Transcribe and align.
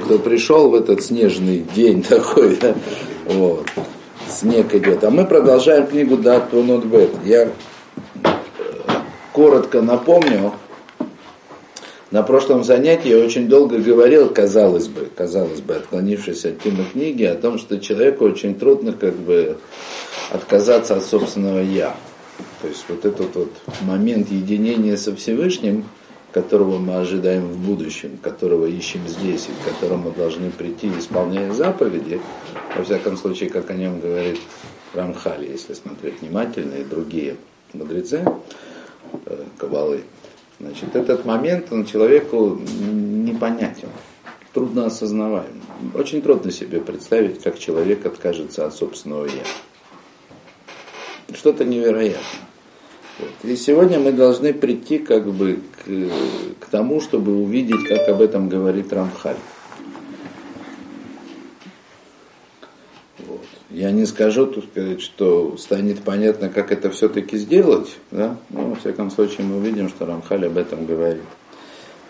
кто 0.00 0.18
пришел 0.18 0.68
в 0.68 0.74
этот 0.74 1.02
снежный 1.02 1.64
день 1.74 2.02
такой, 2.08 2.56
да, 2.56 2.74
вот, 3.26 3.66
снег 4.28 4.74
идет. 4.74 5.04
А 5.04 5.10
мы 5.10 5.24
продолжаем 5.24 5.86
книгу 5.86 6.16
Дат 6.16 6.52
Бет. 6.52 7.10
Я 7.24 7.48
э, 8.24 8.28
коротко 9.32 9.82
напомню, 9.82 10.52
на 12.10 12.22
прошлом 12.22 12.62
занятии 12.62 13.08
я 13.08 13.24
очень 13.24 13.48
долго 13.48 13.78
говорил, 13.78 14.28
казалось 14.28 14.88
бы, 14.88 15.08
казалось 15.14 15.60
бы, 15.60 15.74
отклонившись 15.74 16.44
от 16.44 16.60
темы 16.60 16.84
книги, 16.92 17.24
о 17.24 17.34
том, 17.34 17.58
что 17.58 17.78
человеку 17.80 18.24
очень 18.24 18.54
трудно 18.54 18.92
как 18.92 19.14
бы 19.14 19.56
отказаться 20.30 20.96
от 20.96 21.04
собственного 21.04 21.60
«я». 21.60 21.94
То 22.60 22.68
есть 22.68 22.84
вот 22.88 23.04
этот 23.04 23.34
вот 23.34 23.50
момент 23.80 24.30
единения 24.30 24.96
со 24.96 25.14
Всевышним– 25.14 25.84
которого 26.32 26.78
мы 26.78 26.96
ожидаем 26.96 27.46
в 27.46 27.58
будущем, 27.58 28.16
которого 28.16 28.66
ищем 28.66 29.06
здесь 29.06 29.48
и 29.48 29.52
к 29.52 29.72
которому 29.72 30.10
должны 30.10 30.50
прийти, 30.50 30.88
исполняя 30.98 31.52
заповеди, 31.52 32.20
во 32.76 32.84
всяком 32.84 33.16
случае, 33.16 33.50
как 33.50 33.70
о 33.70 33.74
нем 33.74 34.00
говорит 34.00 34.40
Рамхали, 34.94 35.50
если 35.50 35.74
смотреть 35.74 36.20
внимательно, 36.20 36.74
и 36.74 36.84
другие 36.84 37.36
мудрецы 37.74 38.24
э, 39.26 39.44
Кабалы, 39.58 40.04
значит, 40.58 40.96
этот 40.96 41.24
момент, 41.24 41.70
он 41.70 41.84
человеку 41.84 42.58
непонятен, 42.58 43.88
трудно 44.54 44.86
осознаваем. 44.86 45.60
Очень 45.94 46.22
трудно 46.22 46.50
себе 46.50 46.80
представить, 46.80 47.42
как 47.42 47.58
человек 47.58 48.06
откажется 48.06 48.66
от 48.66 48.74
собственного 48.74 49.26
«я». 49.26 49.44
Что-то 51.34 51.64
невероятное. 51.64 52.51
И 53.44 53.56
сегодня 53.56 53.98
мы 53.98 54.12
должны 54.12 54.54
прийти 54.54 54.98
как 54.98 55.26
бы 55.26 55.60
к, 55.84 56.64
к 56.64 56.68
тому, 56.70 57.00
чтобы 57.00 57.36
увидеть, 57.36 57.86
как 57.88 58.08
об 58.08 58.20
этом 58.20 58.48
говорит 58.48 58.92
Рамхаль. 58.92 59.36
Вот. 63.18 63.44
Я 63.70 63.90
не 63.90 64.06
скажу, 64.06 64.46
тут 64.46 64.64
сказать, 64.64 65.02
что 65.02 65.56
станет 65.58 66.02
понятно, 66.02 66.48
как 66.48 66.72
это 66.72 66.90
все-таки 66.90 67.36
сделать, 67.36 67.96
да? 68.10 68.36
но 68.50 68.68
во 68.68 68.74
всяком 68.76 69.10
случае 69.10 69.46
мы 69.46 69.56
увидим, 69.56 69.88
что 69.88 70.06
Рамхаль 70.06 70.46
об 70.46 70.56
этом 70.56 70.86
говорит. 70.86 71.22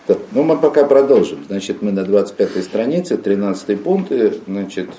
Ну, 0.07 0.43
мы 0.43 0.57
пока 0.57 0.85
продолжим. 0.85 1.45
Значит, 1.47 1.81
мы 1.81 1.91
на 1.91 2.03
25 2.03 2.63
странице, 2.63 3.17
13 3.17 3.81
пункт, 3.81 4.11
значит, 4.47 4.89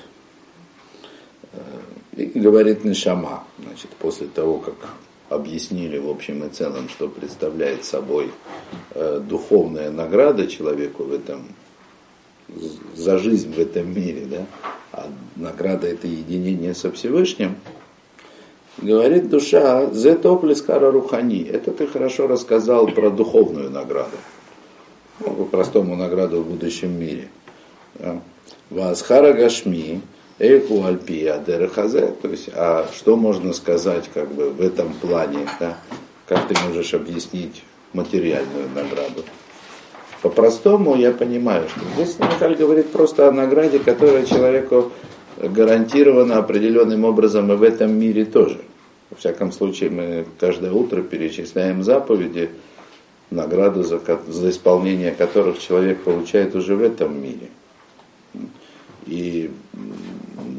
э, 1.53 1.59
и 2.17 2.39
говорит 2.39 2.83
Нишама, 2.83 3.43
значит, 3.59 3.91
после 3.99 4.25
того, 4.27 4.57
как 4.57 4.73
объяснили 5.29 5.97
в 5.97 6.09
общем 6.09 6.43
и 6.43 6.49
целом, 6.49 6.89
что 6.89 7.07
представляет 7.07 7.85
собой 7.85 8.31
э, 8.91 9.21
духовная 9.27 9.91
награда 9.91 10.47
человеку 10.47 11.03
в 11.03 11.13
этом, 11.13 11.47
за 12.95 13.17
жизнь 13.17 13.53
в 13.53 13.59
этом 13.59 13.93
мире, 13.93 14.25
да, 14.25 14.45
а 14.91 15.07
награда 15.35 15.87
это 15.87 16.07
единение 16.07 16.75
со 16.75 16.91
Всевышним, 16.91 17.55
говорит 18.77 19.29
душа, 19.29 19.91
зе 19.91 20.15
топлескара 20.15 20.91
рухани, 20.91 21.43
это 21.43 21.71
ты 21.71 21.87
хорошо 21.87 22.27
рассказал 22.27 22.87
про 22.87 23.09
духовную 23.09 23.69
награду, 23.69 24.17
ну, 25.19 25.33
по-простому 25.33 25.95
награду 25.95 26.41
в 26.41 26.47
будущем 26.47 26.99
мире. 26.99 27.29
Васхара 28.69 29.33
Гашми, 29.33 30.01
Эйку 30.37 30.83
Альпия 30.83 31.37
Дерехазе, 31.37 32.13
то 32.21 32.27
есть, 32.27 32.49
а 32.53 32.89
что 32.93 33.15
можно 33.15 33.53
сказать 33.53 34.09
как 34.13 34.33
бы 34.33 34.49
в 34.49 34.59
этом 34.59 34.93
плане, 34.93 35.47
да? 35.61 35.77
как 36.27 36.49
ты 36.49 36.55
можешь 36.67 36.93
объяснить 36.93 37.63
материальную 37.93 38.67
награду? 38.75 39.23
По-простому 40.21 40.95
я 40.95 41.11
понимаю, 41.11 41.69
что 41.69 41.79
здесь 41.95 42.19
Михаил 42.19 42.57
говорит 42.57 42.91
просто 42.91 43.29
о 43.29 43.31
награде, 43.31 43.79
которая 43.79 44.25
человеку 44.25 44.91
гарантирована 45.37 46.39
определенным 46.39 47.05
образом 47.05 47.51
и 47.53 47.55
в 47.55 47.63
этом 47.63 47.97
мире 47.97 48.25
тоже. 48.25 48.59
Во 49.11 49.15
всяком 49.15 49.53
случае, 49.53 49.89
мы 49.89 50.25
каждое 50.37 50.73
утро 50.73 51.01
перечисляем 51.01 51.81
заповеди, 51.81 52.49
награду 53.29 53.83
за, 53.83 54.01
за 54.27 54.49
исполнение 54.49 55.11
которых 55.11 55.59
человек 55.59 56.03
получает 56.03 56.55
уже 56.55 56.75
в 56.75 56.81
этом 56.81 57.21
мире. 57.21 57.49
И 59.05 59.51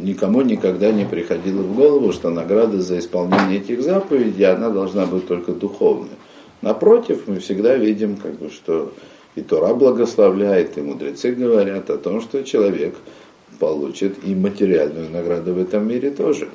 никому 0.00 0.42
никогда 0.42 0.92
не 0.92 1.04
приходило 1.04 1.62
в 1.62 1.74
голову, 1.74 2.12
что 2.12 2.30
награда 2.30 2.80
за 2.80 2.98
исполнение 2.98 3.58
этих 3.58 3.82
заповедей, 3.82 4.44
она 4.44 4.70
должна 4.70 5.06
быть 5.06 5.26
только 5.26 5.52
духовной. 5.52 6.10
Напротив, 6.62 7.24
мы 7.26 7.40
всегда 7.40 7.76
видим, 7.76 8.16
как 8.16 8.38
бы, 8.38 8.50
что 8.50 8.92
и 9.34 9.42
Тора 9.42 9.74
благословляет, 9.74 10.78
и 10.78 10.80
мудрецы 10.80 11.32
говорят 11.32 11.90
о 11.90 11.98
том, 11.98 12.20
что 12.22 12.42
человек 12.42 12.94
получит 13.58 14.24
и 14.24 14.34
материальную 14.34 15.10
награду 15.10 15.54
в 15.54 15.58
этом 15.58 15.86
мире 15.86 16.10
тоже. 16.10 16.48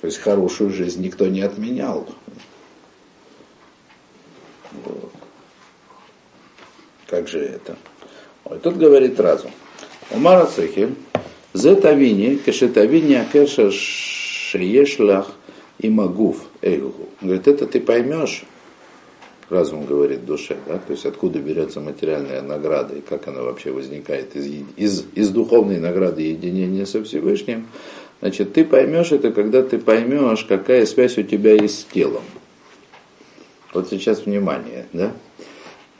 То 0.00 0.06
есть 0.06 0.18
хорошую 0.18 0.70
жизнь 0.70 1.02
никто 1.02 1.26
не 1.26 1.40
отменял. 1.40 2.06
Вот. 4.84 5.12
Как 7.06 7.26
же 7.26 7.40
это? 7.40 7.76
Ой, 8.44 8.58
тут 8.60 8.76
говорит 8.76 9.18
разум. 9.18 9.50
Умара 10.10 10.46
Цехель, 10.46 10.94
Зетавини, 11.54 12.36
кашетавини 12.36 13.14
акеша 13.14 13.70
шеешлах 13.70 15.32
и 15.78 15.88
магуф 15.88 16.44
эйгу. 16.62 17.08
Говорит, 17.20 17.48
это 17.48 17.66
ты 17.66 17.80
поймешь, 17.80 18.44
разум 19.50 19.86
говорит 19.86 20.24
душе, 20.24 20.56
да, 20.66 20.78
то 20.78 20.92
есть 20.92 21.06
откуда 21.06 21.38
берется 21.38 21.80
материальная 21.80 22.42
награда 22.42 22.96
и 22.96 23.00
как 23.00 23.28
она 23.28 23.42
вообще 23.42 23.70
возникает 23.70 24.36
из, 24.36 24.64
из, 24.76 25.06
из 25.14 25.30
духовной 25.30 25.78
награды 25.78 26.22
единения 26.22 26.86
со 26.86 27.02
Всевышним, 27.02 27.66
значит, 28.20 28.52
ты 28.52 28.64
поймешь 28.64 29.12
это, 29.12 29.30
когда 29.30 29.62
ты 29.62 29.78
поймешь, 29.78 30.44
какая 30.44 30.86
связь 30.86 31.18
у 31.18 31.22
тебя 31.22 31.54
есть 31.54 31.80
с 31.80 31.84
телом. 31.84 32.22
Вот 33.72 33.88
сейчас 33.90 34.24
внимание, 34.24 34.86
да? 34.92 35.12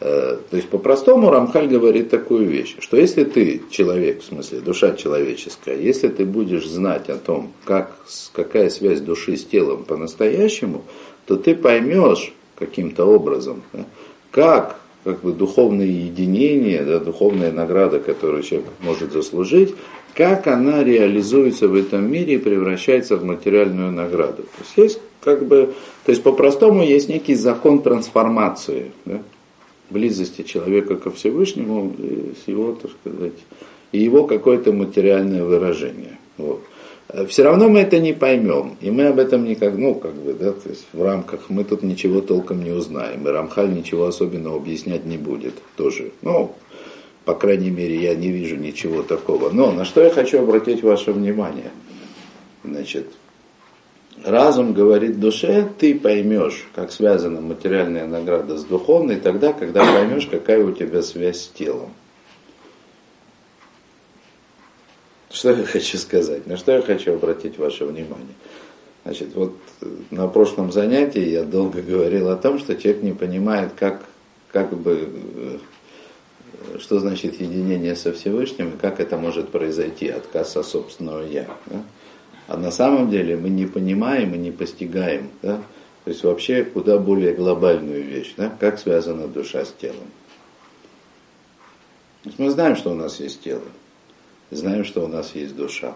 Э, 0.01 0.39
то 0.49 0.57
есть 0.57 0.69
по-простому 0.69 1.31
Рамхаль 1.31 1.67
говорит 1.67 2.11
такую 2.11 2.47
вещь, 2.47 2.77
что 2.79 2.97
если 2.97 3.25
ты 3.25 3.63
человек, 3.71 4.23
в 4.23 4.25
смысле 4.25 4.61
душа 4.61 4.95
человеческая, 4.95 5.77
если 5.77 6.09
ты 6.09 6.25
будешь 6.25 6.67
знать 6.69 7.09
о 7.09 7.17
том, 7.17 7.53
как, 7.65 7.97
какая 8.33 8.71
связь 8.71 9.01
души 9.01 9.37
с 9.37 9.45
телом 9.45 9.85
по-настоящему, 9.85 10.85
то 11.27 11.37
ты 11.37 11.55
поймешь 11.55 12.33
каким-то 12.57 13.05
образом, 13.05 13.63
как 14.31 14.79
как 15.05 15.21
бы 15.21 15.33
духовное 15.33 15.87
единение, 15.87 16.83
да, 16.83 16.99
духовная 16.99 17.51
награда, 17.51 17.99
которую 17.99 18.43
человек 18.43 18.69
может 18.81 19.13
заслужить, 19.13 19.75
как 20.15 20.47
она 20.49 20.83
реализуется 20.85 21.69
в 21.69 21.75
этом 21.75 22.11
мире 22.11 22.35
и 22.35 22.39
превращается 22.39 23.17
в 23.17 23.25
материальную 23.25 23.93
награду. 23.93 24.43
То 24.43 24.59
есть 24.61 24.77
есть 24.77 25.01
как 25.23 25.47
бы, 25.47 25.73
то 26.05 26.11
есть 26.13 26.23
по-простому 26.23 26.83
есть 26.83 27.09
некий 27.09 27.35
закон 27.35 27.81
трансформации. 27.83 28.93
Да? 29.05 29.23
Близости 29.91 30.43
человека 30.43 30.97
ко 30.97 31.11
Всевышнему, 31.11 31.95
с 32.45 32.49
его, 32.49 32.73
так 32.73 32.91
сказать, 33.01 33.39
и 33.93 33.99
его 33.99 34.25
какое-то 34.25 34.73
материальное 34.73 35.45
выражение. 35.45 36.19
Вот. 36.37 36.61
Все 37.29 37.43
равно 37.43 37.71
мы 37.71 37.81
это 37.81 37.99
не 37.99 38.13
поймем, 38.13 38.77
и 38.83 38.91
мы 38.91 39.07
об 39.07 39.19
этом 39.19 39.45
никак, 39.45 39.79
ну, 39.79 39.95
как 39.95 40.13
бы, 40.15 40.35
да, 40.35 40.53
то 40.53 40.69
есть 40.69 40.87
в 40.93 41.03
рамках 41.03 41.49
мы 41.49 41.65
тут 41.65 41.83
ничего 41.83 42.21
толком 42.21 42.63
не 42.63 42.71
узнаем, 42.71 43.27
и 43.27 43.31
Рамхаль 43.31 43.73
ничего 43.73 44.05
особенного 44.05 44.57
объяснять 44.57 45.07
не 45.07 45.17
будет 45.17 45.55
тоже. 45.77 46.11
Ну, 46.21 46.55
по 47.25 47.35
крайней 47.35 47.71
мере, 47.71 47.97
я 47.97 48.15
не 48.15 48.31
вижу 48.31 48.57
ничего 48.57 49.03
такого. 49.03 49.51
Но 49.51 49.73
на 49.73 49.87
что 49.87 50.03
я 50.03 50.11
хочу 50.11 50.41
обратить 50.41 50.83
ваше 50.83 51.13
внимание? 51.13 51.71
Значит, 52.63 53.07
разум 54.25 54.73
говорит 54.73 55.21
душе, 55.21 55.69
ты 55.79 55.99
поймешь, 55.99 56.67
как 56.75 56.93
связана 56.93 57.41
материальная 57.41 58.07
награда 58.07 58.59
с 58.59 58.65
духовной, 58.65 59.17
тогда, 59.17 59.53
когда 59.53 59.85
поймешь, 59.85 60.27
какая 60.27 60.65
у 60.65 60.73
тебя 60.73 61.03
связь 61.03 61.43
с 61.43 61.49
телом. 61.49 61.91
Что 65.31 65.51
я 65.51 65.65
хочу 65.65 65.99
сказать? 65.99 66.47
На 66.47 66.57
что 66.57 66.73
я 66.73 66.83
хочу 66.83 67.15
обратить 67.15 67.59
ваше 67.59 67.85
внимание? 67.85 68.35
Значит, 69.05 69.35
вот 69.35 69.57
на 70.11 70.27
прошлом 70.29 70.73
занятии 70.73 71.29
я 71.29 71.45
долго 71.45 71.83
говорил 71.83 72.29
о 72.29 72.37
том, 72.37 72.59
что 72.59 72.77
человек 72.77 73.03
не 73.03 73.13
понимает, 73.13 73.73
как, 73.77 74.05
как 74.53 74.77
бы, 74.77 75.61
что 76.79 76.99
значит 76.99 77.41
единение 77.41 77.95
со 77.95 78.13
Всевышним 78.13 78.71
и 78.71 78.77
как 78.77 79.01
это 79.01 79.17
может 79.17 79.51
произойти, 79.51 80.09
отказ 80.09 80.57
от 80.57 80.67
собственного 80.67 81.23
«я». 81.27 81.47
Да? 81.67 81.83
А 82.49 82.57
на 82.57 82.71
самом 82.71 83.11
деле 83.11 83.37
мы 83.37 83.51
не 83.51 83.67
понимаем 83.67 84.35
и 84.35 84.39
не 84.39 84.51
постигаем, 84.51 85.29
да? 85.43 85.63
то 86.05 86.11
есть 86.11 86.25
вообще 86.25 86.65
куда 86.65 86.99
более 86.99 87.35
глобальную 87.35 88.03
вещь, 88.03 88.33
да? 88.39 88.49
как 88.49 88.79
связана 88.79 89.29
душа 89.29 89.67
с 89.67 89.73
телом. 89.73 90.11
Мы 92.39 92.51
знаем, 92.51 92.75
что 92.75 92.91
у 92.91 92.95
нас 92.95 93.21
есть 93.21 93.43
тело, 93.43 93.65
знаем, 94.51 94.85
что 94.85 95.05
у 95.05 95.09
нас 95.09 95.35
есть 95.35 95.55
душа. 95.57 95.95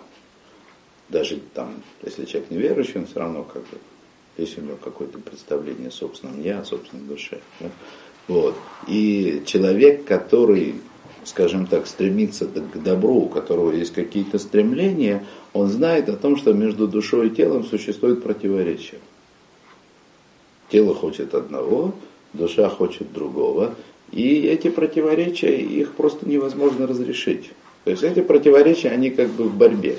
Даже 1.09 1.41
там, 1.55 1.83
если 2.03 2.27
человек 2.27 2.51
неверующий, 2.51 2.99
он 2.99 3.07
все 3.07 3.21
равно 3.21 3.45
как 3.45 3.63
бы, 3.63 3.79
есть 4.37 4.59
у 4.59 4.61
него 4.61 4.77
какое-то 4.77 5.19
представление 5.19 5.89
о 5.89 5.91
собственном 5.91 6.43
я, 6.43 6.61
о 6.61 6.65
собственной 6.67 7.05
душе. 7.05 7.41
Да? 7.61 7.71
Вот. 8.29 8.55
И 8.89 9.43
человек, 9.47 10.05
который 10.05 10.83
скажем 11.25 11.67
так, 11.67 11.87
стремится 11.87 12.47
к 12.47 12.83
добру, 12.83 13.23
у 13.23 13.29
которого 13.29 13.73
есть 13.73 13.93
какие-то 13.93 14.39
стремления, 14.39 15.25
он 15.53 15.69
знает 15.69 16.09
о 16.09 16.17
том, 16.17 16.37
что 16.37 16.53
между 16.53 16.89
душой 16.89 17.29
и 17.29 17.31
телом 17.31 17.65
существует 17.65 18.23
противоречие. 18.23 19.01
Тело 20.69 20.95
хочет 20.95 21.35
одного, 21.35 21.95
душа 22.33 22.69
хочет 22.69 23.13
другого, 23.13 23.75
и 24.11 24.43
эти 24.43 24.69
противоречия, 24.69 25.57
их 25.57 25.93
просто 25.93 26.29
невозможно 26.29 26.87
разрешить. 26.87 27.51
То 27.85 27.91
есть 27.91 28.03
эти 28.03 28.21
противоречия, 28.21 28.91
они 28.91 29.11
как 29.11 29.29
бы 29.31 29.45
в 29.45 29.55
борьбе. 29.57 29.97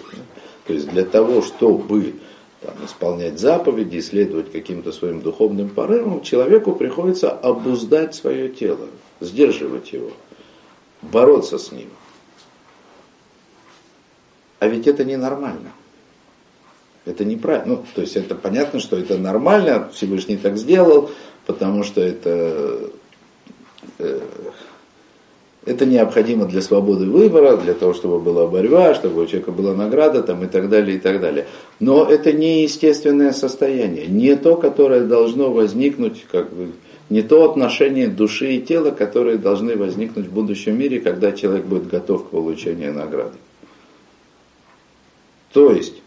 То 0.66 0.74
есть 0.74 0.90
для 0.90 1.04
того, 1.04 1.42
чтобы 1.42 2.14
там, 2.62 2.74
исполнять 2.86 3.40
заповеди, 3.40 4.00
исследовать 4.00 4.52
каким-то 4.52 4.92
своим 4.92 5.22
духовным 5.22 5.70
порывом, 5.70 6.22
человеку 6.22 6.74
приходится 6.74 7.32
обуздать 7.32 8.16
свое 8.16 8.50
тело, 8.50 8.88
сдерживать 9.20 9.92
его, 9.92 10.12
бороться 11.12 11.58
с 11.58 11.72
ним. 11.72 11.90
А 14.60 14.68
ведь 14.68 14.88
это 14.88 15.04
ненормально. 15.04 15.72
Это 17.06 17.26
неправильно. 17.26 17.76
Ну, 17.76 17.86
то 17.96 18.02
есть 18.02 18.16
это 18.16 18.34
понятно, 18.34 18.80
что 18.80 18.98
это 18.98 19.18
нормально, 19.18 19.90
Всевышний 19.94 20.38
так 20.38 20.58
сделал, 20.58 21.12
потому 21.46 21.84
что 21.84 22.00
это 22.02 22.92
э, 24.00 24.22
это 25.66 25.86
необходимо 25.86 26.46
для 26.46 26.62
свободы 26.62 27.06
выбора, 27.06 27.58
для 27.58 27.74
того, 27.74 27.94
чтобы 27.94 28.20
была 28.20 28.48
борьба, 28.48 28.96
чтобы 28.96 29.24
у 29.24 29.26
человека 29.26 29.52
была 29.52 29.74
награда 29.74 30.22
там, 30.22 30.44
и 30.44 30.48
так 30.48 30.70
далее, 30.70 30.98
и 30.98 31.00
так 31.00 31.22
далее. 31.22 31.46
Но 31.80 32.06
это 32.06 32.34
не 32.34 32.64
естественное 32.64 33.32
состояние, 33.32 34.08
не 34.08 34.36
то, 34.36 34.56
которое 34.56 35.02
должно 35.02 35.52
возникнуть, 35.52 36.26
как 36.30 36.54
бы, 36.54 36.72
не 37.14 37.22
то 37.22 37.50
отношение 37.50 38.08
души 38.08 38.56
и 38.56 38.62
тела, 38.62 38.90
которые 38.90 39.38
должны 39.38 39.78
возникнуть 39.78 40.26
в 40.26 40.34
будущем 40.34 40.78
мире, 40.80 41.00
когда 41.00 41.32
человек 41.32 41.66
будет 41.66 41.88
готов 41.88 42.26
к 42.26 42.30
получению 42.32 42.92
награды. 42.92 43.38
То 45.54 45.72
есть, 45.72 46.02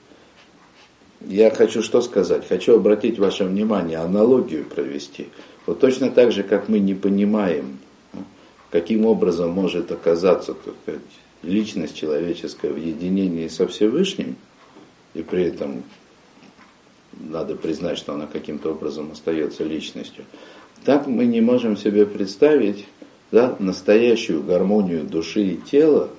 я 1.21 1.51
хочу 1.51 1.83
что 1.83 2.03
сказать? 2.03 2.49
Хочу 2.49 2.75
обратить 2.75 3.21
ваше 3.21 3.45
внимание, 3.45 3.99
аналогию 3.99 4.65
провести. 4.65 5.29
Вот 5.65 5.79
точно 5.79 6.11
так 6.11 6.33
же, 6.33 6.43
как 6.43 6.69
мы 6.69 6.81
не 6.81 6.95
понимаем 6.95 7.79
каким 8.73 9.07
образом 9.07 9.51
может 9.51 9.93
оказаться 9.93 10.55
сказать, 10.83 11.01
личность 11.43 11.97
человеческая 11.97 12.73
в 12.73 12.77
единении 12.77 13.49
со 13.49 13.69
Всевышним, 13.69 14.37
и 15.15 15.23
при 15.23 15.45
этом 15.45 15.85
надо 17.13 17.55
признать, 17.55 17.97
что 17.97 18.15
она 18.15 18.27
каким-то 18.27 18.73
образом 18.73 19.13
остается 19.13 19.65
личностью, 19.65 20.25
так 20.85 21.07
мы 21.07 21.27
не 21.27 21.41
можем 21.41 21.77
себе 21.77 22.07
представить 22.07 22.87
да, 23.31 23.57
настоящую 23.59 24.43
гармонию 24.43 25.05
души 25.05 25.43
и 25.43 25.57
тела, 25.57 26.11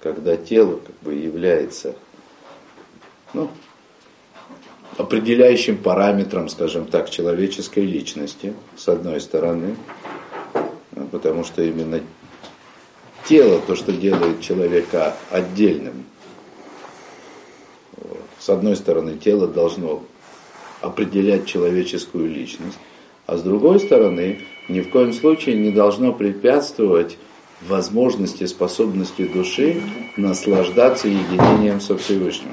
когда 0.00 0.36
тело 0.36 0.80
как 0.84 0.96
бы 1.02 1.14
является 1.14 1.94
ну, 3.32 3.50
определяющим 4.96 5.76
параметром, 5.78 6.48
скажем 6.48 6.86
так, 6.86 7.10
человеческой 7.10 7.84
личности, 7.84 8.54
с 8.76 8.88
одной 8.88 9.20
стороны, 9.20 9.76
потому 11.10 11.44
что 11.44 11.62
именно 11.62 12.00
тело, 13.26 13.60
то, 13.60 13.74
что 13.74 13.92
делает 13.92 14.40
человека 14.40 15.16
отдельным. 15.30 16.04
С 18.38 18.48
одной 18.48 18.76
стороны, 18.76 19.16
тело 19.16 19.48
должно 19.48 20.02
определять 20.80 21.46
человеческую 21.46 22.28
личность, 22.30 22.78
а 23.26 23.36
с 23.36 23.42
другой 23.42 23.80
стороны, 23.80 24.40
ни 24.68 24.80
в 24.80 24.90
коем 24.90 25.12
случае 25.12 25.56
не 25.56 25.70
должно 25.70 26.12
препятствовать 26.12 27.18
возможности, 27.66 28.44
способности 28.44 29.26
души 29.26 29.80
наслаждаться 30.16 31.08
единением 31.08 31.80
со 31.80 31.96
Всевышним. 31.96 32.52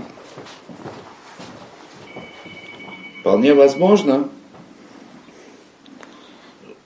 Вполне 3.20 3.54
возможно, 3.54 4.30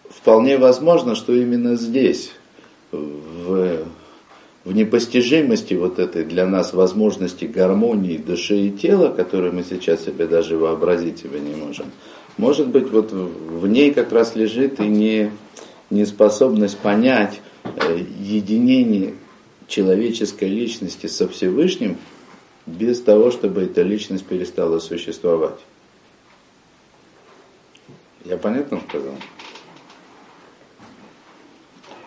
вполне 0.10 0.58
возможно, 0.58 1.16
что 1.16 1.34
именно 1.34 1.76
здесь, 1.76 2.32
в, 2.92 3.86
в 4.66 4.72
непостижимости 4.74 5.76
вот 5.76 6.00
этой 6.00 6.26
для 6.26 6.46
нас 6.46 6.74
возможности 6.74 7.46
гармонии 7.46 8.18
души 8.18 8.58
и 8.58 8.72
тела, 8.72 9.10
которую 9.10 9.54
мы 9.54 9.64
сейчас 9.64 10.04
себе 10.04 10.26
даже 10.26 10.58
вообразить 10.58 11.20
себе 11.20 11.40
не 11.40 11.56
можем, 11.56 11.86
может 12.38 12.68
быть, 12.68 12.90
вот 12.90 13.12
в 13.12 13.68
ней 13.68 13.94
как 13.94 14.12
раз 14.12 14.36
лежит 14.36 14.80
и 14.80 14.88
не, 14.88 15.32
неспособность 15.90 16.78
понять 16.78 17.40
э, 17.64 18.04
единение 18.20 19.16
человеческой 19.68 20.50
личности 20.50 21.08
со 21.08 21.28
Всевышним 21.28 21.98
без 22.66 23.02
того, 23.02 23.32
чтобы 23.32 23.62
эта 23.64 23.82
личность 23.82 24.26
перестала 24.26 24.80
существовать. 24.80 25.60
Я 28.26 28.38
понятно 28.38 28.82
сказал? 28.90 29.14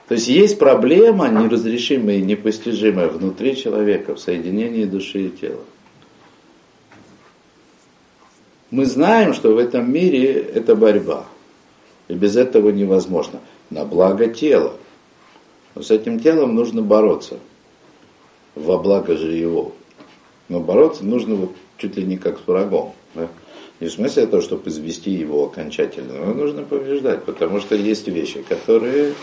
То 0.09 0.15
есть 0.15 0.27
есть 0.27 0.59
проблема 0.59 1.29
неразрешимая 1.29 2.17
и 2.17 2.23
непостижимая 2.23 3.09
внутри 3.09 3.57
человека 3.57 4.15
в 4.15 4.21
соединении 4.21 4.85
души 4.85 5.27
и 5.27 5.31
тела. 5.31 5.63
Мы 8.71 8.87
знаем, 8.87 9.33
что 9.33 9.55
в 9.55 9.59
этом 9.59 9.91
мире 9.91 10.35
это 10.35 10.77
борьба. 10.77 11.27
И 12.09 12.15
без 12.15 12.37
этого 12.37 12.71
невозможно. 12.71 13.41
На 13.71 13.85
благо 13.85 14.29
тела. 14.29 14.75
Но 15.75 15.83
с 15.83 15.91
этим 15.91 16.21
телом 16.21 16.55
нужно 16.55 16.83
бороться. 16.83 17.39
Во 18.55 18.79
благо 18.79 19.17
же 19.17 19.33
его. 19.33 19.73
Но 20.49 20.61
бороться 20.61 21.05
нужно 21.05 21.37
вот 21.37 21.53
чуть 21.77 21.97
ли 21.97 22.05
не 22.05 22.17
как 22.17 22.39
с 22.39 22.47
врагом. 22.47 22.95
Да? 23.15 23.29
Не 23.81 23.89
в 23.89 23.93
смысле 23.93 24.27
того, 24.27 24.43
чтобы 24.43 24.69
извести 24.69 25.11
его 25.11 25.45
окончательно, 25.45 26.15
но 26.15 26.35
нужно 26.35 26.65
побеждать, 26.65 27.25
потому 27.25 27.61
что 27.61 27.77
есть 27.77 28.09
вещи, 28.09 28.43
которые 28.43 29.15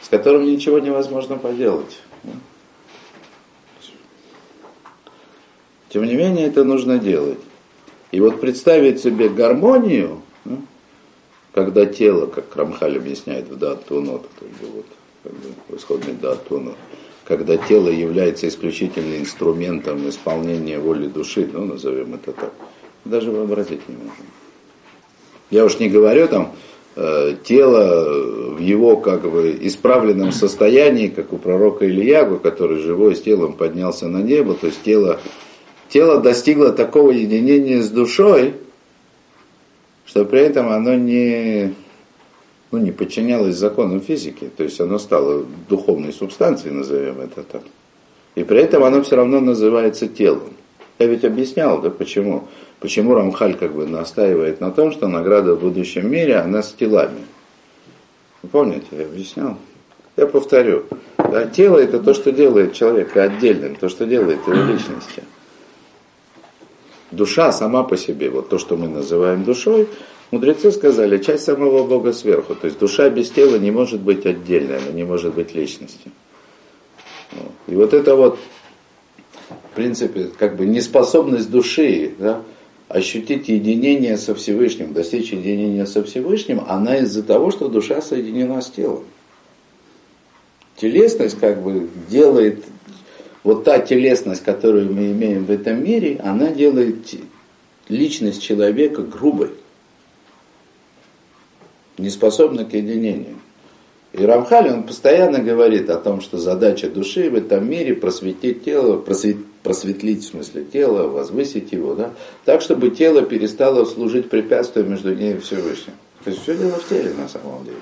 с 0.00 0.08
которым 0.08 0.44
ничего 0.44 0.78
невозможно 0.78 1.36
поделать. 1.36 2.00
Тем 5.88 6.04
не 6.04 6.14
менее, 6.14 6.46
это 6.46 6.64
нужно 6.64 6.98
делать. 6.98 7.40
И 8.12 8.20
вот 8.20 8.40
представить 8.40 9.00
себе 9.00 9.28
гармонию, 9.28 10.22
когда 11.52 11.86
тело, 11.86 12.26
как 12.26 12.54
Рамхаль 12.54 12.96
объясняет 12.96 13.48
в 13.48 13.56
Датунот, 13.56 14.26
вот, 14.40 14.86
как 15.22 15.32
бы, 15.32 15.38
в 15.68 15.76
исходной 15.76 16.14
Датунот, 16.14 16.76
когда 17.24 17.56
тело 17.56 17.88
является 17.88 18.48
исключительно 18.48 19.16
инструментом 19.18 20.08
исполнения 20.08 20.78
воли 20.78 21.06
души, 21.06 21.48
ну, 21.52 21.64
назовем 21.64 22.14
это 22.14 22.32
так, 22.32 22.52
даже 23.04 23.30
вообразить 23.30 23.88
не 23.88 23.96
можем. 23.96 24.26
Я 25.50 25.64
уж 25.64 25.78
не 25.78 25.88
говорю 25.88 26.28
там, 26.28 26.54
Э, 26.96 27.36
тело 27.44 28.54
в 28.56 28.58
его 28.58 28.96
как 28.96 29.22
бы 29.22 29.56
исправленном 29.60 30.32
состоянии, 30.32 31.06
как 31.06 31.32
у 31.32 31.38
пророка 31.38 31.86
Ильягу, 31.86 32.40
который 32.40 32.78
живой 32.78 33.14
с 33.14 33.22
телом 33.22 33.52
поднялся 33.52 34.08
на 34.08 34.18
небо, 34.18 34.54
то 34.54 34.66
есть 34.66 34.82
тело, 34.82 35.20
тело 35.90 36.20
достигло 36.20 36.72
такого 36.72 37.10
единения 37.10 37.82
с 37.82 37.90
душой, 37.90 38.54
что 40.06 40.24
при 40.24 40.40
этом 40.40 40.70
оно 40.70 40.94
не, 40.94 41.74
ну, 42.70 42.78
не 42.78 42.92
подчинялось 42.92 43.56
законам 43.56 44.00
физики, 44.00 44.50
то 44.56 44.64
есть 44.64 44.80
оно 44.80 44.98
стало 44.98 45.44
духовной 45.68 46.12
субстанцией, 46.12 46.74
назовем 46.74 47.20
это 47.20 47.42
так. 47.42 47.62
И 48.36 48.44
при 48.44 48.60
этом 48.60 48.84
оно 48.84 49.02
все 49.02 49.16
равно 49.16 49.40
называется 49.40 50.08
телом. 50.08 50.54
Я 50.98 51.06
ведь 51.06 51.24
объяснял, 51.24 51.80
да, 51.80 51.90
почему. 51.90 52.48
Почему 52.78 53.14
Рамхаль 53.14 53.56
как 53.56 53.74
бы 53.74 53.86
настаивает 53.86 54.60
на 54.60 54.70
том, 54.70 54.90
что 54.90 55.06
награда 55.06 55.54
в 55.54 55.60
будущем 55.60 56.10
мире, 56.10 56.36
она 56.36 56.62
с 56.62 56.72
телами. 56.72 57.20
Вы 58.42 58.48
помните, 58.48 58.86
я 58.92 59.04
объяснял? 59.04 59.58
Я 60.16 60.26
повторю. 60.26 60.84
Да, 61.18 61.46
тело 61.46 61.78
это 61.78 61.98
то, 61.98 62.14
что 62.14 62.32
делает 62.32 62.72
человека 62.72 63.24
отдельным, 63.24 63.76
то, 63.76 63.90
что 63.90 64.06
делает 64.06 64.40
его 64.46 64.62
личностью. 64.62 65.24
Душа 67.10 67.52
сама 67.52 67.82
по 67.82 67.96
себе, 67.96 68.30
вот 68.30 68.48
то, 68.48 68.58
что 68.58 68.76
мы 68.76 68.88
называем 68.88 69.44
душой, 69.44 69.88
мудрецы 70.30 70.70
сказали, 70.70 71.18
часть 71.18 71.44
самого 71.44 71.84
Бога 71.84 72.12
сверху. 72.12 72.54
То 72.54 72.66
есть 72.66 72.78
душа 72.78 73.08
без 73.10 73.30
тела 73.30 73.56
не 73.56 73.70
может 73.70 74.00
быть 74.00 74.26
отдельной, 74.26 74.78
она 74.78 74.92
не 74.92 75.04
может 75.04 75.34
быть 75.34 75.54
личностью. 75.54 76.12
И 77.66 77.74
вот 77.74 77.94
это 77.94 78.14
вот, 78.14 78.38
в 79.72 79.76
принципе, 79.76 80.30
как 80.38 80.56
бы 80.56 80.66
неспособность 80.66 81.50
души, 81.50 82.14
да, 82.18 82.42
ощутить 82.88 83.48
единение 83.48 84.16
со 84.16 84.34
Всевышним, 84.34 84.92
достичь 84.92 85.32
единения 85.32 85.86
со 85.86 86.02
Всевышним, 86.02 86.62
она 86.66 86.96
из-за 86.98 87.22
того, 87.22 87.52
что 87.52 87.68
душа 87.68 88.02
соединена 88.02 88.60
с 88.60 88.70
телом. 88.70 89.04
Телесность 90.76 91.38
как 91.38 91.62
бы 91.62 91.88
делает, 92.08 92.64
вот 93.42 93.64
та 93.64 93.78
телесность, 93.78 94.42
которую 94.42 94.92
мы 94.92 95.12
имеем 95.12 95.44
в 95.44 95.50
этом 95.50 95.82
мире, 95.82 96.20
она 96.22 96.48
делает 96.48 96.96
личность 97.88 98.42
человека 98.42 99.02
грубой, 99.02 99.50
неспособной 101.98 102.64
к 102.66 102.74
единению. 102.74 103.36
И 104.12 104.24
Рамхаль, 104.24 104.70
он 104.70 104.82
постоянно 104.82 105.38
говорит 105.38 105.88
о 105.88 105.96
том, 105.96 106.20
что 106.20 106.36
задача 106.36 106.88
души 106.88 107.30
в 107.30 107.36
этом 107.36 107.68
мире 107.68 107.94
просветить 107.94 108.64
тело, 108.64 108.96
просвет, 108.96 109.36
просветлить 109.62 110.24
в 110.24 110.28
смысле 110.30 110.64
тело, 110.64 111.06
возвысить 111.06 111.70
его, 111.70 111.94
да, 111.94 112.12
так, 112.44 112.60
чтобы 112.60 112.90
тело 112.90 113.22
перестало 113.22 113.84
служить 113.84 114.28
препятствием 114.28 114.90
между 114.90 115.14
ней 115.14 115.34
и 115.34 115.38
Всевышним. 115.38 115.94
То 116.24 116.30
есть 116.30 116.42
все 116.42 116.56
дело 116.56 116.72
в 116.72 116.88
теле 116.88 117.14
на 117.14 117.28
самом 117.28 117.64
деле. 117.64 117.76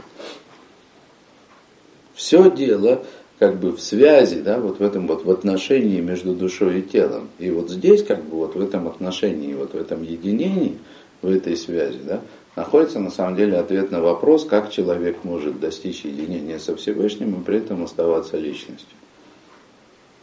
Все 2.15 2.51
дело 2.51 3.05
как 3.39 3.59
бы 3.61 3.71
в 3.71 3.81
связи, 3.81 4.41
да, 4.41 4.59
вот 4.59 4.81
в 4.81 4.83
этом 4.83 5.07
вот 5.07 5.25
в 5.25 5.31
отношении 5.31 6.01
между 6.01 6.35
душой 6.35 6.81
и 6.81 6.83
телом. 6.83 7.29
И 7.39 7.51
вот 7.51 7.71
здесь, 7.71 8.03
как 8.03 8.25
бы 8.25 8.37
вот 8.37 8.57
в 8.57 8.61
этом 8.61 8.89
отношении, 8.89 9.55
вот 9.55 9.75
в 9.75 9.77
этом 9.77 10.03
единении, 10.03 10.79
в 11.23 11.31
этой 11.31 11.57
связи, 11.57 12.01
да, 12.05 12.21
находится 12.57 12.99
на 12.99 13.11
самом 13.11 13.37
деле 13.37 13.57
ответ 13.57 13.91
на 13.91 14.01
вопрос, 14.01 14.45
как 14.45 14.71
человек 14.71 15.23
может 15.23 15.61
достичь 15.61 16.05
единения 16.05 16.59
со 16.59 16.75
Всевышним 16.77 17.41
и 17.41 17.45
при 17.45 17.59
этом 17.59 17.85
оставаться 17.85 18.37
личностью. 18.37 18.97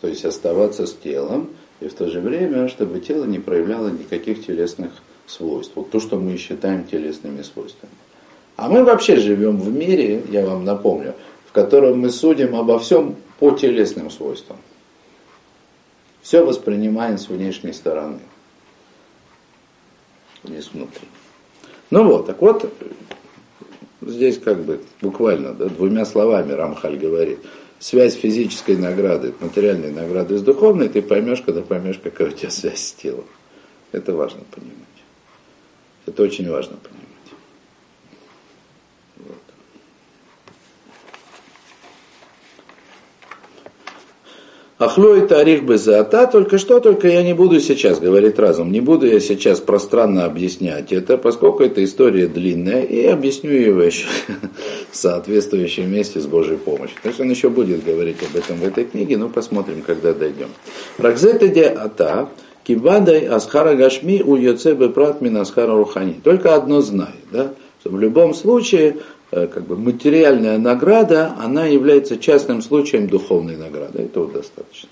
То 0.02 0.08
есть 0.08 0.26
оставаться 0.26 0.86
с 0.86 0.94
телом, 0.94 1.50
и 1.80 1.88
в 1.88 1.94
то 1.94 2.08
же 2.10 2.20
время, 2.20 2.68
чтобы 2.68 3.00
тело 3.00 3.26
не 3.26 3.40
проявляло 3.40 3.90
никаких 3.90 4.46
телесных 4.46 4.92
свойств. 5.26 5.74
Вот 5.76 5.90
то, 5.90 6.00
что 6.00 6.18
мы 6.18 6.38
считаем 6.38 6.86
телесными 6.86 7.42
свойствами. 7.42 7.94
А 8.58 8.70
мы 8.70 8.84
вообще 8.84 9.18
живем 9.18 9.58
в 9.58 9.74
мире, 9.74 10.24
я 10.30 10.46
вам 10.46 10.64
напомню, 10.64 11.14
котором 11.56 12.00
мы 12.00 12.10
судим 12.10 12.54
обо 12.54 12.78
всем 12.80 13.16
по 13.40 13.52
телесным 13.52 14.12
свойствам. 14.12 14.58
Все 16.22 16.44
воспринимаем 16.44 17.18
с 17.18 17.30
внешней 17.30 17.72
стороны, 17.72 18.20
не 20.44 20.62
с 20.62 20.74
внутренней. 20.74 21.08
Ну 21.92 22.04
вот, 22.04 22.26
так 22.26 22.42
вот, 22.42 22.70
здесь 24.02 24.38
как 24.38 24.66
бы 24.66 24.82
буквально 25.02 25.54
да, 25.54 25.70
двумя 25.70 26.04
словами 26.04 26.52
Рамхаль 26.52 26.98
говорит, 26.98 27.40
связь 27.80 28.16
физической 28.16 28.76
награды, 28.76 29.34
материальной 29.40 29.94
награды 29.94 30.38
с 30.38 30.42
духовной, 30.42 30.90
ты 30.90 31.02
поймешь, 31.02 31.42
когда 31.42 31.62
поймешь, 31.62 32.02
какая 32.04 32.28
у 32.28 32.32
тебя 32.32 32.50
связь 32.50 32.82
с 32.82 32.92
телом. 32.92 33.26
Это 33.94 34.14
важно 34.14 34.42
понимать. 34.52 34.76
Это 36.06 36.22
очень 36.22 36.50
важно 36.50 36.76
понимать. 36.76 37.05
Ахло 44.78 45.16
и 45.16 45.26
тарих 45.26 45.64
безата, 45.64 46.28
только 46.28 46.58
что, 46.58 46.82
только 46.82 47.08
я 47.08 47.24
не 47.24 47.34
буду 47.34 47.62
сейчас, 47.62 48.02
говорить 48.02 48.38
разум, 48.38 48.74
не 48.74 48.82
буду 48.82 49.08
я 49.08 49.22
сейчас 49.22 49.62
пространно 49.62 50.26
объяснять 50.26 50.92
это, 50.92 51.18
поскольку 51.18 51.64
эта 51.64 51.82
история 51.82 52.28
длинная, 52.28 52.82
и 52.82 53.06
объясню 53.06 53.52
его 53.52 53.84
еще 53.84 54.06
в 54.92 54.98
соответствующем 54.98 55.90
месте 55.90 56.20
с 56.20 56.26
Божьей 56.26 56.58
помощью. 56.58 56.98
То 57.02 57.08
есть 57.08 57.22
он 57.22 57.30
еще 57.30 57.50
будет 57.50 57.86
говорить 57.86 58.18
об 58.22 58.36
этом 58.36 58.58
в 58.58 58.66
этой 58.66 58.84
книге, 58.84 59.16
но 59.16 59.30
посмотрим, 59.30 59.82
когда 59.82 60.12
дойдем. 60.12 60.50
Ракзетеде 60.98 61.68
ата, 61.68 62.28
кибадай 62.68 63.28
асхара 63.28 63.76
гашми 63.76 64.22
у 64.22 64.36
йоцебе 64.36 64.90
прат 64.90 65.22
асхара 65.22 65.72
рухани. 65.72 66.20
Только 66.22 66.54
одно 66.54 66.82
знай, 66.82 67.16
да, 67.32 67.54
что 67.80 67.92
в 67.92 68.00
любом 68.00 68.34
случае 68.34 68.98
как 69.32 69.66
бы 69.66 69.78
материальная 69.78 70.58
награда, 70.58 71.36
она 71.40 71.66
является 71.66 72.18
частным 72.18 72.62
случаем 72.62 73.08
духовной 73.08 73.58
награды. 73.58 74.04
Этого 74.04 74.32
достаточно. 74.32 74.90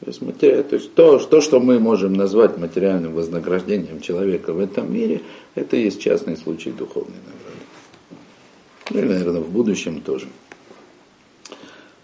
То 0.00 0.06
есть, 0.06 0.22
матери... 0.22 0.62
то, 0.62 0.76
есть 0.76 0.94
то, 0.94 1.18
то, 1.18 1.40
что 1.40 1.60
мы 1.60 1.80
можем 1.80 2.12
назвать 2.12 2.56
материальным 2.56 3.14
вознаграждением 3.14 4.00
человека 4.00 4.52
в 4.52 4.60
этом 4.60 4.92
мире, 4.92 5.22
это 5.54 5.76
и 5.76 5.82
есть 5.82 6.00
частный 6.00 6.36
случай 6.36 6.70
духовной 6.70 7.16
награды. 7.16 7.38
Ну 8.90 9.00
и, 9.00 9.02
наверное, 9.02 9.40
в 9.40 9.50
будущем 9.50 10.00
тоже. 10.00 10.28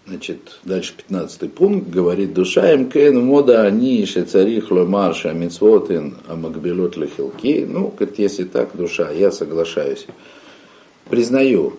Значит, 0.07 0.59
дальше 0.63 0.93
15 0.97 1.53
пункт 1.53 1.89
говорит, 1.89 2.33
душа 2.33 2.71
им 2.73 2.91
кен 2.91 3.25
мода 3.25 3.63
они 3.63 4.05
царих 4.05 4.69
ломарша 4.69 5.33
мицвотин 5.33 6.17
амакбелот 6.27 6.95
лехилки. 6.97 7.65
Ну, 7.67 7.87
говорит, 7.87 8.19
если 8.19 8.43
так, 8.43 8.75
душа, 8.75 9.09
я 9.09 9.31
соглашаюсь 9.31 10.05
признаю, 11.09 11.77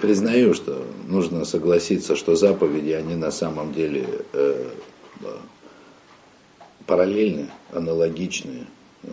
признаю, 0.00 0.54
что 0.54 0.84
нужно 1.06 1.44
согласиться, 1.44 2.16
что 2.16 2.36
заповеди, 2.36 2.90
они 2.90 3.14
на 3.14 3.30
самом 3.30 3.72
деле 3.72 4.06
э, 4.32 4.70
параллельны, 6.86 7.48
аналогичны, 7.72 8.66
э, 9.04 9.08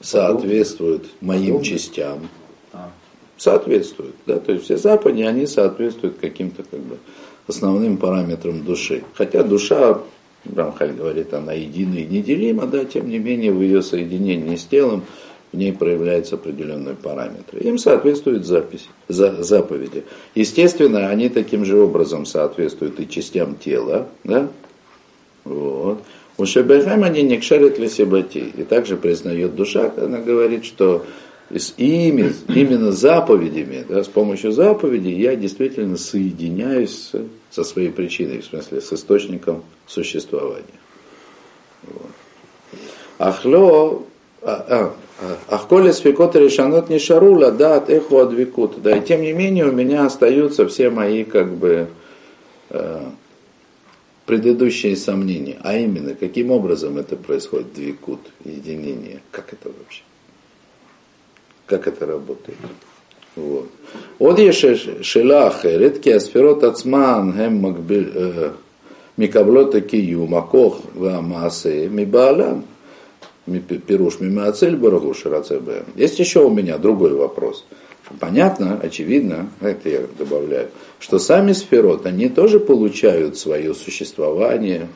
соответствуют 0.00 1.06
моим 1.20 1.62
частям. 1.62 2.28
А. 2.72 2.90
Соответствуют, 3.36 4.14
да, 4.26 4.38
то 4.38 4.52
есть 4.52 4.64
все 4.64 4.76
заповеди, 4.76 5.22
они 5.22 5.46
соответствуют 5.46 6.18
каким-то 6.18 6.62
как 6.62 6.80
бы 6.80 6.98
основным 7.46 7.96
параметрам 7.96 8.62
души. 8.62 9.02
Хотя 9.14 9.42
душа, 9.42 10.00
Рамхаль 10.54 10.92
говорит, 10.92 11.32
она 11.34 11.52
едина 11.52 11.94
и 11.94 12.06
неделима, 12.06 12.66
да, 12.66 12.84
тем 12.84 13.08
не 13.08 13.18
менее 13.18 13.52
в 13.52 13.60
ее 13.60 13.82
соединении 13.82 14.56
с 14.56 14.64
телом 14.64 15.04
в 15.54 15.56
ней 15.56 15.72
проявляются 15.72 16.34
определенные 16.34 16.96
параметры. 16.96 17.60
Им 17.60 17.78
соответствуют 17.78 18.44
записи, 18.44 18.86
за, 19.06 19.42
заповеди. 19.42 20.02
Естественно, 20.34 21.08
они 21.08 21.28
таким 21.28 21.64
же 21.64 21.78
образом 21.78 22.26
соответствуют 22.26 22.98
и 22.98 23.08
частям 23.08 23.54
тела. 23.54 24.08
Да? 24.24 24.48
Вот. 25.44 26.02
У 26.36 26.46
Шебехем 26.46 27.04
они 27.04 27.22
не 27.22 27.38
кшарят 27.38 27.78
ли 27.78 27.88
себати. 27.88 28.52
И 28.56 28.64
также 28.64 28.96
признает 28.96 29.54
душа, 29.54 29.92
она 29.96 30.18
говорит, 30.18 30.64
что 30.64 31.06
с 31.50 31.74
ими, 31.76 32.34
именно 32.48 32.90
заповедями, 32.90 33.86
да, 33.88 34.02
с 34.02 34.08
помощью 34.08 34.50
заповедей 34.50 35.16
я 35.20 35.36
действительно 35.36 35.96
соединяюсь 35.96 37.12
со 37.50 37.62
своей 37.62 37.90
причиной, 37.90 38.40
в 38.40 38.46
смысле 38.46 38.80
с 38.80 38.92
источником 38.92 39.62
существования. 39.86 40.64
Вот. 41.84 42.10
Ахло, 43.18 44.02
а, 44.46 44.66
а, 44.68 44.94
а, 45.48 45.54
Ахколи 45.54 45.90
свекот 45.92 46.36
решанот 46.36 46.90
не 46.90 46.98
шарула, 46.98 47.50
да, 47.50 47.76
от 47.76 47.88
эху 47.88 48.18
адвикут. 48.18 48.82
Да, 48.82 48.94
и 48.96 49.02
тем 49.02 49.22
не 49.22 49.32
менее 49.32 49.66
у 49.66 49.72
меня 49.72 50.04
остаются 50.04 50.68
все 50.68 50.90
мои, 50.90 51.24
как 51.24 51.50
бы, 51.54 51.88
э, 52.68 53.00
предыдущие 54.26 54.96
сомнения. 54.96 55.56
А 55.62 55.76
именно, 55.78 56.14
каким 56.14 56.50
образом 56.50 56.98
это 56.98 57.16
происходит, 57.16 57.72
двикут, 57.72 58.20
единение, 58.44 59.22
как 59.30 59.54
это 59.54 59.70
вообще? 59.70 60.02
Как 61.64 61.86
это 61.86 62.04
работает? 62.04 62.58
Вот. 63.36 63.70
Вот 64.18 64.38
есть 64.38 65.04
шелах, 65.04 65.64
э, 65.64 65.78
редкий 65.78 66.12
асферот 66.12 66.64
ацман, 66.64 67.32
гэм 67.32 67.56
макбель, 67.56 68.12
э, 68.14 68.52
микаблота 69.16 69.80
кию, 69.80 70.26
макох, 70.26 70.80
ва 70.92 71.22
маасе, 71.22 71.88
мибаалам. 71.88 72.64
Пируш 73.46 74.20
Мимацель 74.20 74.76
Барагу 74.76 75.14
Шарацебе. 75.14 75.84
Есть 75.96 76.18
еще 76.18 76.40
у 76.44 76.50
меня 76.50 76.78
другой 76.78 77.14
вопрос. 77.14 77.64
Понятно, 78.20 78.78
очевидно, 78.82 79.50
это 79.60 79.88
я 79.88 80.00
добавляю, 80.18 80.68
что 80.98 81.18
сами 81.18 81.52
сферот, 81.52 82.04
они 82.06 82.28
тоже 82.28 82.60
получают 82.60 83.38
свое 83.38 83.74
существование, 83.74 84.88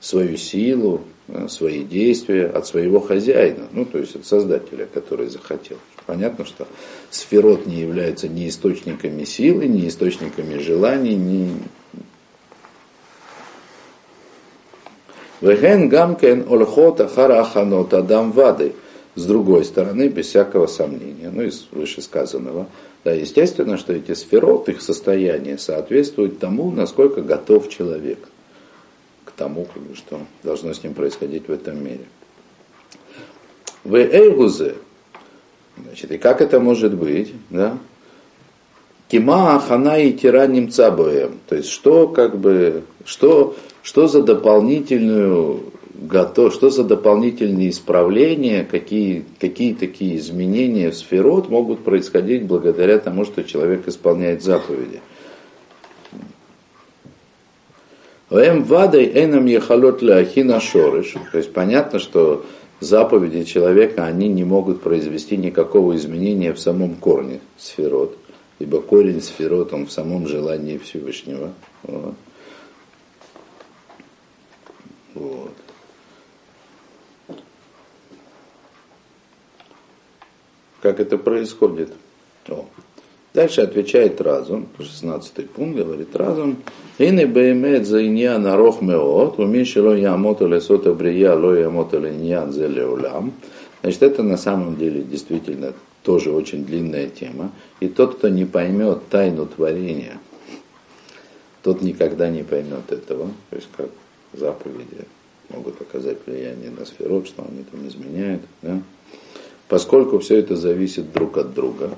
свою 0.00 0.36
силу, 0.36 1.02
свои 1.48 1.84
действия 1.84 2.46
от 2.46 2.66
своего 2.66 3.00
хозяина, 3.00 3.68
ну 3.72 3.84
то 3.84 3.98
есть 3.98 4.16
от 4.16 4.26
создателя, 4.26 4.86
который 4.92 5.28
захотел. 5.28 5.78
Понятно, 6.06 6.44
что 6.44 6.66
сферот 7.10 7.66
не 7.66 7.80
являются 7.80 8.28
ни 8.28 8.48
источниками 8.48 9.24
силы, 9.24 9.66
ни 9.66 9.86
источниками 9.86 10.58
желаний, 10.58 11.14
ни 11.14 11.54
Веген 15.42 15.88
гамкен 15.88 16.46
олхот 16.48 17.00
ахара 17.00 17.40
аханот 17.40 17.92
адам 17.92 18.30
вады. 18.32 18.74
С 19.14 19.26
другой 19.26 19.66
стороны, 19.66 20.08
без 20.08 20.28
всякого 20.28 20.66
сомнения, 20.66 21.30
ну 21.30 21.42
из 21.42 21.66
вышесказанного, 21.70 22.68
да, 23.04 23.12
естественно, 23.12 23.76
что 23.76 23.92
эти 23.92 24.14
сферот, 24.14 24.70
их 24.70 24.80
состояние 24.80 25.58
соответствует 25.58 26.38
тому, 26.38 26.70
насколько 26.70 27.20
готов 27.20 27.68
человек 27.68 28.20
к 29.26 29.32
тому, 29.32 29.66
что 29.94 30.20
должно 30.42 30.72
с 30.72 30.82
ним 30.82 30.94
происходить 30.94 31.48
в 31.48 31.52
этом 31.52 31.84
мире. 31.84 32.06
В 33.84 33.96
Эйгузе, 33.96 34.76
значит, 35.76 36.12
и 36.12 36.18
как 36.18 36.40
это 36.40 36.60
может 36.60 36.94
быть, 36.94 37.34
да? 37.50 37.76
Кима 39.08 39.56
ахана 39.56 40.00
и 40.00 40.12
тираним 40.12 40.70
цабоем. 40.70 41.40
То 41.48 41.56
есть, 41.56 41.68
что 41.68 42.08
как 42.08 42.38
бы, 42.38 42.84
что 43.04 43.56
что 43.82 44.06
за 44.06 44.22
дополнительную 44.22 45.72
готов, 45.94 46.52
что 46.54 46.70
за 46.70 46.84
дополнительные 46.84 47.70
исправления, 47.70 48.64
какие, 48.68 49.24
какие 49.40 49.74
такие 49.74 50.16
изменения 50.16 50.90
в 50.90 50.96
сферот 50.96 51.48
могут 51.48 51.84
происходить 51.84 52.44
благодаря 52.44 52.98
тому, 52.98 53.24
что 53.24 53.44
человек 53.44 53.86
исполняет 53.88 54.42
заповеди. 54.42 55.00
Вэм 58.30 58.64
вадой 58.64 59.12
энам 59.14 59.46
ехалот 59.46 60.02
ахина 60.02 60.60
шорыш. 60.60 61.14
То 61.30 61.38
есть 61.38 61.52
понятно, 61.52 61.98
что 61.98 62.44
заповеди 62.80 63.44
человека, 63.44 64.06
они 64.06 64.28
не 64.28 64.44
могут 64.44 64.80
произвести 64.80 65.36
никакого 65.36 65.94
изменения 65.96 66.52
в 66.54 66.58
самом 66.58 66.94
корне 66.94 67.40
сферот, 67.58 68.16
ибо 68.58 68.80
корень 68.80 69.20
сферот, 69.20 69.74
он 69.74 69.86
в 69.86 69.92
самом 69.92 70.26
желании 70.26 70.78
Всевышнего. 70.78 71.52
Вот. 71.82 72.14
Вот. 75.14 75.52
Как 80.80 80.98
это 80.98 81.16
происходит? 81.16 81.92
О. 82.48 82.66
Дальше 83.34 83.62
отвечает 83.62 84.20
разум, 84.20 84.68
16 84.78 85.48
пункт 85.50 85.78
говорит 85.78 86.14
разум. 86.14 86.58
Ины 86.98 87.24
беймет 87.24 87.86
за 87.86 88.04
иньян 88.06 88.46
арох 88.46 88.82
меот, 88.82 89.38
уми 89.38 89.64
шило 89.64 89.94
ямото 89.94 90.46
лесота 90.46 90.92
брия, 90.92 91.34
ло 91.34 91.54
ямото 91.54 91.98
линьян 91.98 92.52
зе 92.52 92.66
леулям. 92.66 93.32
Значит, 93.80 94.02
это 94.02 94.22
на 94.22 94.36
самом 94.36 94.76
деле 94.76 95.02
действительно 95.02 95.72
тоже 96.02 96.30
очень 96.30 96.66
длинная 96.66 97.08
тема. 97.08 97.52
И 97.80 97.88
тот, 97.88 98.16
кто 98.16 98.28
не 98.28 98.44
поймет 98.44 99.08
тайну 99.08 99.46
творения, 99.46 100.18
тот 101.62 101.80
никогда 101.80 102.28
не 102.28 102.42
поймет 102.42 102.90
этого. 102.90 103.28
То 103.50 103.56
есть 103.56 103.68
как 103.76 103.88
заповеди 104.32 105.06
могут 105.48 105.80
оказать 105.80 106.18
влияние 106.26 106.70
на 106.70 106.84
сферот, 106.84 107.26
что 107.26 107.44
они 107.46 107.64
там 107.64 107.86
изменяют. 107.86 108.42
Да? 108.62 108.80
Поскольку 109.68 110.18
все 110.18 110.38
это 110.38 110.56
зависит 110.56 111.12
друг 111.12 111.38
от 111.38 111.54
друга, 111.54 111.96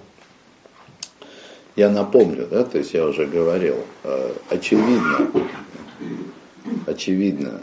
я 1.76 1.90
напомню, 1.90 2.46
да, 2.48 2.62
то 2.64 2.78
есть 2.78 2.94
я 2.94 3.04
уже 3.04 3.26
говорил, 3.26 3.76
э, 4.04 4.32
очевидно, 4.48 5.28
очевидно, 6.86 7.60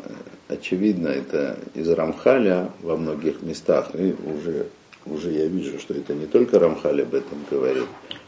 очевидно 0.49 1.07
это 1.07 1.57
из 1.75 1.87
Рамхаля 1.87 2.71
во 2.81 2.97
многих 2.97 3.41
местах, 3.41 3.91
и 3.93 4.13
уже, 4.25 4.67
уже 5.05 5.31
я 5.31 5.45
вижу, 5.45 5.79
что 5.79 5.93
это 5.93 6.13
не 6.13 6.25
только 6.25 6.59
Рамхаль 6.59 7.03
об 7.03 7.13
этом 7.13 7.37
говорит, 7.49 7.85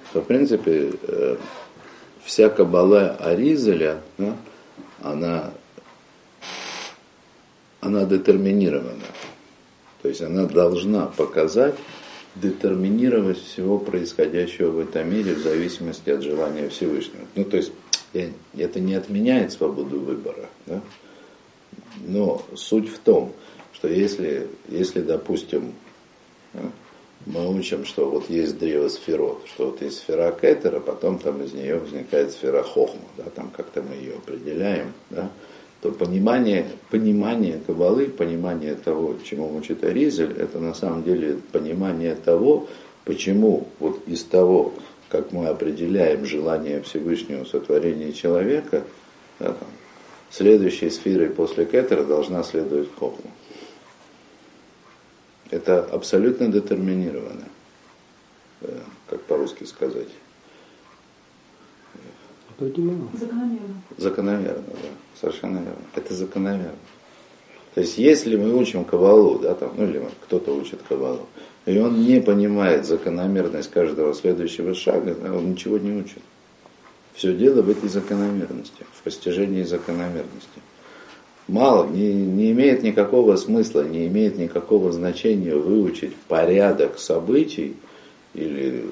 что 0.10 0.22
в 0.22 0.26
принципе 0.26 0.94
э, 1.02 1.36
вся 2.24 2.48
кабала 2.48 3.18
Аризеля, 3.20 4.00
да, 4.18 4.38
она, 5.02 5.52
она 7.84 8.06
детерминирована. 8.06 9.04
То 10.02 10.10
есть 10.10 10.22
она 10.22 10.46
должна 10.46 11.08
показать, 11.08 11.76
детерминировать 12.36 13.38
всего 13.38 13.78
происходящего 13.78 14.72
в 14.72 14.80
этом 14.80 15.14
мире 15.14 15.36
в 15.36 15.40
зависимости 15.40 16.10
от 16.10 16.24
желания 16.24 16.70
Всевышнего. 16.70 17.26
Ну, 17.36 17.46
то 17.46 17.58
есть 17.58 17.72
это 18.14 18.80
не 18.80 18.96
отменяет 18.96 19.52
свободу 19.52 20.00
выбора, 20.00 20.50
да? 20.66 20.82
но 22.06 22.44
суть 22.56 22.90
в 22.90 23.00
том, 23.00 23.34
что 23.74 23.88
если, 23.88 24.48
если 24.68 25.02
допустим, 25.02 25.74
мы 27.26 27.50
учим, 27.56 27.86
что 27.86 28.10
вот 28.10 28.30
есть 28.30 28.58
древо 28.58 28.90
сферот, 28.90 29.44
что 29.48 29.68
вот 29.68 29.82
есть 29.82 30.00
сфера 30.00 30.32
Кетера, 30.32 30.80
потом 30.80 31.20
там 31.20 31.42
из 31.44 31.54
нее 31.54 31.78
возникает 31.78 32.32
сфера 32.32 32.64
Хохма, 32.64 33.02
да, 33.18 33.24
там 33.30 33.50
как-то 33.50 33.82
мы 33.82 33.96
ее 33.96 34.16
определяем, 34.16 34.94
да, 35.10 35.32
то 35.84 35.92
понимание, 35.92 36.66
понимание 36.90 37.60
Кабалы, 37.68 38.06
понимание 38.06 38.74
того, 38.74 39.18
чему 39.22 39.54
учит 39.54 39.84
Аризель, 39.84 40.32
это 40.32 40.58
на 40.58 40.74
самом 40.74 41.04
деле 41.04 41.40
понимание 41.52 42.16
того, 42.16 42.70
почему 43.04 43.68
вот 43.80 44.08
из 44.08 44.24
того, 44.24 44.74
как 45.10 45.34
мы 45.34 45.48
определяем 45.48 46.26
желание 46.26 46.82
Всевышнего 46.84 47.44
сотворения 47.44 48.14
человека, 48.14 48.84
да, 49.40 49.48
там, 49.48 49.68
следующей 50.32 50.90
сферой 50.90 51.30
после 51.30 51.66
Кетера 51.66 52.06
должна 52.06 52.44
следовать 52.44 52.88
Хохма. 52.98 53.32
Это 55.50 55.84
абсолютно 55.84 56.48
детерминировано, 56.48 57.50
э, 58.62 58.80
как 59.10 59.22
по-русски 59.24 59.66
сказать. 59.66 60.08
Закономерно. 62.58 63.82
Закономерно, 63.98 64.64
да. 64.82 65.03
Совершенно 65.24 65.60
верно. 65.60 65.86
Это 65.96 66.14
закономерно. 66.14 66.76
То 67.76 67.80
есть 67.80 67.98
если 67.98 68.36
мы 68.36 68.54
учим 68.54 68.84
Кабалу, 68.84 69.40
да, 69.40 69.54
там, 69.56 69.72
ну 69.78 69.86
или 69.86 70.04
кто-то 70.26 70.54
учит 70.54 70.82
Кабалу, 70.88 71.28
и 71.66 71.78
он 71.80 72.04
не 72.04 72.20
понимает 72.20 72.86
закономерность 72.86 73.72
каждого 73.72 74.14
следующего 74.14 74.74
шага, 74.74 75.16
да, 75.16 75.34
он 75.34 75.52
ничего 75.52 75.78
не 75.78 75.94
учит. 75.94 76.22
Все 77.14 77.34
дело 77.34 77.62
в 77.62 77.70
этой 77.70 77.88
закономерности, 77.88 78.86
в 78.92 79.04
постижении 79.04 79.64
закономерности. 79.64 80.60
Мало, 81.48 81.88
не, 81.88 82.12
не 82.12 82.52
имеет 82.52 82.84
никакого 82.84 83.38
смысла, 83.38 83.86
не 83.86 84.08
имеет 84.08 84.38
никакого 84.38 84.92
значения 84.92 85.56
выучить 85.56 86.18
порядок 86.28 87.00
событий 87.00 87.78
или 88.34 88.90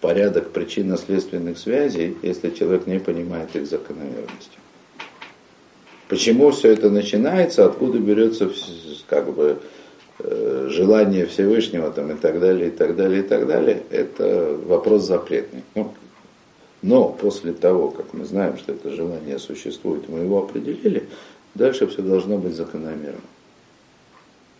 порядок 0.00 0.50
причинно-следственных 0.50 1.58
связей, 1.58 2.16
если 2.22 2.48
человек 2.48 2.86
не 2.86 2.98
понимает 2.98 3.54
их 3.54 3.66
закономерности. 3.66 4.61
Почему 6.12 6.50
все 6.50 6.72
это 6.72 6.90
начинается, 6.90 7.64
откуда 7.64 7.98
берется 7.98 8.50
как 9.08 9.32
бы 9.32 9.60
э, 10.18 10.68
желание 10.68 11.24
Всевышнего 11.24 11.90
там, 11.90 12.10
и 12.10 12.16
так 12.16 12.38
далее, 12.38 12.68
и 12.68 12.70
так 12.70 12.96
далее, 12.96 13.20
и 13.20 13.22
так 13.22 13.46
далее, 13.46 13.82
это 13.88 14.58
вопрос 14.66 15.04
запретный. 15.04 15.62
Ну, 15.74 15.94
но 16.82 17.08
после 17.08 17.54
того, 17.54 17.88
как 17.88 18.12
мы 18.12 18.26
знаем, 18.26 18.58
что 18.58 18.72
это 18.72 18.90
желание 18.90 19.38
существует, 19.38 20.10
мы 20.10 20.18
его 20.18 20.40
определили, 20.40 21.08
дальше 21.54 21.86
все 21.86 22.02
должно 22.02 22.36
быть 22.36 22.54
закономерно. 22.54 23.22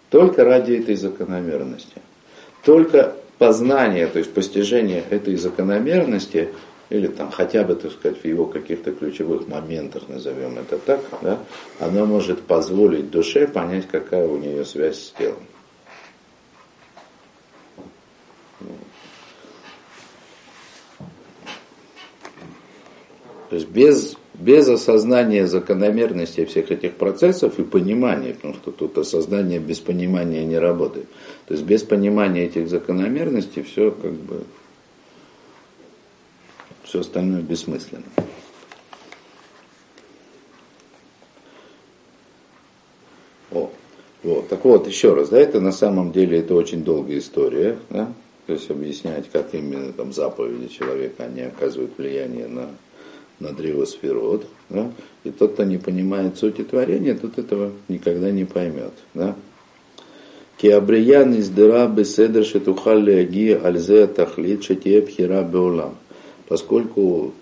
Только 0.09 0.45
ради 0.45 0.73
этой 0.73 0.95
закономерности. 0.95 2.01
Только 2.65 3.15
познание, 3.37 4.07
то 4.07 4.19
есть 4.19 4.33
постижение 4.33 5.05
этой 5.11 5.37
закономерности, 5.37 6.49
или 6.93 7.07
там 7.07 7.31
хотя 7.31 7.65
бы, 7.65 7.75
так 7.75 7.91
сказать, 7.93 8.21
в 8.21 8.25
его 8.27 8.45
каких-то 8.45 8.93
ключевых 8.93 9.49
моментах, 9.49 10.09
назовем 10.09 10.59
это 10.59 10.77
так, 10.79 11.01
да, 11.23 11.39
оно 11.81 12.05
может 12.05 12.43
позволить 12.43 13.11
душе 13.11 13.47
понять, 13.47 13.89
какая 13.91 14.29
у 14.29 14.37
нее 14.37 14.65
связь 14.67 14.99
с 14.99 15.11
телом. 15.19 15.47
То 23.49 23.57
есть 23.57 23.69
без, 23.69 24.17
без 24.35 24.69
осознания 24.69 25.47
закономерности 25.47 26.45
всех 26.45 26.71
этих 26.71 26.95
процессов 26.95 27.59
и 27.59 27.65
понимания, 27.65 28.35
потому 28.35 28.55
что 28.55 28.71
тут 28.71 28.99
осознание 28.99 29.59
без 29.59 29.79
понимания 29.79 30.45
не 30.45 30.59
работает. 30.59 31.07
То 31.47 31.55
есть 31.55 31.65
без 31.65 31.83
понимания 31.83 32.45
этих 32.45 32.69
закономерностей 32.69 33.63
все 33.63 33.91
как 33.91 34.13
бы 34.13 34.45
все 36.93 37.01
остальное 37.01 37.41
бессмысленно. 37.41 38.03
О, 43.51 43.71
вот, 44.23 44.49
так 44.51 44.63
вот, 44.63 44.87
еще 44.87 45.15
раз, 45.15 45.31
да, 45.31 45.41
это 45.41 45.59
на 45.63 45.73
самом 45.73 46.13
деле 46.13 46.41
это 46.41 46.55
очень 46.55 46.85
долгая 46.85 47.17
история, 47.17 47.79
да, 47.89 48.13
то 48.47 48.53
есть 48.53 48.71
объяснять, 48.71 49.31
как 49.31 49.55
именно 49.55 49.91
там 49.95 50.13
заповеди 50.13 50.69
человека, 50.69 51.25
они 51.25 51.41
оказывают 51.41 51.93
влияние 51.97 52.47
на, 52.47 52.69
на 53.41 53.55
древо 53.55 53.87
сферот, 53.87 54.47
да, 54.69 54.93
и 55.25 55.31
тот, 55.31 55.55
кто 55.55 55.65
не 55.65 55.79
понимает 55.79 56.37
сути 56.37 56.63
творения, 56.63 57.15
тот 57.15 57.39
этого 57.39 57.73
никогда 57.89 58.31
не 58.31 58.45
поймет, 58.45 58.93
да. 59.15 59.35
Киабриян 60.59 61.33
из 61.33 61.49
дыра 61.49 61.87
беседр 61.87 62.45
шетухалли 62.45 63.13
аги 63.13 63.59
альзе 63.65 64.07
тахлит 64.07 64.63
шетие 64.63 65.01
пхира 65.01 65.43
беулам. 65.43 65.97
Поскольку 66.53 67.33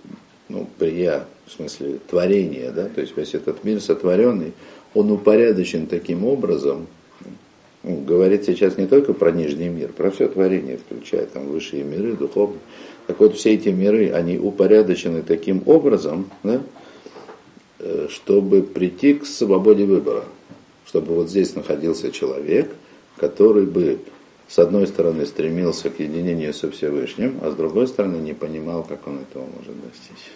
ну, 0.49 0.68
прия, 0.79 1.27
в 1.44 1.51
смысле 1.51 1.99
творение, 2.09 2.70
да, 2.70 2.85
то 2.85 3.01
есть 3.01 3.16
весь 3.16 3.35
этот 3.35 3.64
мир 3.64 3.81
сотворенный, 3.81 4.53
он 4.94 5.11
упорядочен 5.11 5.88
таким 5.88 6.25
образом, 6.25 6.87
ну, 7.83 7.96
говорит 8.03 8.44
сейчас 8.44 8.79
не 8.79 8.87
только 8.87 9.12
про 9.12 9.33
нижний 9.33 9.68
мир, 9.68 9.88
про 9.88 10.12
все 10.12 10.29
творение, 10.29 10.79
включая 10.79 11.27
там 11.27 11.49
высшие 11.49 11.83
миры, 11.83 12.12
духовные. 12.12 12.61
Так 13.09 13.18
вот, 13.18 13.35
все 13.35 13.55
эти 13.55 13.70
миры, 13.70 14.12
они 14.12 14.38
упорядочены 14.38 15.23
таким 15.23 15.64
образом, 15.66 16.31
да, 16.44 16.62
э, 17.81 18.07
чтобы 18.11 18.62
прийти 18.62 19.14
к 19.14 19.27
свободе 19.27 19.87
выбора. 19.87 20.23
Чтобы 20.87 21.16
вот 21.16 21.31
здесь 21.31 21.57
находился 21.57 22.12
человек, 22.12 22.70
который 23.16 23.66
бы 23.66 23.99
с 24.51 24.59
одной 24.59 24.89
стороны 24.89 25.27
стремился 25.27 25.91
к 25.91 26.01
единению 26.01 26.53
со 26.53 26.69
Всевышним, 26.73 27.39
а 27.41 27.53
с 27.53 27.55
другой 27.55 27.87
стороны 27.87 28.17
не 28.17 28.35
понимал, 28.35 28.83
как 28.83 29.07
он 29.07 29.21
этого 29.21 29.45
может 29.45 29.81
достичь. 29.81 30.33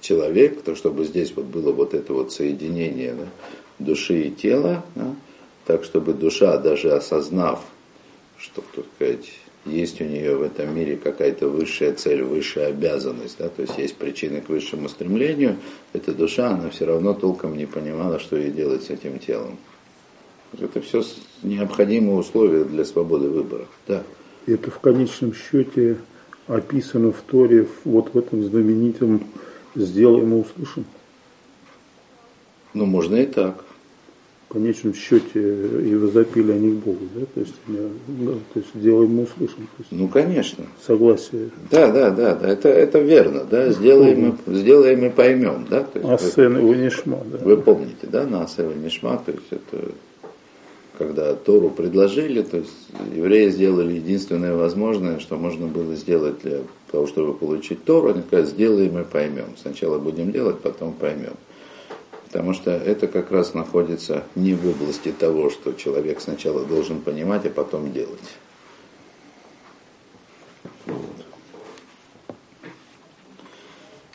Человек, 0.00 0.62
то 0.62 0.74
чтобы 0.74 1.04
здесь 1.04 1.34
вот 1.36 1.44
было 1.44 1.72
вот 1.72 1.92
это 1.92 2.14
вот 2.14 2.32
соединение 2.32 3.12
да, 3.12 3.26
души 3.78 4.22
и 4.22 4.30
тела, 4.30 4.82
да, 4.94 5.14
так 5.66 5.84
чтобы 5.84 6.14
душа, 6.14 6.56
даже 6.56 6.92
осознав, 6.92 7.62
что, 8.38 8.62
так 8.74 8.86
сказать, 8.96 9.30
есть 9.66 10.00
у 10.00 10.04
нее 10.04 10.36
в 10.36 10.42
этом 10.42 10.74
мире 10.74 10.96
какая-то 10.96 11.48
высшая 11.48 11.92
цель, 11.92 12.22
высшая 12.22 12.68
обязанность, 12.68 13.36
да, 13.38 13.50
то 13.50 13.60
есть 13.60 13.76
есть 13.76 13.96
причины 13.96 14.40
к 14.40 14.48
высшему 14.48 14.88
стремлению, 14.88 15.58
эта 15.92 16.14
душа, 16.14 16.48
она 16.48 16.70
все 16.70 16.86
равно 16.86 17.12
толком 17.12 17.58
не 17.58 17.66
понимала, 17.66 18.18
что 18.18 18.36
ей 18.36 18.50
делать 18.50 18.84
с 18.84 18.90
этим 18.90 19.18
телом. 19.18 19.58
Это 20.60 20.80
все 20.80 21.02
необходимые 21.42 22.18
условия 22.18 22.64
для 22.64 22.84
свободы 22.84 23.28
выбора. 23.28 23.66
Да. 23.86 24.02
Это 24.46 24.70
в 24.70 24.78
конечном 24.80 25.34
счете 25.34 25.98
описано 26.46 27.12
в 27.12 27.22
Торе 27.22 27.66
вот 27.84 28.12
в 28.12 28.18
этом 28.18 28.42
знаменитом 28.44 29.24
«Сделаем 29.74 30.34
и 30.34 30.40
услышим». 30.40 30.84
Ну, 32.74 32.86
можно 32.86 33.16
и 33.16 33.26
так 33.26 33.64
в 34.48 34.52
конечном 34.52 34.94
счете 34.94 35.40
и 35.40 35.94
возопили 35.96 36.52
они 36.52 36.72
к 36.72 36.84
Богу, 36.84 37.06
да? 37.14 37.26
То 37.34 37.40
есть, 37.40 37.54
да, 37.66 38.32
то 38.52 38.60
есть 38.60 38.68
делаем 38.74 39.14
мы 39.16 39.22
услышим. 39.24 39.66
То 39.76 39.80
есть, 39.80 39.90
ну, 39.90 40.06
конечно. 40.08 40.64
Согласие. 40.86 41.50
Да, 41.70 41.90
да, 41.90 42.10
да, 42.10 42.34
да. 42.34 42.48
Это, 42.48 42.68
это 42.68 43.00
верно, 43.00 43.44
да. 43.44 43.72
Сделаем, 43.72 44.38
и, 44.46 44.54
сделаем 44.54 45.04
и 45.04 45.10
поймем, 45.10 45.66
да. 45.68 45.88
Асен 46.04 46.58
его 46.58 46.74
нишма, 46.74 47.18
да. 47.24 47.38
Вы 47.38 47.56
помните, 47.56 48.06
да, 48.06 48.26
на 48.26 48.44
Асен 48.44 48.70
его 48.70 48.80
нишма, 48.80 49.20
то 49.24 49.32
есть 49.32 49.46
это 49.50 49.90
когда 50.98 51.34
Тору 51.34 51.70
предложили, 51.70 52.42
то 52.42 52.58
есть 52.58 52.72
евреи 53.14 53.48
сделали 53.50 53.94
единственное 53.94 54.54
возможное, 54.54 55.18
что 55.18 55.36
можно 55.36 55.66
было 55.66 55.94
сделать 55.94 56.40
для 56.42 56.60
того, 56.90 57.06
чтобы 57.06 57.34
получить 57.34 57.84
Тору, 57.84 58.10
они 58.10 58.22
сказали, 58.22 58.46
сделаем 58.46 58.98
и 58.98 59.04
поймем. 59.04 59.56
Сначала 59.60 59.98
будем 59.98 60.30
делать, 60.30 60.60
потом 60.60 60.92
поймем. 60.92 61.34
Потому 62.26 62.52
что 62.52 62.70
это 62.70 63.06
как 63.06 63.30
раз 63.30 63.54
находится 63.54 64.24
не 64.34 64.54
в 64.54 64.68
области 64.68 65.12
того, 65.12 65.50
что 65.50 65.72
человек 65.72 66.20
сначала 66.20 66.64
должен 66.64 67.00
понимать, 67.00 67.46
а 67.46 67.50
потом 67.50 67.92
делать. 67.92 68.18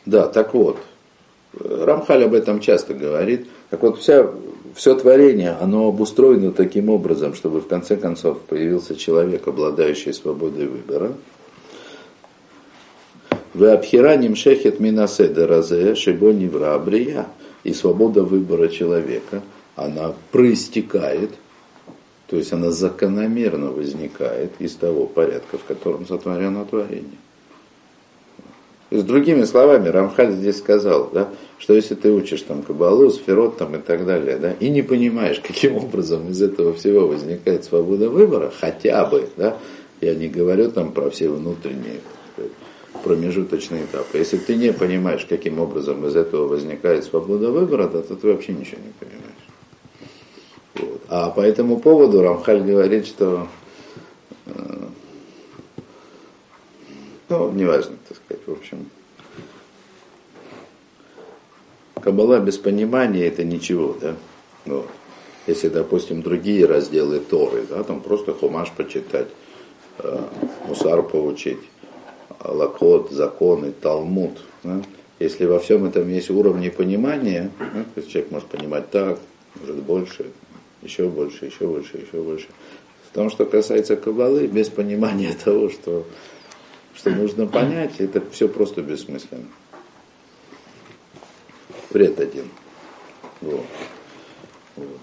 Да, 0.06 0.28
так 0.28 0.54
вот, 0.54 0.78
Рамхаль 1.58 2.24
об 2.24 2.34
этом 2.34 2.60
часто 2.60 2.94
говорит. 2.94 3.48
Так 3.70 3.82
вот, 3.82 3.98
вся, 3.98 4.30
все 4.74 4.94
творение, 4.94 5.50
оно 5.60 5.88
обустроено 5.88 6.52
таким 6.52 6.88
образом, 6.88 7.34
чтобы 7.34 7.60
в 7.60 7.66
конце 7.66 7.96
концов 7.96 8.40
появился 8.40 8.94
человек, 8.94 9.46
обладающий 9.48 10.12
свободой 10.12 10.66
выбора. 10.66 11.12
Вы 13.52 13.70
обхираним 13.70 14.36
шехет 14.36 14.78
минаседа 14.78 15.46
разе 15.46 15.94
шибо 15.94 16.32
невра 16.32 16.78
брия 16.78 17.26
и 17.64 17.72
свобода 17.72 18.22
выбора 18.22 18.68
человека, 18.68 19.42
она 19.76 20.14
проистекает, 20.30 21.30
то 22.28 22.36
есть 22.36 22.52
она 22.52 22.70
закономерно 22.70 23.70
возникает 23.70 24.52
из 24.60 24.74
того 24.76 25.06
порядка, 25.06 25.58
в 25.58 25.64
котором 25.64 26.06
сотворено 26.06 26.64
творение. 26.64 27.18
То 28.90 28.96
есть, 28.96 29.06
другими 29.06 29.44
словами, 29.44 29.88
Рамхаль 29.88 30.32
здесь 30.32 30.58
сказал, 30.58 31.10
да, 31.12 31.28
что 31.60 31.74
если 31.74 31.94
ты 31.94 32.10
учишь 32.10 32.40
там 32.42 32.62
кабалу, 32.62 33.10
сферот 33.10 33.58
там, 33.58 33.76
и 33.76 33.78
так 33.78 34.06
далее, 34.06 34.38
да, 34.38 34.52
и 34.52 34.70
не 34.70 34.82
понимаешь, 34.82 35.40
каким 35.46 35.76
образом 35.76 36.30
из 36.30 36.40
этого 36.42 36.72
всего 36.72 37.06
возникает 37.06 37.64
свобода 37.64 38.08
выбора, 38.08 38.50
хотя 38.50 39.04
бы, 39.04 39.28
да, 39.36 39.58
я 40.00 40.14
не 40.14 40.28
говорю 40.28 40.70
там 40.72 40.92
про 40.92 41.10
все 41.10 41.28
внутренние 41.28 42.00
промежуточный 43.04 43.84
этап. 43.84 44.06
Если 44.14 44.38
ты 44.38 44.56
не 44.56 44.72
понимаешь, 44.72 45.26
каким 45.28 45.60
образом 45.60 46.06
из 46.06 46.16
этого 46.16 46.48
возникает 46.48 47.04
свобода 47.04 47.50
выбора, 47.50 47.88
то 47.88 48.02
ты 48.02 48.26
вообще 48.26 48.52
ничего 48.52 48.80
не 48.80 48.92
понимаешь. 48.98 49.30
Вот. 50.74 51.02
А 51.08 51.30
по 51.30 51.40
этому 51.40 51.78
поводу 51.78 52.22
Рамхаль 52.22 52.62
говорит, 52.62 53.06
что 53.06 53.48
э, 54.46 54.52
ну, 57.28 57.52
неважно, 57.52 57.96
так 58.08 58.18
сказать, 58.18 58.42
в 58.46 58.52
общем. 58.52 58.86
Кабала 62.02 62.38
без 62.40 62.58
понимания 62.58 63.26
это 63.26 63.44
ничего, 63.44 63.96
да? 64.00 64.16
Вот. 64.66 64.88
Если, 65.46 65.68
допустим, 65.68 66.22
другие 66.22 66.66
разделы 66.66 67.20
Торы, 67.20 67.64
да, 67.68 67.82
там 67.82 68.00
просто 68.00 68.32
хумаш 68.32 68.70
почитать, 68.72 69.28
э, 69.98 70.18
мусар 70.68 71.02
поучить, 71.02 71.58
лакот, 72.44 73.10
законы, 73.10 73.72
талмуд. 73.72 74.38
Да? 74.62 74.82
Если 75.18 75.44
во 75.46 75.58
всем 75.58 75.84
этом 75.84 76.08
есть 76.08 76.30
уровни 76.30 76.68
понимания, 76.68 77.50
да, 77.58 77.84
то 77.94 78.00
есть 78.00 78.10
человек 78.10 78.30
может 78.30 78.48
понимать 78.48 78.90
так, 78.90 79.18
может 79.60 79.76
больше, 79.76 80.26
еще 80.82 81.08
больше, 81.08 81.46
еще 81.46 81.66
больше, 81.66 81.98
еще 81.98 82.22
больше. 82.22 82.46
В 83.10 83.14
том, 83.14 83.28
что 83.28 83.44
касается 83.44 83.96
кабалы, 83.96 84.46
без 84.46 84.68
понимания 84.68 85.34
того, 85.44 85.68
что, 85.68 86.06
что 86.94 87.10
нужно 87.10 87.46
понять, 87.46 87.92
это 87.98 88.22
все 88.30 88.48
просто 88.48 88.82
бессмысленно. 88.82 89.46
Вред 91.90 92.20
один. 92.20 92.44
Вот. 93.40 93.64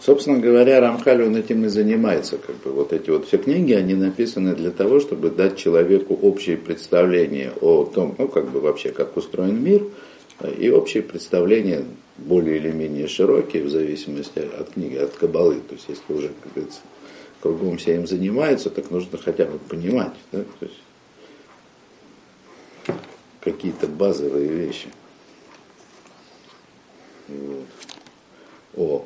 Собственно 0.01 0.39
говоря, 0.39 0.79
Рамхаль 0.79 1.23
он 1.23 1.35
этим 1.35 1.65
и 1.65 1.67
занимается. 1.67 2.37
Как 2.37 2.55
бы. 2.57 2.71
Вот 2.71 2.93
эти 2.93 3.09
вот 3.09 3.27
все 3.27 3.37
книги, 3.37 3.73
они 3.73 3.93
написаны 3.93 4.55
для 4.55 4.71
того, 4.71 4.99
чтобы 4.99 5.29
дать 5.29 5.57
человеку 5.57 6.17
общее 6.21 6.57
представление 6.57 7.51
о 7.61 7.85
том, 7.85 8.15
ну 8.17 8.27
как 8.27 8.49
бы 8.49 8.59
вообще, 8.59 8.91
как 8.91 9.17
устроен 9.17 9.61
мир, 9.61 9.83
и 10.57 10.69
общее 10.69 11.03
представление 11.03 11.85
более 12.17 12.57
или 12.57 12.71
менее 12.71 13.07
широкие, 13.07 13.63
в 13.63 13.69
зависимости 13.69 14.39
от 14.39 14.71
книги, 14.71 14.95
от 14.95 15.15
кабалы. 15.15 15.55
То 15.55 15.75
есть, 15.75 15.85
если 15.89 16.13
уже, 16.13 16.29
как 16.29 16.53
говорится, 16.53 16.79
кругом 17.41 17.77
все 17.77 17.95
им 17.95 18.07
занимаются, 18.07 18.69
так 18.69 18.89
нужно 18.91 19.17
хотя 19.17 19.45
бы 19.45 19.59
понимать, 19.59 20.13
да? 20.31 20.43
Какие-то 23.41 23.87
базовые 23.87 24.47
вещи. 24.47 24.87
О, 28.75 29.05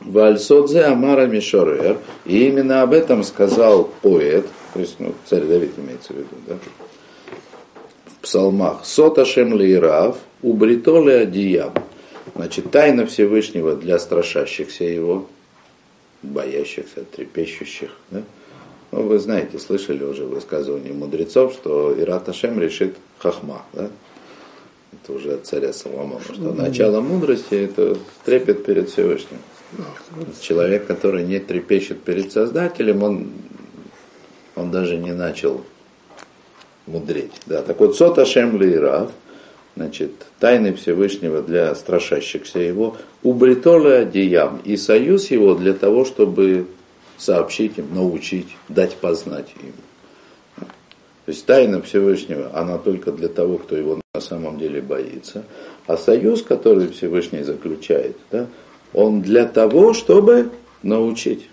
Вальсодзе 0.00 0.82
Амара 0.84 1.26
Мишорер. 1.26 1.98
И 2.24 2.46
именно 2.46 2.82
об 2.82 2.92
этом 2.92 3.22
сказал 3.22 3.90
поэт, 4.02 4.46
то 4.72 4.80
есть 4.80 4.96
ну, 4.98 5.14
царь 5.26 5.44
Давид 5.44 5.72
имеется 5.78 6.12
в 6.12 6.16
виду, 6.16 6.36
да? 6.46 6.56
в 8.06 8.18
псалмах. 8.22 8.84
Соташем 8.84 9.54
Лейрав, 9.54 10.18
убритоле 10.42 11.20
Адиям. 11.20 11.72
Значит, 12.34 12.70
тайна 12.70 13.06
Всевышнего 13.06 13.76
для 13.76 13.98
страшащихся 13.98 14.84
его, 14.84 15.28
боящихся, 16.22 17.04
трепещущих. 17.04 17.90
Да? 18.10 18.22
Ну, 18.90 19.02
вы 19.02 19.18
знаете, 19.18 19.58
слышали 19.58 20.02
уже 20.04 20.24
высказывание 20.24 20.92
мудрецов, 20.92 21.52
что 21.52 21.94
Ират 21.98 22.28
Ашем 22.28 22.60
решит 22.60 22.96
хахма. 23.18 23.62
Да? 23.72 23.90
Это 25.04 25.12
уже 25.12 25.34
от 25.34 25.44
царя 25.44 25.74
Соломона, 25.74 26.22
что 26.22 26.54
начало 26.54 27.02
мудрости 27.02 27.54
это 27.54 27.98
трепет 28.24 28.64
перед 28.64 28.88
Всевышним. 28.88 29.36
Человек, 30.40 30.86
который 30.86 31.24
не 31.24 31.40
трепещет 31.40 32.02
перед 32.02 32.32
Создателем, 32.32 33.02
он, 33.02 33.32
он 34.56 34.70
даже 34.70 34.96
не 34.96 35.12
начал 35.12 35.62
мудреть. 36.86 37.32
Да, 37.44 37.60
так 37.60 37.80
вот, 37.80 37.96
Сота 37.96 38.24
Шемли 38.24 38.74
Рав, 38.76 39.10
значит, 39.76 40.12
тайны 40.40 40.72
Всевышнего 40.72 41.42
для 41.42 41.74
страшащихся 41.74 42.60
его, 42.60 42.96
убритоля 43.22 44.06
диям, 44.06 44.62
и 44.64 44.78
союз 44.78 45.30
его 45.30 45.54
для 45.54 45.74
того, 45.74 46.06
чтобы 46.06 46.66
сообщить 47.18 47.76
им, 47.76 47.94
научить, 47.94 48.56
дать 48.70 48.96
познать 48.96 49.52
им. 49.60 49.74
То 50.56 51.30
есть 51.30 51.44
тайна 51.44 51.82
Всевышнего, 51.82 52.50
она 52.54 52.78
только 52.78 53.12
для 53.12 53.28
того, 53.28 53.58
кто 53.58 53.76
его 53.76 54.00
на 54.14 54.20
самом 54.20 54.58
деле 54.58 54.80
боится. 54.80 55.42
А 55.88 55.96
союз, 55.96 56.42
который 56.42 56.86
Всевышний 56.86 57.42
заключает, 57.42 58.16
да, 58.30 58.46
он 58.92 59.22
для 59.22 59.44
того, 59.44 59.92
чтобы 59.92 60.50
научить. 60.84 61.48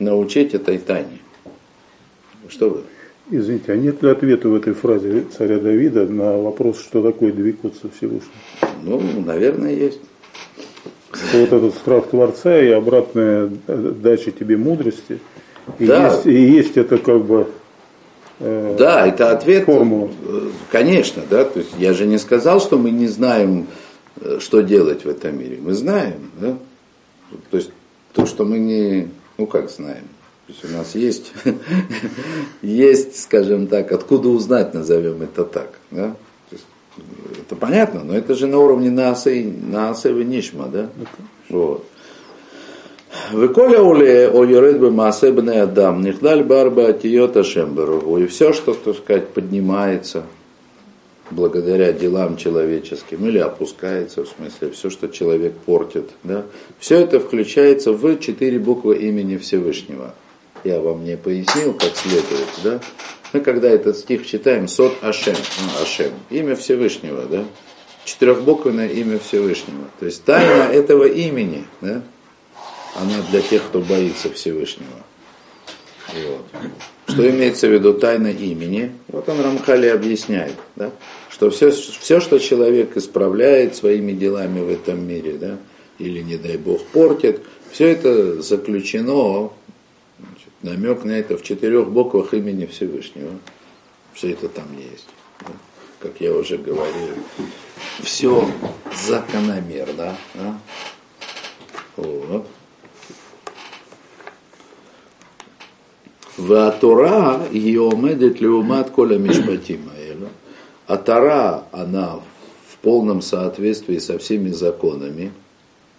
Научить 0.00 0.52
этой 0.52 0.78
тайне. 0.78 1.20
Что 2.48 2.70
вы? 2.70 2.80
Извините, 3.30 3.72
а 3.72 3.76
нет 3.76 4.02
ли 4.02 4.10
ответа 4.10 4.48
в 4.48 4.56
этой 4.56 4.72
фразе 4.72 5.26
царя 5.38 5.60
Давида 5.60 6.06
на 6.06 6.38
вопрос, 6.38 6.80
что 6.80 7.04
такое 7.04 7.30
двигаться 7.30 7.88
Всевышнего? 7.96 8.32
Ну, 8.82 9.00
наверное, 9.24 9.72
есть. 9.72 10.00
Вот 11.32 11.52
этот 11.52 11.74
страх 11.76 12.08
Творца 12.08 12.60
и 12.60 12.70
обратная 12.70 13.48
дача 13.68 14.32
тебе 14.32 14.56
мудрости. 14.56 15.20
И, 15.78 15.86
да. 15.86 16.08
есть, 16.08 16.26
и 16.26 16.32
есть 16.32 16.76
это 16.76 16.98
как 16.98 17.24
бы 17.24 17.46
э, 18.40 18.76
да, 18.78 19.06
это 19.06 19.30
ответ, 19.30 19.64
формула. 19.64 20.10
Э, 20.26 20.48
конечно, 20.70 21.22
да, 21.30 21.44
то 21.44 21.60
есть 21.60 21.70
я 21.78 21.94
же 21.94 22.06
не 22.06 22.18
сказал, 22.18 22.60
что 22.60 22.76
мы 22.78 22.90
не 22.90 23.06
знаем 23.06 23.66
Э, 24.20 24.38
что 24.40 24.60
делать 24.60 25.04
в 25.04 25.08
этом 25.08 25.38
мире. 25.38 25.58
Мы 25.60 25.72
знаем, 25.74 26.30
да? 26.38 26.56
То 27.50 27.56
есть 27.56 27.70
то, 28.12 28.26
что 28.26 28.44
мы 28.44 28.58
не, 28.58 29.08
ну 29.38 29.46
как 29.46 29.70
знаем. 29.70 30.04
То 30.46 30.52
есть 30.52 30.64
у 30.64 30.76
нас 30.76 30.94
есть, 30.94 31.32
есть, 32.62 33.20
скажем 33.22 33.66
так, 33.66 33.92
откуда 33.92 34.28
узнать, 34.28 34.74
назовем 34.74 35.22
это 35.22 35.44
так. 35.44 35.78
Да? 35.90 36.14
это 37.40 37.56
понятно, 37.56 38.02
но 38.04 38.14
это 38.14 38.34
же 38.34 38.46
на 38.46 38.58
уровне 38.58 38.90
Наасы, 38.90 39.44
Наасы 39.44 40.12
Нишма, 40.12 40.66
да? 40.66 40.90
Вот. 41.48 41.86
Выколя 43.32 43.82
уле 43.82 44.28
о 44.28 44.44
юред 44.44 44.78
бы 44.78 44.90
маасе 44.90 45.28
адам, 45.28 46.02
нихдаль 46.02 46.44
барба 46.44 46.88
атиота 46.88 47.42
шемберу. 47.42 48.18
И 48.18 48.26
все, 48.26 48.52
что, 48.52 48.72
так 48.72 48.96
сказать, 48.96 49.28
поднимается, 49.28 50.24
благодаря 51.30 51.92
делам 51.92 52.36
человеческим, 52.36 53.26
или 53.26 53.38
опускается, 53.38 54.24
в 54.24 54.28
смысле, 54.28 54.70
все, 54.70 54.90
что 54.90 55.08
человек 55.08 55.54
портит. 55.54 56.10
Да? 56.22 56.44
Все 56.78 56.98
это 57.00 57.18
включается 57.18 57.92
в 57.92 58.18
четыре 58.18 58.58
буквы 58.58 58.98
имени 58.98 59.36
Всевышнего. 59.36 60.14
Я 60.62 60.80
вам 60.80 61.04
не 61.04 61.16
пояснил, 61.16 61.72
как 61.74 61.96
следует. 61.96 62.48
Да? 62.62 62.80
Мы 63.32 63.40
когда 63.40 63.68
этот 63.68 63.96
стих 63.96 64.26
читаем, 64.26 64.68
Сот 64.68 64.92
Ашем, 65.02 65.36
ну, 65.36 65.82
Ашем, 65.82 66.12
имя 66.30 66.54
Всевышнего, 66.54 67.24
да? 67.30 67.44
четырехбуквенное 68.04 68.88
имя 68.88 69.18
Всевышнего. 69.18 69.84
То 69.98 70.06
есть 70.06 70.24
тайна 70.24 70.72
этого 70.72 71.04
имени, 71.04 71.64
да? 71.80 72.02
Она 72.94 73.22
для 73.30 73.40
тех, 73.40 73.62
кто 73.66 73.80
боится 73.80 74.30
Всевышнего. 74.30 75.04
Вот. 76.12 76.44
Что 77.06 77.30
имеется 77.30 77.68
в 77.68 77.72
виду 77.72 77.94
тайна 77.94 78.28
имени? 78.28 78.92
Вот 79.08 79.28
он 79.28 79.40
Рамхали 79.40 79.88
объясняет, 79.88 80.54
да? 80.76 80.90
что 81.28 81.50
все, 81.50 81.70
все, 81.70 82.20
что 82.20 82.38
человек 82.38 82.96
исправляет 82.96 83.76
своими 83.76 84.12
делами 84.12 84.60
в 84.60 84.68
этом 84.68 85.06
мире, 85.06 85.34
да? 85.34 85.58
или, 85.98 86.20
не 86.20 86.36
дай 86.36 86.56
Бог, 86.56 86.84
портит, 86.86 87.42
все 87.70 87.88
это 87.88 88.42
заключено, 88.42 89.50
значит, 90.18 90.50
намек 90.62 91.04
на 91.04 91.12
это 91.12 91.36
в 91.36 91.42
четырех 91.42 91.90
буквах 91.90 92.34
имени 92.34 92.66
Всевышнего. 92.66 93.30
Все 94.12 94.32
это 94.32 94.48
там 94.48 94.66
есть. 94.76 95.08
Да? 95.40 95.52
Как 96.00 96.20
я 96.20 96.32
уже 96.32 96.58
говорил, 96.58 97.14
все 98.02 98.48
закономерно. 99.06 100.16
Да? 100.34 100.60
Вот. 101.96 102.46
Ватура 106.40 107.46
Йомедет 107.52 108.40
Леумат 108.40 108.90
Коля 108.90 109.18
Мишпатима. 109.18 109.92
А 110.86 110.96
Тара, 110.96 111.64
она 111.70 112.18
в 112.68 112.78
полном 112.78 113.22
соответствии 113.22 113.98
со 113.98 114.18
всеми 114.18 114.50
законами 114.50 115.32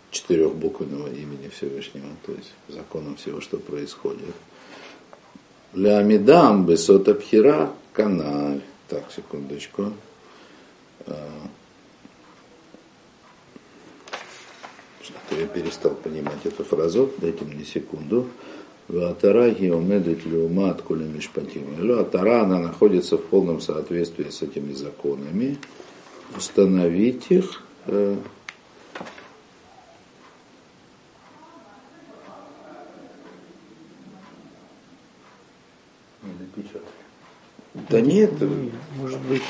четырехбуквенного 0.09 1.07
имени 1.07 1.47
Всевышнего, 1.47 2.07
то 2.25 2.33
есть 2.33 2.51
законом 2.67 3.15
всего, 3.15 3.39
что 3.39 3.57
происходит. 3.57 4.35
Лямидам 5.73 6.65
Бесота 6.65 7.13
Пхира 7.13 7.71
Каналь. 7.93 8.61
Так, 8.89 9.05
секундочку. 9.15 9.93
А, 11.05 11.29
что 15.01 15.39
я 15.39 15.47
перестал 15.47 15.93
понимать 15.93 16.45
эту 16.45 16.65
фразу, 16.65 17.09
дайте 17.19 17.45
мне 17.45 17.63
секунду. 17.63 18.27
Ватара 18.91 19.49
геомедит 19.51 20.25
люмат 20.25 20.81
куля 20.81 21.05
мишпатим. 21.05 21.63
А 21.79 22.03
Тара, 22.03 22.43
она 22.43 22.59
находится 22.59 23.17
в 23.17 23.23
полном 23.23 23.61
соответствии 23.61 24.29
с 24.29 24.41
этими 24.41 24.73
законами. 24.73 25.57
Установить 26.35 27.27
их 27.29 27.63
э, 27.87 28.17
Да 37.89 38.01
нет. 38.01 38.33
Может 38.97 39.19
быть, 39.21 39.41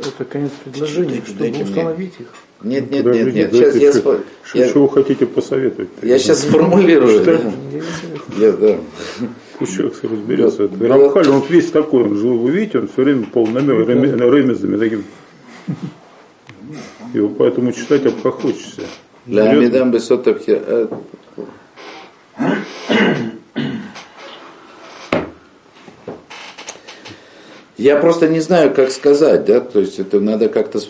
это 0.00 0.24
конец 0.24 0.52
предложения, 0.64 1.22
чтобы 1.24 1.62
установить 1.62 2.14
их. 2.18 2.34
Нет, 2.62 2.90
нет, 2.90 3.06
нет, 3.06 3.34
нет. 3.34 3.52
Сейчас 3.52 3.76
я, 3.76 3.92
что, 3.92 4.20
я, 4.54 4.68
что 4.68 4.82
вы 4.82 4.90
хотите 4.90 5.26
посоветовать? 5.26 5.88
Я 6.02 6.18
сейчас 6.18 6.40
сформулирую. 6.40 7.24
Да. 7.24 7.40
Я, 8.36 8.52
да. 8.52 8.76
Пусть 9.58 9.76
человек 9.76 9.94
разберется. 10.02 10.68
Да. 10.68 10.88
Рамхаль, 10.88 11.28
он 11.28 11.42
весь 11.48 11.70
такой, 11.70 12.04
он 12.04 12.16
жил, 12.16 12.38
вы 12.38 12.50
видите, 12.50 12.80
он 12.80 12.88
все 12.88 13.02
время 13.02 13.26
полный 13.32 13.62
намек, 13.62 13.88
ремезами 13.88 14.76
таким. 14.76 15.04
Его 17.14 17.28
поэтому 17.28 17.72
читать 17.72 18.06
обхохочешься. 18.06 18.82
Для 19.26 19.50
Амидам 19.50 19.90
Бесотовхи. 19.90 20.60
Я 27.80 27.96
просто 27.96 28.28
не 28.28 28.40
знаю, 28.40 28.74
как 28.74 28.90
сказать, 28.90 29.46
да, 29.46 29.58
то 29.58 29.80
есть 29.80 29.98
это 29.98 30.20
надо 30.20 30.50
как-то 30.50 30.80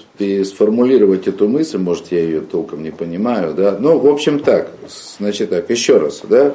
сформулировать 0.44 1.28
эту 1.28 1.46
мысль, 1.46 1.78
может, 1.78 2.10
я 2.10 2.18
ее 2.18 2.40
толком 2.40 2.82
не 2.82 2.90
понимаю, 2.90 3.54
да. 3.54 3.76
Ну, 3.78 3.96
в 4.00 4.08
общем, 4.08 4.40
так, 4.40 4.72
значит 5.16 5.50
так, 5.50 5.70
еще 5.70 5.98
раз, 5.98 6.22
да. 6.28 6.52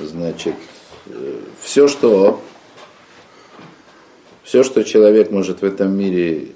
Значит, 0.00 0.54
э, 1.08 1.40
все, 1.60 1.88
что 1.88 2.40
все, 4.44 4.62
что 4.62 4.82
человек 4.82 5.30
может 5.30 5.60
в 5.60 5.64
этом 5.66 5.94
мире 5.94 6.52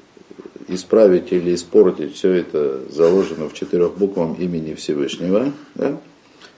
исправить 0.68 1.30
или 1.30 1.54
испортить, 1.54 2.14
все 2.14 2.32
это 2.32 2.90
заложено 2.90 3.50
в 3.50 3.52
четырехбуквом 3.52 4.32
имени 4.32 4.72
Всевышнего. 4.72 5.52
Да? 5.74 5.98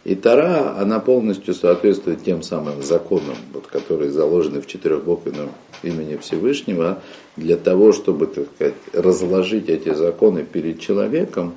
И 0.05 0.15
Тара, 0.15 0.79
она 0.79 0.99
полностью 0.99 1.53
соответствует 1.53 2.25
тем 2.25 2.43
самым 2.43 2.83
законам, 2.83 3.37
вот, 3.53 3.67
которые 3.67 4.11
заложены 4.11 4.63
в 4.63 4.67
четырехбуквенном 4.67 5.51
имени 5.83 6.17
Всевышнего, 6.17 7.03
для 7.37 7.57
того, 7.57 7.93
чтобы, 7.93 8.27
так 8.27 8.47
сказать, 8.55 8.75
разложить 8.95 9.69
эти 9.69 9.93
законы 9.93 10.43
перед 10.43 10.81
человеком 10.81 11.55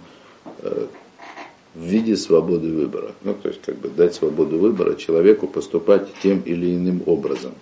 э, 0.62 0.88
в 1.74 1.84
виде 1.84 2.18
свободы 2.18 2.74
выбора. 2.74 3.14
Ну, 3.24 3.34
то 3.34 3.48
есть, 3.48 3.62
как 3.62 3.78
бы 3.78 3.88
дать 3.88 4.14
свободу 4.14 4.58
выбора 4.58 4.96
человеку 4.96 5.48
поступать 5.48 6.08
тем 6.22 6.42
или 6.42 6.76
иным 6.76 7.02
образом. 7.06 7.54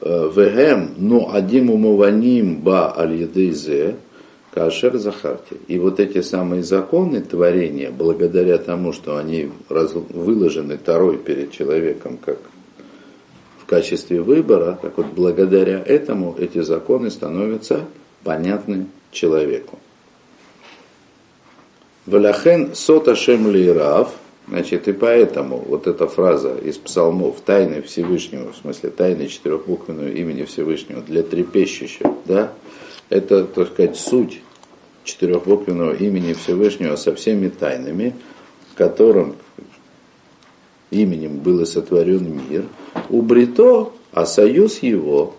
Э, 0.00 0.28
Вегем, 0.34 0.94
ну, 0.96 1.30
адим 1.32 1.70
умованим 1.70 2.56
ба 2.62 2.98
аль 2.98 3.28
Кашер 4.52 4.98
Захарти. 4.98 5.56
И 5.66 5.78
вот 5.78 5.98
эти 5.98 6.20
самые 6.20 6.62
законы 6.62 7.22
творения, 7.22 7.90
благодаря 7.90 8.58
тому, 8.58 8.92
что 8.92 9.16
они 9.16 9.50
выложены 9.68 10.76
второй 10.76 11.16
перед 11.16 11.52
человеком 11.52 12.18
как 12.18 12.38
в 13.58 13.66
качестве 13.66 14.20
выбора, 14.20 14.78
так 14.80 14.98
вот 14.98 15.06
благодаря 15.06 15.82
этому 15.82 16.36
эти 16.38 16.60
законы 16.60 17.10
становятся 17.10 17.86
понятны 18.24 18.86
человеку. 19.10 19.78
Валяхен 22.04 22.74
сота 22.74 23.16
шем 23.16 23.50
лирав, 23.50 24.12
значит, 24.48 24.86
и 24.86 24.92
поэтому 24.92 25.64
вот 25.66 25.86
эта 25.86 26.06
фраза 26.08 26.56
из 26.56 26.76
псалмов 26.76 27.40
«Тайны 27.40 27.80
Всевышнего», 27.80 28.52
в 28.52 28.56
смысле 28.56 28.90
тайны 28.90 29.28
четырехбуквенного 29.28 30.08
имени 30.08 30.44
Всевышнего 30.44 31.00
для 31.00 31.22
трепещущих, 31.22 32.06
да, 32.26 32.52
это, 33.12 33.44
так 33.44 33.68
сказать, 33.68 33.96
суть 33.96 34.40
четырехбуквенного 35.04 35.92
имени 35.92 36.32
Всевышнего 36.32 36.96
со 36.96 37.14
всеми 37.14 37.48
тайнами, 37.48 38.14
которым 38.74 39.36
именем 40.90 41.38
был 41.38 41.64
сотворен 41.66 42.40
мир, 42.48 42.64
у 43.10 43.20
Брито, 43.20 43.92
а 44.12 44.24
союз 44.24 44.78
его, 44.78 45.34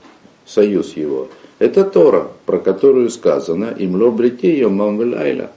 союз 0.45 0.95
его, 0.95 1.29
это 1.57 1.83
Тора, 1.83 2.29
про 2.45 2.59
которую 2.59 3.09
сказано, 3.09 3.73
имло 3.77 4.11
брите 4.11 4.57
йомам 4.57 4.99
велайла. 4.99 5.51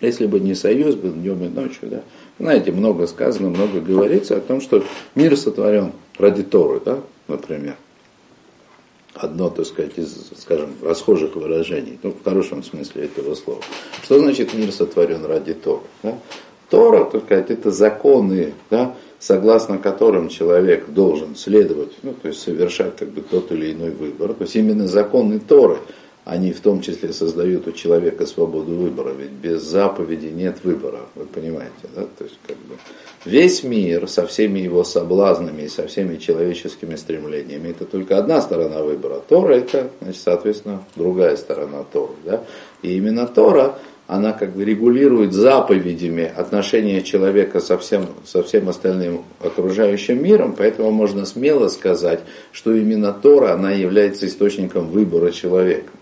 Если 0.00 0.26
бы 0.26 0.40
не 0.40 0.54
союз 0.54 0.94
был 0.94 1.12
днем 1.12 1.42
и 1.42 1.48
ночью, 1.48 1.88
да. 1.88 2.02
Знаете, 2.38 2.70
много 2.70 3.06
сказано, 3.06 3.48
много 3.48 3.80
говорится 3.80 4.36
о 4.36 4.40
том, 4.40 4.60
что 4.60 4.84
мир 5.14 5.36
сотворен 5.36 5.92
ради 6.18 6.42
Торы, 6.42 6.80
да, 6.84 7.00
например 7.28 7.76
одно, 9.16 9.50
так 9.50 9.66
сказать, 9.66 9.92
из, 9.96 10.30
скажем, 10.38 10.70
расхожих 10.82 11.36
выражений, 11.36 11.98
ну, 12.02 12.12
в 12.12 12.22
хорошем 12.22 12.62
смысле 12.62 13.04
этого 13.04 13.34
слова. 13.34 13.60
Что 14.02 14.18
значит 14.18 14.54
мир 14.54 14.72
сотворен 14.72 15.24
ради 15.24 15.54
Тора? 15.54 15.82
Да? 16.02 16.18
Тора, 16.70 17.04
так 17.04 17.24
сказать, 17.24 17.50
это 17.50 17.70
законы, 17.70 18.54
да, 18.70 18.94
согласно 19.18 19.78
которым 19.78 20.28
человек 20.28 20.88
должен 20.88 21.36
следовать, 21.36 21.92
ну, 22.02 22.12
то 22.12 22.28
есть 22.28 22.40
совершать 22.40 22.96
как 22.96 23.10
бы 23.10 23.20
тот 23.20 23.52
или 23.52 23.72
иной 23.72 23.90
выбор. 23.90 24.34
То 24.34 24.42
есть 24.42 24.56
именно 24.56 24.86
законы 24.86 25.38
Торы, 25.38 25.78
они 26.26 26.52
в 26.52 26.58
том 26.58 26.80
числе 26.80 27.12
создают 27.12 27.68
у 27.68 27.72
человека 27.72 28.26
свободу 28.26 28.74
выбора, 28.74 29.12
ведь 29.16 29.30
без 29.30 29.62
заповеди 29.62 30.26
нет 30.26 30.56
выбора, 30.64 31.02
вы 31.14 31.24
понимаете, 31.24 31.86
да? 31.94 32.02
То 32.18 32.24
есть 32.24 32.36
как 32.44 32.56
бы 32.56 32.74
весь 33.24 33.62
мир 33.62 34.08
со 34.08 34.26
всеми 34.26 34.58
его 34.58 34.82
соблазнами 34.82 35.62
и 35.62 35.68
со 35.68 35.86
всеми 35.86 36.16
человеческими 36.16 36.96
стремлениями, 36.96 37.68
это 37.68 37.84
только 37.84 38.18
одна 38.18 38.40
сторона 38.40 38.82
выбора. 38.82 39.22
Тора 39.28 39.54
это, 39.54 39.88
значит, 40.00 40.20
соответственно, 40.20 40.82
другая 40.96 41.36
сторона 41.36 41.84
Торы, 41.92 42.14
да? 42.24 42.42
И 42.82 42.96
именно 42.96 43.28
Тора, 43.28 43.78
она 44.08 44.32
как 44.32 44.56
бы 44.56 44.64
регулирует 44.64 45.32
заповедями 45.32 46.24
отношения 46.24 47.02
человека 47.02 47.60
со 47.60 47.78
всем, 47.78 48.08
со 48.24 48.42
всем 48.42 48.68
остальным 48.68 49.22
окружающим 49.38 50.20
миром, 50.24 50.56
поэтому 50.58 50.90
можно 50.90 51.24
смело 51.24 51.68
сказать, 51.68 52.18
что 52.50 52.74
именно 52.74 53.12
Тора, 53.12 53.52
она 53.52 53.70
является 53.70 54.26
источником 54.26 54.88
выбора 54.88 55.30
человека. 55.30 55.92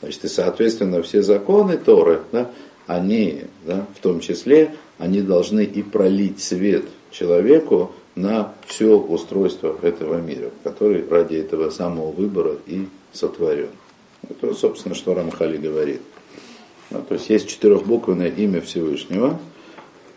Значит, 0.00 0.24
и, 0.24 0.28
соответственно, 0.28 1.02
все 1.02 1.22
законы 1.22 1.78
Торы, 1.78 2.20
да, 2.32 2.50
они, 2.86 3.44
да, 3.64 3.86
в 3.96 4.00
том 4.00 4.20
числе, 4.20 4.74
они 4.98 5.22
должны 5.22 5.64
и 5.64 5.82
пролить 5.82 6.40
свет 6.42 6.84
человеку 7.10 7.92
на 8.14 8.54
все 8.66 8.98
устройство 8.98 9.76
этого 9.82 10.20
мира, 10.20 10.50
который 10.64 11.06
ради 11.08 11.36
этого 11.36 11.70
самого 11.70 12.10
выбора 12.10 12.56
и 12.66 12.86
сотворен. 13.12 13.68
Это, 14.28 14.54
собственно, 14.54 14.94
что 14.94 15.14
Рамхали 15.14 15.56
говорит. 15.56 16.00
Ну, 16.90 17.02
то 17.02 17.14
есть 17.14 17.28
есть 17.28 17.48
четырехбуквенное 17.48 18.30
имя 18.30 18.60
Всевышнего, 18.60 19.38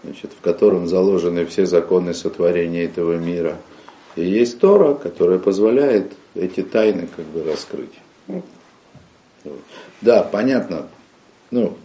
значит, 0.03 0.31
в 0.37 0.41
котором 0.41 0.87
заложены 0.87 1.45
все 1.45 1.65
законы 1.65 2.13
сотворения 2.13 2.83
этого 2.83 3.17
мира. 3.17 3.57
И 4.15 4.23
есть 4.23 4.59
Тора, 4.59 4.93
которая 4.93 5.39
позволяет 5.39 6.13
эти 6.35 6.61
тайны 6.61 7.07
как 7.15 7.25
бы 7.25 7.43
раскрыть. 7.43 7.93
Да, 10.02 10.23
понятно. 10.23 10.88
Ну, 11.52 11.78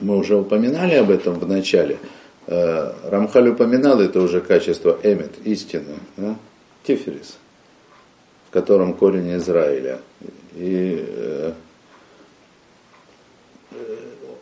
мы 0.00 0.16
уже 0.16 0.36
упоминали 0.36 0.94
об 0.94 1.10
этом 1.10 1.38
в 1.38 1.48
начале. 1.48 1.98
Э, 2.46 2.92
Рамхаль 3.04 3.48
упоминал 3.48 4.00
это 4.00 4.20
уже 4.20 4.40
качество 4.40 4.98
эмет, 5.02 5.32
истина, 5.44 5.94
да? 6.16 6.36
тиферис, 6.84 7.38
в 8.48 8.52
котором 8.52 8.94
корень 8.94 9.36
Израиля. 9.36 10.00
И 10.54 11.04
э, 11.06 11.52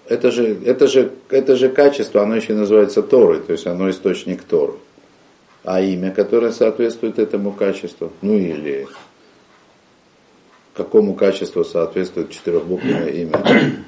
это 0.08 0.30
же, 0.30 0.56
это, 0.64 0.86
же, 0.86 1.12
это 1.28 1.56
же 1.56 1.68
качество, 1.68 2.22
оно 2.22 2.36
еще 2.36 2.54
называется 2.54 3.02
Торой, 3.02 3.40
то 3.40 3.52
есть 3.52 3.66
оно 3.66 3.90
источник 3.90 4.42
Торы. 4.42 4.74
А 5.64 5.82
имя, 5.82 6.10
которое 6.12 6.52
соответствует 6.52 7.18
этому 7.18 7.52
качеству, 7.52 8.10
ну 8.22 8.38
или 8.38 8.88
какому 10.78 11.14
качеству 11.14 11.64
соответствует 11.64 12.30
четырехбуквенное 12.30 13.08
имя? 13.08 13.44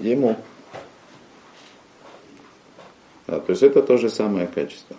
Ему. 0.00 0.36
Да, 3.26 3.40
то 3.40 3.50
есть 3.50 3.62
это 3.62 3.82
то 3.82 3.96
же 3.96 4.10
самое 4.10 4.46
качество. 4.46 4.94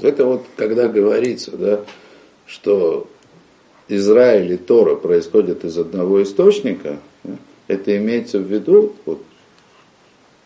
Это 0.00 0.26
вот 0.26 0.44
когда 0.56 0.88
говорится, 0.88 1.56
да, 1.56 1.84
что 2.46 3.08
Израиль 3.86 4.52
и 4.52 4.56
Тора 4.56 4.96
происходят 4.96 5.64
из 5.64 5.78
одного 5.78 6.20
источника, 6.24 6.98
да, 7.22 7.36
это 7.68 7.96
имеется 7.96 8.40
в 8.40 8.42
виду, 8.42 8.96
вот, 9.04 9.22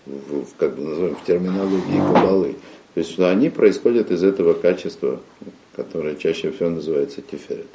в, 0.05 0.45
в, 0.45 0.57
как 0.59 0.77
бы 0.77 0.83
назовем, 0.83 1.17
в 1.17 1.25
терминологии 1.25 2.13
Кабалы, 2.13 2.57
то 2.97 3.01
есть 3.01 3.19
они 3.19 3.51
происходят 3.51 4.11
из 4.11 4.25
этого 4.25 4.55
качества, 4.55 5.21
которое 5.75 6.17
чаще 6.17 6.51
всего 6.51 6.71
называется 6.71 7.21
тиферет. 7.21 7.69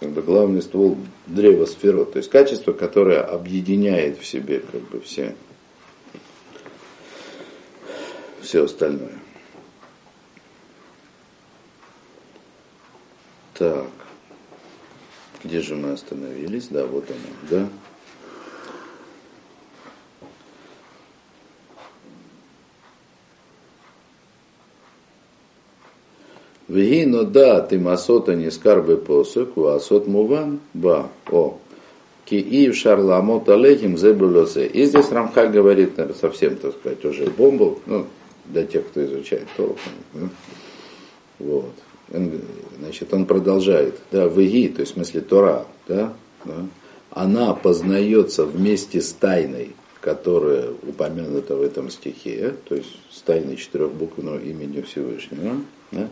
Как 0.00 0.10
бы 0.10 0.22
главный 0.22 0.60
ствол 0.60 0.98
древа 1.28 1.66
сферот, 1.66 2.14
то 2.14 2.16
есть 2.16 2.30
качество, 2.30 2.72
которое 2.72 3.20
объединяет 3.20 4.18
в 4.18 4.26
себе 4.26 4.58
как 4.58 4.80
бы 4.88 5.00
все, 5.00 5.36
все 8.42 8.64
остальное. 8.64 9.20
Так. 13.54 13.86
Где 15.44 15.60
же 15.60 15.76
мы 15.76 15.92
остановились? 15.92 16.66
Да, 16.70 16.86
вот 16.86 17.04
оно, 17.08 17.36
да. 17.48 17.68
Вегино 26.70 27.24
да, 27.24 27.60
ты 27.62 27.80
масота 27.80 28.36
не 28.36 28.48
скарбы 28.52 28.96
посок, 28.96 29.56
у 29.56 29.66
асот 29.66 30.06
муван, 30.06 30.60
ба, 30.72 31.08
о. 31.28 31.58
Ки 32.24 32.36
и 32.36 32.70
в 32.70 32.76
шарламот 32.76 33.48
алехим 33.48 33.98
зебулосе. 33.98 34.66
И 34.66 34.84
здесь 34.84 35.10
Рамхаль 35.10 35.50
говорит, 35.50 35.96
наверное, 35.96 36.16
совсем, 36.16 36.54
так 36.56 36.74
сказать, 36.78 37.04
уже 37.04 37.26
бомбу, 37.26 37.80
ну, 37.86 38.06
для 38.44 38.64
тех, 38.64 38.86
кто 38.86 39.04
изучает 39.04 39.48
Тору. 39.56 39.76
Вот. 41.40 41.72
Значит, 42.78 43.12
он 43.12 43.26
продолжает, 43.26 43.96
да, 44.12 44.26
веги, 44.26 44.68
то 44.68 44.80
есть 44.80 44.92
в 44.92 44.94
смысле 44.94 45.22
Тора, 45.22 45.66
да, 45.88 46.12
да, 46.44 46.66
она 47.10 47.52
познается 47.54 48.44
вместе 48.44 49.00
с 49.00 49.12
тайной, 49.12 49.72
которая 50.00 50.70
упомянута 50.86 51.56
в 51.56 51.62
этом 51.62 51.90
стихе, 51.90 52.54
то 52.68 52.76
есть 52.76 52.96
с 53.10 53.22
тайной 53.22 53.56
четырехбуквенного 53.56 54.38
имени 54.38 54.82
Всевышнего, 54.82 55.56
да, 55.90 56.08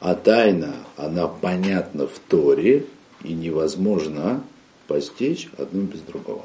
а 0.00 0.14
тайна, 0.14 0.74
она 0.96 1.28
понятна 1.28 2.06
в 2.06 2.18
Торе, 2.18 2.86
и 3.22 3.34
невозможно 3.34 4.42
постичь 4.86 5.48
одно 5.58 5.82
без 5.82 6.00
другого. 6.00 6.44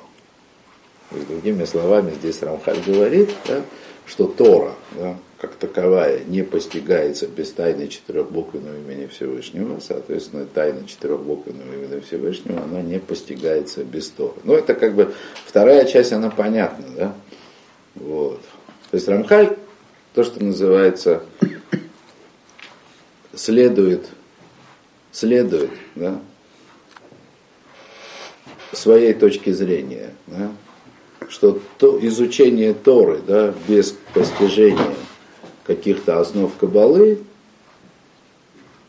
То 1.10 1.18
другими 1.28 1.66
словами, 1.66 2.14
здесь 2.14 2.42
Рамхаль 2.42 2.80
говорит, 2.86 3.30
да, 3.48 3.62
что 4.06 4.28
Тора, 4.28 4.74
да, 5.00 5.18
как 5.40 5.56
таковая 5.56 6.24
не 6.26 6.44
постигается 6.44 7.28
без 7.28 7.52
тайны 7.52 7.88
четырехбуквенного 7.88 8.78
имени 8.78 9.08
Всевышнего, 9.08 9.80
соответственно, 9.80 10.46
тайна 10.46 10.88
четырехбуквенного 10.88 11.74
имени 11.74 12.02
Всевышнего, 12.02 12.62
она 12.64 12.82
не 12.82 13.00
постигается 13.00 13.84
без 13.84 14.10
Торы. 14.10 14.36
Ну, 14.44 14.54
это 14.54 14.74
как 14.74 14.96
бы 14.96 15.14
вторая 15.46 15.86
часть, 15.86 16.12
она 16.12 16.30
понятна, 16.30 16.86
да? 16.96 17.16
Вот. 17.96 18.42
То 18.92 18.96
есть 18.96 19.08
Рамхаль, 19.08 19.56
то, 20.14 20.24
что 20.24 20.44
называется, 20.44 21.24
следует, 23.36 24.08
следует, 25.12 25.72
да, 25.96 26.20
своей 28.72 29.14
точки 29.14 29.52
зрения, 29.52 30.14
да, 30.28 30.52
что 31.30 31.60
то 31.78 32.00
изучение 32.08 32.74
Торы 32.74 33.22
да, 33.26 33.54
без 33.68 33.96
постижения 34.14 34.96
каких-то 35.64 36.20
основ 36.20 36.56
кабалы, 36.58 37.20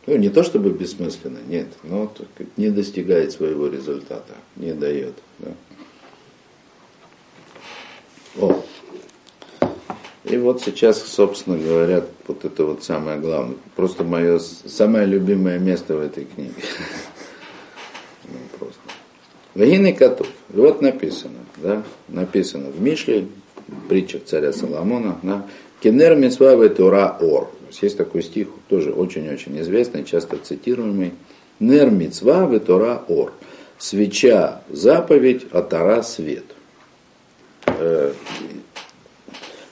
ну, 0.06 0.16
не 0.16 0.28
то 0.28 0.44
чтобы 0.44 0.70
бессмысленно, 0.70 1.38
нет, 1.46 1.66
но 1.82 2.12
не 2.56 2.70
достигает 2.70 3.32
своего 3.32 3.66
результата, 3.66 4.34
не 4.54 4.72
дает. 4.72 5.14
Да. 5.38 5.52
О. 8.38 8.62
И 10.28 10.36
вот 10.38 10.60
сейчас, 10.60 11.02
собственно 11.02 11.56
говоря, 11.56 12.04
вот 12.26 12.44
это 12.44 12.64
вот 12.64 12.82
самое 12.82 13.18
главное. 13.18 13.56
Просто 13.76 14.02
мое 14.02 14.40
самое 14.40 15.06
любимое 15.06 15.58
место 15.58 15.96
в 15.96 16.00
этой 16.00 16.24
книге. 16.24 16.54
Ну, 18.28 18.38
просто. 18.58 18.80
Вагины 19.54 19.92
котов. 19.92 20.26
Вот 20.48 20.82
написано, 20.82 21.38
да, 21.58 21.84
написано 22.08 22.70
в 22.70 22.80
Мишле, 22.80 23.28
притчах 23.88 24.24
царя 24.24 24.52
Соломона, 24.52 25.20
да, 25.22 25.46
Кенер 25.80 26.16
Мицваве 26.16 26.70
Тора 26.70 27.16
Ор. 27.20 27.48
Есть 27.80 27.96
такой 27.96 28.24
стих, 28.24 28.48
тоже 28.68 28.92
очень-очень 28.92 29.60
известный, 29.60 30.04
часто 30.04 30.38
цитируемый. 30.38 31.12
Нер 31.60 31.90
Мицваве 31.90 32.58
Тора 32.58 33.04
Ор. 33.06 33.32
Свеча 33.78 34.62
заповедь, 34.70 35.46
а 35.52 35.62
Тора 35.62 36.02
свет. 36.02 36.46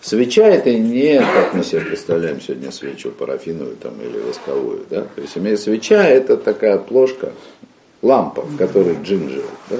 Свеча 0.04 0.46
это 0.46 0.70
не, 0.70 1.18
как 1.18 1.54
мы 1.54 1.64
себе 1.64 1.80
представляем 1.80 2.38
сегодня 2.38 2.70
свечу 2.70 3.10
парафиновую 3.10 3.76
там, 3.76 3.94
или 4.02 4.18
восковую. 4.18 4.84
Да? 4.90 5.06
То 5.14 5.22
есть 5.22 5.62
свеча 5.62 6.06
это 6.06 6.36
такая 6.36 6.76
плошка, 6.76 7.32
лампа, 8.02 8.42
в 8.42 8.58
которой 8.58 8.98
джин 9.02 9.30
жил. 9.30 9.44
Да? 9.70 9.76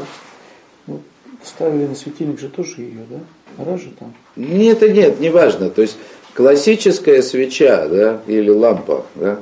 Ну, 0.87 1.03
ставили 1.45 1.85
на 1.85 1.95
светильник 1.95 2.41
же 2.41 2.49
тоже 2.49 2.81
ее, 2.81 3.01
да? 3.11 3.65
Раз 3.67 3.83
же 3.83 3.91
там. 3.99 4.15
Нет, 4.35 4.81
нет, 4.81 5.21
не 5.21 5.29
важно. 5.29 5.69
То 5.69 5.83
есть 5.83 5.99
классическая 6.33 7.21
свеча, 7.21 7.87
да, 7.89 8.23
или 8.27 8.49
лампа, 8.49 9.05
да, 9.17 9.41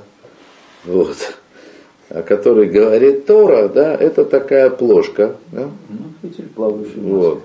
вот, 0.84 1.16
о 2.08 2.22
которой 2.22 2.66
говорит 2.66 3.26
Тора, 3.26 3.68
да, 3.68 3.94
это 3.94 4.24
такая 4.24 4.68
плошка, 4.68 5.36
да. 5.52 5.70
Ну, 5.88 6.30
плавающий. 6.56 7.00
Вот. 7.00 7.44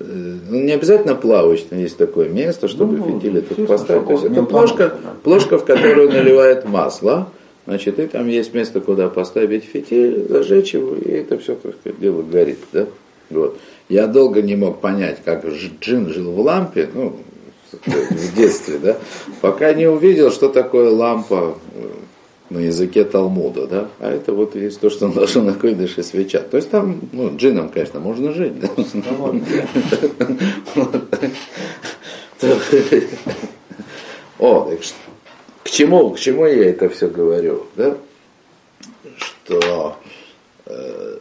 Э, 0.00 0.04
ну, 0.48 0.60
не 0.60 0.72
обязательно 0.72 1.14
плавочный, 1.14 1.82
есть 1.82 1.96
такое 1.96 2.28
место, 2.28 2.68
чтобы 2.68 2.98
ну, 2.98 3.18
фитиль 3.18 3.38
этот 3.38 3.66
поставить. 3.66 4.06
То 4.06 4.12
есть 4.12 4.24
это 4.24 4.42
плошка, 4.44 4.94
плошка, 5.22 5.58
в 5.58 5.64
которую 5.64 6.10
наливает 6.10 6.64
масло, 6.64 7.28
значит, 7.66 7.98
и 7.98 8.06
там 8.06 8.28
есть 8.28 8.54
место, 8.54 8.80
куда 8.80 9.08
поставить 9.08 9.64
фитиль, 9.64 10.26
зажечь 10.28 10.74
его, 10.74 10.94
и 10.94 11.10
это 11.10 11.38
все, 11.38 11.56
сказать, 11.56 11.98
дело 11.98 12.22
горит, 12.22 12.58
да. 12.72 12.86
Вот. 13.30 13.58
Я 13.88 14.06
долго 14.06 14.40
не 14.40 14.56
мог 14.56 14.80
понять, 14.80 15.18
как 15.24 15.44
джин 15.46 16.12
жил 16.12 16.32
в 16.32 16.40
лампе, 16.40 16.88
ну, 16.94 17.16
в 17.86 18.36
детстве, 18.36 18.78
да, 18.78 18.96
пока 19.40 19.72
не 19.74 19.86
увидел, 19.86 20.30
что 20.30 20.48
такое 20.48 20.90
лампа 20.90 21.58
э, 21.74 21.88
на 22.50 22.58
языке 22.58 23.04
Талмуда, 23.04 23.66
да, 23.66 23.88
а 23.98 24.10
это 24.10 24.32
вот 24.32 24.54
есть 24.56 24.80
то, 24.80 24.88
что 24.90 25.08
наша 25.08 25.42
на 25.42 25.52
койдыше 25.54 26.02
свеча. 26.02 26.40
То 26.40 26.56
есть 26.56 26.70
там, 26.70 27.00
ну, 27.12 27.36
джином, 27.36 27.68
конечно, 27.68 28.00
можно 28.00 28.32
жить, 28.32 28.54
да. 28.58 28.68
О, 34.38 34.70
к 35.64 35.70
чему, 35.70 36.10
к 36.10 36.18
чему 36.18 36.46
я 36.46 36.70
это 36.70 36.88
все 36.88 37.08
говорю, 37.08 37.66
да? 37.76 37.96
Что 39.18 39.96
э, 40.66 41.18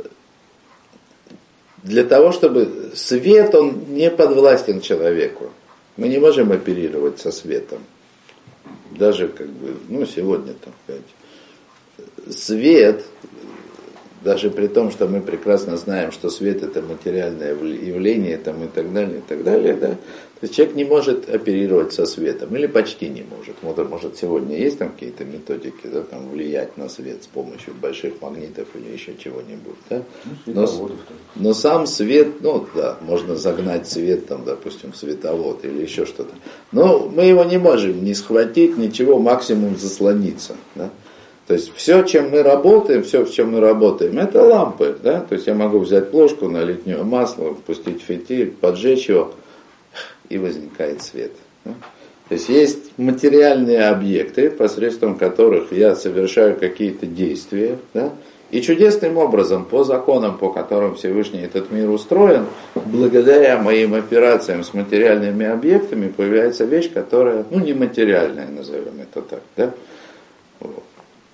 для 1.84 2.03
того, 2.03 2.32
чтобы 2.32 2.91
свет, 2.95 3.55
он 3.55 3.86
не 3.89 4.11
подвластен 4.11 4.82
человеку. 4.82 5.51
Мы 5.95 6.09
не 6.09 6.19
можем 6.19 6.51
оперировать 6.51 7.19
со 7.19 7.32
светом. 7.32 7.80
даже 8.91 9.28
как 9.28 9.47
бы, 9.47 9.75
ну, 9.89 10.05
сегодня, 10.05 10.53
так 10.53 10.73
сказать, 10.84 11.03
свет, 12.32 13.03
даже 14.23 14.49
при 14.49 14.67
том, 14.67 14.91
что 14.91 15.07
мы 15.07 15.21
прекрасно 15.21 15.78
знаем, 15.78 16.11
что 16.11 16.30
свет 16.30 16.63
это 16.63 16.82
материальное 16.82 17.51
явление 17.53 18.38
там, 18.38 18.63
и 18.63 18.67
так 18.67 18.91
далее, 18.91 19.19
и 19.19 19.21
так 19.21 19.43
далее, 19.43 19.75
да, 19.75 19.95
то 20.39 20.43
есть 20.43 20.53
человек 20.53 20.75
не 20.75 20.86
может 20.86 21.28
оперировать 21.34 21.93
со 21.93 22.05
светом, 22.05 22.55
или 22.55 22.67
почти 22.67 23.09
не 23.09 23.23
может. 23.23 23.55
Вот, 23.63 23.89
может, 23.89 24.17
сегодня 24.17 24.55
есть 24.55 24.78
там 24.78 24.91
какие-то 24.91 25.25
методики, 25.25 25.88
да, 25.88 26.03
там, 26.03 26.30
влиять 26.30 26.78
на 26.78 26.89
свет 26.89 27.23
с 27.23 27.25
помощью 27.28 27.73
больших 27.73 28.21
магнитов 28.21 28.67
или 28.75 28.93
еще 28.93 29.15
чего-нибудь, 29.17 29.78
да? 29.89 30.03
Ну, 30.45 30.53
но, 30.53 30.91
но 31.36 31.53
сам 31.55 31.88
свет, 31.88 32.41
ну 32.41 32.67
да, 32.75 32.97
можно 33.01 33.36
загнать 33.36 33.88
свет, 33.89 34.28
там, 34.28 34.45
допустим, 34.45 34.93
световод 34.93 35.65
или 35.65 35.82
еще 35.82 36.05
что-то. 36.05 36.36
Но 36.71 37.09
мы 37.09 37.23
его 37.23 37.43
не 37.43 37.57
можем 37.57 38.03
ни 38.03 38.13
схватить, 38.13 38.78
ничего, 38.78 39.17
максимум 39.17 39.75
заслониться, 39.75 40.55
да? 40.75 40.91
То 41.48 41.54
есть 41.54 41.74
все, 41.76 42.04
чем 42.04 42.30
мы 42.30 42.43
работаем, 42.43 43.04
все, 43.04 43.24
в 43.24 43.32
чем 43.32 43.54
мы 43.54 43.62
работаем, 43.62 44.20
это 44.20 44.43
лампы. 44.43 44.98
Да? 45.02 45.22
То 45.22 45.36
есть 45.36 45.48
я 45.48 45.56
могу 45.56 45.80
взять 45.80 46.12
плошку, 46.12 46.50
налить 46.50 46.84
в 46.84 46.86
нее 46.86 47.04
масло, 47.04 47.56
пустить 47.66 48.02
фитиль, 48.02 48.52
поджечь 48.52 49.08
его, 49.08 49.34
и 50.28 50.38
возникает 50.38 51.02
свет. 51.02 51.32
Да? 51.64 51.72
То 52.28 52.34
есть 52.34 52.50
есть 52.50 52.98
материальные 52.98 53.88
объекты, 53.88 54.50
посредством 54.50 55.18
которых 55.18 55.72
я 55.72 55.95
совершаю 55.95 56.58
какие-то 56.58 57.06
действия, 57.06 57.80
да? 57.93 58.12
и 58.52 58.62
чудесным 58.62 59.18
образом, 59.18 59.64
по 59.64 59.86
законам, 59.86 60.38
по 60.38 60.50
которым 60.50 60.95
Всевышний 60.95 61.39
этот 61.39 61.72
мир 61.72 61.89
устроен, 61.89 62.45
благодаря 62.76 63.58
моим 63.58 63.93
операциям 63.93 64.66
с 64.66 64.74
материальными 64.74 65.45
объектами 65.45 66.10
появляется 66.10 66.66
вещь, 66.66 66.91
которая, 66.91 67.45
ну, 67.50 67.60
нематериальная, 67.60 68.48
назовем 68.50 69.00
это 69.02 69.22
так, 69.22 69.41
да? 69.56 69.72
Вот. 70.60 70.84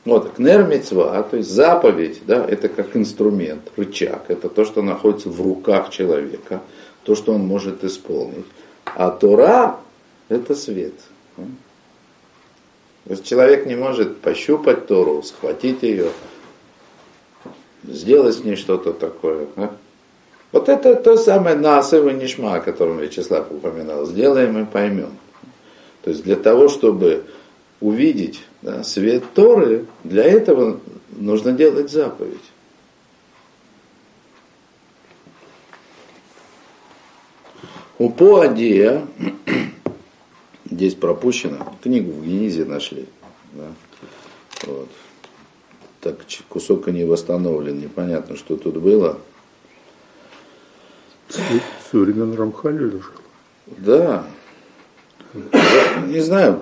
Вот, 0.06 0.34
кнер 0.34 0.68
мецва, 0.68 1.24
то 1.24 1.38
есть 1.38 1.50
заповедь, 1.50 2.22
да, 2.26 2.46
это 2.46 2.68
как 2.68 2.96
инструмент, 2.98 3.72
рычаг, 3.78 4.26
это 4.28 4.50
то, 4.50 4.66
что 4.66 4.82
находится 4.82 5.30
в 5.30 5.42
руках 5.42 5.92
человека, 5.92 6.62
то, 7.04 7.16
что 7.16 7.34
он 7.34 7.42
может 7.42 7.86
исполнить. 7.86 8.46
А 8.84 9.10
Тора– 9.12 9.78
это 10.30 10.56
свет. 10.56 10.94
То 11.38 13.12
есть 13.12 13.26
человек 13.26 13.66
не 13.66 13.76
может 13.76 14.20
пощупать 14.20 14.88
Тору, 14.88 15.24
схватить 15.24 15.84
ее, 15.84 16.10
сделать 17.84 18.36
с 18.36 18.44
ней 18.44 18.56
что-то 18.56 18.94
такое. 18.94 19.48
Да? 19.56 19.72
Вот 20.52 20.70
это 20.70 20.96
то 20.96 21.18
самое 21.18 21.56
насыва 21.56 22.10
нишма, 22.12 22.56
о 22.56 22.62
котором 22.62 23.00
Вячеслав 23.00 23.52
упоминал. 23.52 24.06
Сделаем 24.06 24.62
и 24.62 24.66
поймем. 24.66 25.18
То 26.04 26.12
есть 26.12 26.24
для 26.24 26.36
того, 26.36 26.70
чтобы 26.70 27.26
увидеть 27.82 28.42
да, 28.64 28.82
свет 28.84 29.26
Торы, 29.34 29.86
для 30.06 30.24
этого 30.24 30.80
нужно 31.12 31.52
делать 31.52 31.92
заповедь. 31.92 32.40
У 38.00 38.10
Поадия, 38.10 39.06
здесь 40.66 40.96
пропущено, 40.96 41.76
книгу 41.84 42.14
в 42.14 42.26
Генизе 42.26 42.64
нашли. 42.64 43.06
Да? 43.52 43.68
Вот. 44.64 44.90
Так 46.00 46.20
кусок 46.48 46.88
не 46.88 47.04
восстановлен, 47.04 47.80
непонятно, 47.80 48.38
что 48.38 48.56
тут 48.56 48.78
было. 48.78 49.20
Со 51.30 51.98
времен 51.98 52.34
Рамхаля 52.34 52.86
лежал? 52.86 53.12
Да. 53.66 54.26
Не 56.08 56.22
знаю, 56.22 56.62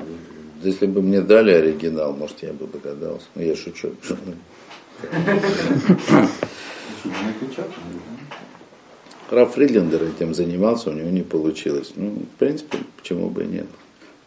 если 0.63 0.85
бы 0.85 1.01
мне 1.01 1.21
дали 1.21 1.51
оригинал, 1.51 2.13
может, 2.13 2.43
я 2.43 2.53
бы 2.53 2.67
догадался. 2.67 3.25
Но 3.35 3.41
я 3.41 3.55
шучу. 3.55 3.91
Раф 9.29 9.53
Фридлендер 9.53 10.03
этим 10.03 10.33
занимался, 10.33 10.89
у 10.89 10.93
него 10.93 11.09
не 11.09 11.21
получилось. 11.21 11.93
Ну, 11.95 12.09
в 12.09 12.37
принципе, 12.37 12.79
почему 12.97 13.29
бы 13.29 13.45
нет? 13.45 13.67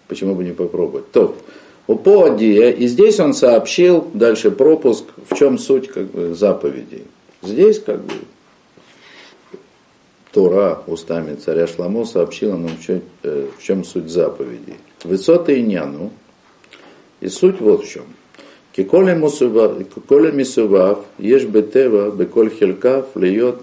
Почему 0.08 0.34
бы 0.34 0.44
не 0.44 0.52
попробовать? 0.52 1.10
То, 1.12 1.36
у 1.86 1.96
Поадия, 1.96 2.70
и 2.70 2.86
здесь 2.86 3.20
он 3.20 3.34
сообщил, 3.34 4.08
дальше 4.14 4.50
пропуск, 4.50 5.04
в 5.28 5.36
чем 5.36 5.58
суть 5.58 5.88
как 5.88 6.10
бы, 6.10 6.34
заповедей. 6.34 7.04
Здесь 7.42 7.78
как 7.78 8.02
бы 8.02 8.14
Тора 10.32 10.82
устами 10.86 11.36
царя 11.36 11.66
Шламо 11.66 12.06
сообщила 12.06 12.56
нам, 12.56 12.70
в 12.76 12.82
чем, 12.82 13.02
э, 13.22 13.84
суть 13.84 14.08
заповедей. 14.08 14.76
Высоты 15.04 15.60
и 15.60 15.62
няну, 15.62 16.10
и 17.24 17.28
суть 17.28 17.60
вот 17.60 17.84
в 17.84 17.88
чем. 17.88 18.04
Киколя 18.76 19.14
мисував, 19.14 21.04
ешь 21.18 21.44
бетева, 21.44 22.10
беколь 22.10 22.50
хелькав, 22.50 23.16
льет 23.16 23.60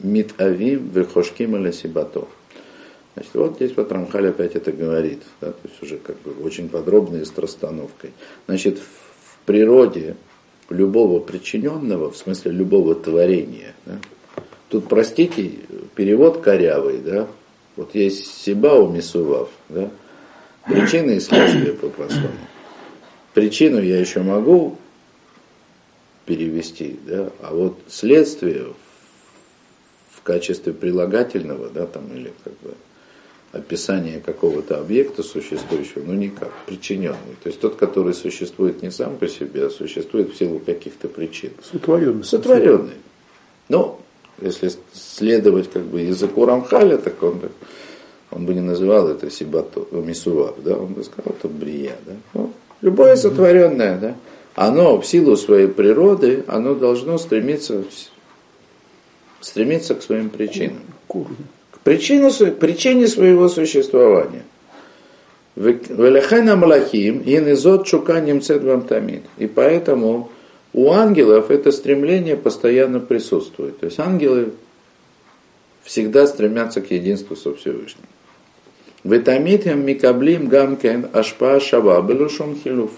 мит 0.00 0.34
авим 0.38 0.90
вехошким 0.90 1.54
аля 1.54 1.72
сибатов. 1.72 2.28
Значит, 3.14 3.34
вот 3.34 3.54
здесь 3.56 3.72
вот 3.76 3.92
Рамхаль 3.92 4.28
опять 4.28 4.56
это 4.56 4.72
говорит, 4.72 5.22
да, 5.40 5.52
то 5.52 5.58
есть 5.64 5.82
уже 5.82 5.98
как 5.98 6.16
бы 6.22 6.32
очень 6.44 6.68
подробно 6.68 7.18
и 7.18 7.24
с 7.24 7.32
расстановкой. 7.38 8.10
Значит, 8.46 8.78
в 8.78 9.46
природе 9.46 10.16
любого 10.68 11.20
причиненного, 11.20 12.10
в 12.10 12.16
смысле 12.16 12.50
любого 12.50 12.94
творения, 12.94 13.74
да, 13.86 13.98
тут, 14.68 14.88
простите, 14.88 15.52
перевод 15.94 16.42
корявый, 16.42 16.98
да, 16.98 17.28
вот 17.76 17.94
есть 17.94 18.42
Сиба 18.42 18.74
у 18.74 18.90
Мисував, 18.90 19.48
да, 19.68 19.90
причины 20.66 21.12
и 21.12 21.20
следствия 21.20 21.72
по-простому. 21.72 22.34
Причину 23.36 23.82
я 23.82 24.00
еще 24.00 24.22
могу 24.22 24.78
перевести, 26.24 26.98
да, 27.06 27.28
а 27.42 27.54
вот 27.54 27.78
следствие 27.86 28.68
в 30.10 30.22
качестве 30.22 30.72
прилагательного, 30.72 31.68
да, 31.68 31.84
там, 31.84 32.10
или 32.16 32.32
как 32.42 32.54
бы 32.60 32.72
описание 33.52 34.20
какого-то 34.20 34.78
объекта 34.78 35.22
существующего, 35.22 36.02
ну 36.06 36.14
никак, 36.14 36.50
причиненный. 36.64 37.36
То 37.42 37.50
есть 37.50 37.60
тот, 37.60 37.76
который 37.76 38.14
существует 38.14 38.80
не 38.80 38.90
сам 38.90 39.18
по 39.18 39.28
себе, 39.28 39.66
а 39.66 39.70
существует 39.70 40.32
в 40.32 40.38
силу 40.38 40.58
каких-то 40.58 41.08
причин. 41.08 41.50
Сотворенный. 41.62 42.24
Сотворенный. 42.24 42.94
Ну, 43.68 44.00
если 44.40 44.72
следовать 44.94 45.70
как 45.70 45.82
бы 45.82 46.00
языку 46.00 46.46
Рамхаля, 46.46 46.96
так 46.96 47.22
он, 47.22 47.42
он 48.30 48.46
бы 48.46 48.54
не 48.54 48.62
называл 48.62 49.08
это 49.08 49.30
Сибату, 49.30 49.86
Мисував, 49.92 50.54
да, 50.62 50.74
он 50.78 50.94
бы 50.94 51.04
сказал, 51.04 51.34
это 51.38 51.48
Брия, 51.48 51.96
да. 52.06 52.14
Ну, 52.32 52.52
Любое 52.86 53.16
сотворенное, 53.16 53.98
да, 53.98 54.14
оно 54.54 55.00
в 55.00 55.04
силу 55.04 55.36
своей 55.36 55.66
природы, 55.66 56.44
оно 56.46 56.76
должно 56.76 57.18
стремиться, 57.18 57.82
стремиться 59.40 59.96
к 59.96 60.04
своим 60.04 60.30
причинам. 60.30 60.82
К 61.08 61.80
причину, 61.82 62.30
причине 62.52 63.08
своего 63.08 63.48
существования. 63.48 64.44
Велехайна 65.56 66.54
Малахим 66.54 67.22
и 67.22 67.36
низот 67.38 67.88
чуканем 67.88 68.40
цедвам 68.40 68.82
тамид. 68.82 69.24
И 69.36 69.48
поэтому 69.48 70.30
у 70.72 70.92
ангелов 70.92 71.50
это 71.50 71.72
стремление 71.72 72.36
постоянно 72.36 73.00
присутствует. 73.00 73.80
То 73.80 73.86
есть 73.86 73.98
ангелы 73.98 74.52
всегда 75.82 76.24
стремятся 76.28 76.80
к 76.82 76.92
единству 76.92 77.34
со 77.34 77.52
Всевышним. 77.52 78.06
Витамитем 79.06 79.86
микаблим 79.86 80.48
гамкен 80.48 81.08
ашпа 81.12 81.60
шава 81.60 82.02
белушон 82.02 82.56
хилуф. 82.56 82.90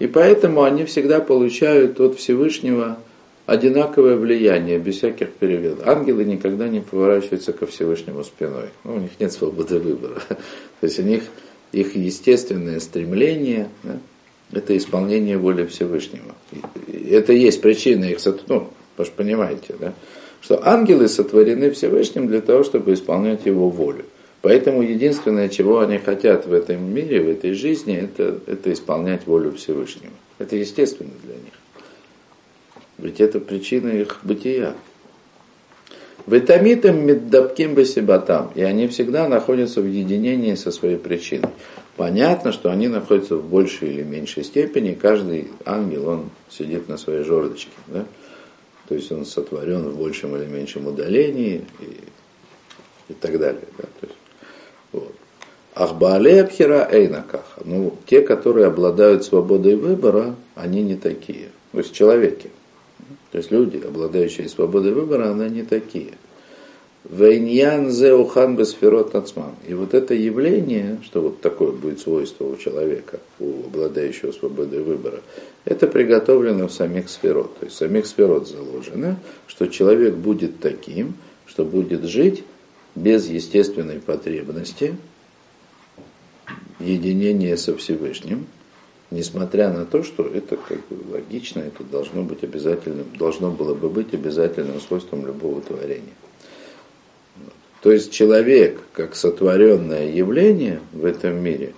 И 0.00 0.08
поэтому 0.08 0.64
они 0.64 0.84
всегда 0.84 1.20
получают 1.20 2.00
от 2.00 2.18
Всевышнего 2.18 2.98
одинаковое 3.46 4.16
влияние, 4.16 4.78
без 4.78 4.96
всяких 4.96 5.30
переводов. 5.30 5.86
Ангелы 5.86 6.24
никогда 6.24 6.66
не 6.66 6.80
поворачиваются 6.80 7.52
ко 7.52 7.66
Всевышнему 7.66 8.24
спиной. 8.24 8.70
Ну, 8.82 8.96
у 8.96 8.98
них 8.98 9.10
нет 9.20 9.32
свободы 9.32 9.78
выбора. 9.78 10.20
То 10.28 10.36
есть 10.82 10.98
у 10.98 11.02
них 11.02 11.22
их 11.70 11.94
естественное 11.94 12.80
стремление 12.80 13.68
да, 13.84 13.98
это 14.52 14.76
исполнение 14.76 15.38
воли 15.38 15.66
Всевышнего. 15.66 16.34
Это 17.10 17.32
есть 17.32 17.60
причина 17.60 18.06
их, 18.06 18.18
ну, 18.48 18.70
вы 18.96 19.04
же 19.04 19.10
понимаете, 19.14 19.76
да, 19.78 19.92
что 20.40 20.66
ангелы 20.66 21.06
сотворены 21.08 21.70
Всевышним 21.70 22.26
для 22.26 22.40
того, 22.40 22.64
чтобы 22.64 22.92
исполнять 22.94 23.46
его 23.46 23.68
волю. 23.70 24.04
Поэтому 24.44 24.82
единственное, 24.82 25.48
чего 25.48 25.80
они 25.80 25.96
хотят 25.96 26.46
в 26.46 26.52
этом 26.52 26.84
мире, 26.92 27.22
в 27.22 27.30
этой 27.30 27.54
жизни, 27.54 27.96
это, 27.96 28.40
это 28.46 28.74
исполнять 28.74 29.26
волю 29.26 29.52
Всевышнего. 29.52 30.12
Это 30.38 30.54
естественно 30.54 31.12
для 31.22 31.36
них. 31.36 31.54
Ведь 32.98 33.22
это 33.22 33.40
причина 33.40 33.88
их 33.88 34.18
бытия. 34.22 34.74
Витамитам 36.26 37.06
меддабким 37.06 37.74
басибатам. 37.74 38.52
И 38.54 38.62
они 38.62 38.86
всегда 38.88 39.28
находятся 39.30 39.80
в 39.80 39.86
единении 39.86 40.56
со 40.56 40.70
своей 40.70 40.98
причиной. 40.98 41.48
Понятно, 41.96 42.52
что 42.52 42.70
они 42.70 42.88
находятся 42.88 43.36
в 43.36 43.48
большей 43.48 43.94
или 43.94 44.02
меньшей 44.02 44.44
степени. 44.44 44.92
Каждый 44.92 45.48
ангел, 45.64 46.06
он 46.06 46.30
сидит 46.50 46.86
на 46.90 46.98
своей 46.98 47.24
жердочке. 47.24 47.72
Да? 47.86 48.04
То 48.88 48.94
есть 48.94 49.10
он 49.10 49.24
сотворен 49.24 49.88
в 49.88 49.96
большем 49.96 50.36
или 50.36 50.44
меньшем 50.44 50.86
удалении 50.86 51.64
и, 51.80 53.12
и 53.12 53.14
так 53.14 53.38
далее. 53.38 53.64
Да? 53.78 53.84
То 54.00 54.06
есть 54.06 54.18
Ахбаале 55.74 56.42
Абхира 56.42 56.88
Эйнакаха. 56.90 57.62
Ну, 57.64 57.94
те, 58.06 58.22
которые 58.22 58.66
обладают 58.66 59.24
свободой 59.24 59.76
выбора, 59.76 60.36
они 60.54 60.82
не 60.82 60.94
такие. 60.94 61.48
То 61.72 61.78
есть 61.78 61.92
человеки. 61.92 62.50
То 63.32 63.38
есть 63.38 63.50
люди, 63.50 63.82
обладающие 63.84 64.48
свободой 64.48 64.92
выбора, 64.92 65.32
они 65.32 65.50
не 65.50 65.62
такие. 65.64 66.12
Вейньян 67.10 67.90
зеухан 67.90 68.56
бесферот 68.56 69.12
нацман. 69.12 69.56
И 69.66 69.74
вот 69.74 69.92
это 69.92 70.14
явление, 70.14 71.00
что 71.02 71.20
вот 71.20 71.40
такое 71.40 71.72
будет 71.72 72.00
свойство 72.00 72.44
у 72.44 72.56
человека, 72.56 73.18
у 73.40 73.66
обладающего 73.66 74.32
свободой 74.32 74.82
выбора, 74.82 75.20
это 75.64 75.86
приготовлено 75.86 76.68
в 76.68 76.72
самих 76.72 77.10
сферот. 77.10 77.58
То 77.58 77.66
есть 77.66 77.76
в 77.76 77.78
самих 77.78 78.06
сферот 78.06 78.48
заложено, 78.48 79.18
что 79.48 79.66
человек 79.66 80.14
будет 80.14 80.60
таким, 80.60 81.14
что 81.46 81.64
будет 81.64 82.04
жить 82.04 82.44
без 82.94 83.28
естественной 83.28 84.00
потребности 84.00 84.96
единения 86.84 87.56
со 87.56 87.76
Всевышним, 87.76 88.46
несмотря 89.10 89.72
на 89.72 89.86
то, 89.86 90.02
что 90.02 90.24
это 90.24 90.56
как 90.56 90.78
бы 90.88 91.12
логично, 91.12 91.60
это 91.60 91.84
должно 91.84 92.22
быть 92.22 92.42
обязательным, 92.42 93.06
должно 93.18 93.50
было 93.50 93.74
бы 93.74 93.88
быть 93.88 94.12
обязательным 94.14 94.80
свойством 94.80 95.26
любого 95.26 95.60
творения. 95.60 96.14
То 97.82 97.92
есть 97.92 98.12
человек, 98.12 98.80
как 98.92 99.14
сотворенное 99.14 100.10
явление 100.10 100.80
в 100.92 101.04
этом 101.04 101.42
мире, 101.42 101.74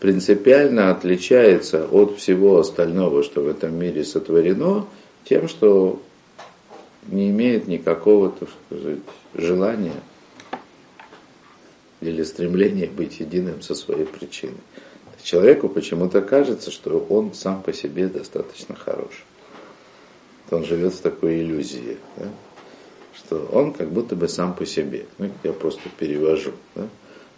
принципиально 0.00 0.90
отличается 0.90 1.86
от 1.86 2.18
всего 2.18 2.58
остального, 2.58 3.22
что 3.22 3.42
в 3.42 3.48
этом 3.48 3.78
мире 3.78 4.04
сотворено, 4.04 4.86
тем, 5.24 5.48
что 5.48 6.02
не 7.06 7.30
имеет 7.30 7.68
никакого, 7.68 8.30
так 8.30 8.48
сказать, 8.66 8.98
желания 9.34 9.94
или 12.08 12.22
стремления 12.22 12.86
быть 12.88 13.20
единым 13.20 13.62
со 13.62 13.74
своей 13.74 14.06
причиной. 14.06 14.60
Человеку 15.22 15.68
почему-то 15.68 16.20
кажется, 16.20 16.70
что 16.70 16.98
он 17.08 17.32
сам 17.32 17.62
по 17.62 17.72
себе 17.72 18.08
достаточно 18.08 18.74
хорош. 18.74 19.24
Он 20.50 20.64
живет 20.64 20.92
в 20.92 21.00
такой 21.00 21.40
иллюзии. 21.40 21.96
Да? 22.16 22.28
что 23.16 23.48
он 23.52 23.72
как 23.72 23.90
будто 23.90 24.16
бы 24.16 24.28
сам 24.28 24.54
по 24.54 24.66
себе. 24.66 25.06
Ну, 25.18 25.30
я 25.42 25.52
просто 25.52 25.82
перевожу. 25.98 26.52
Да? 26.74 26.88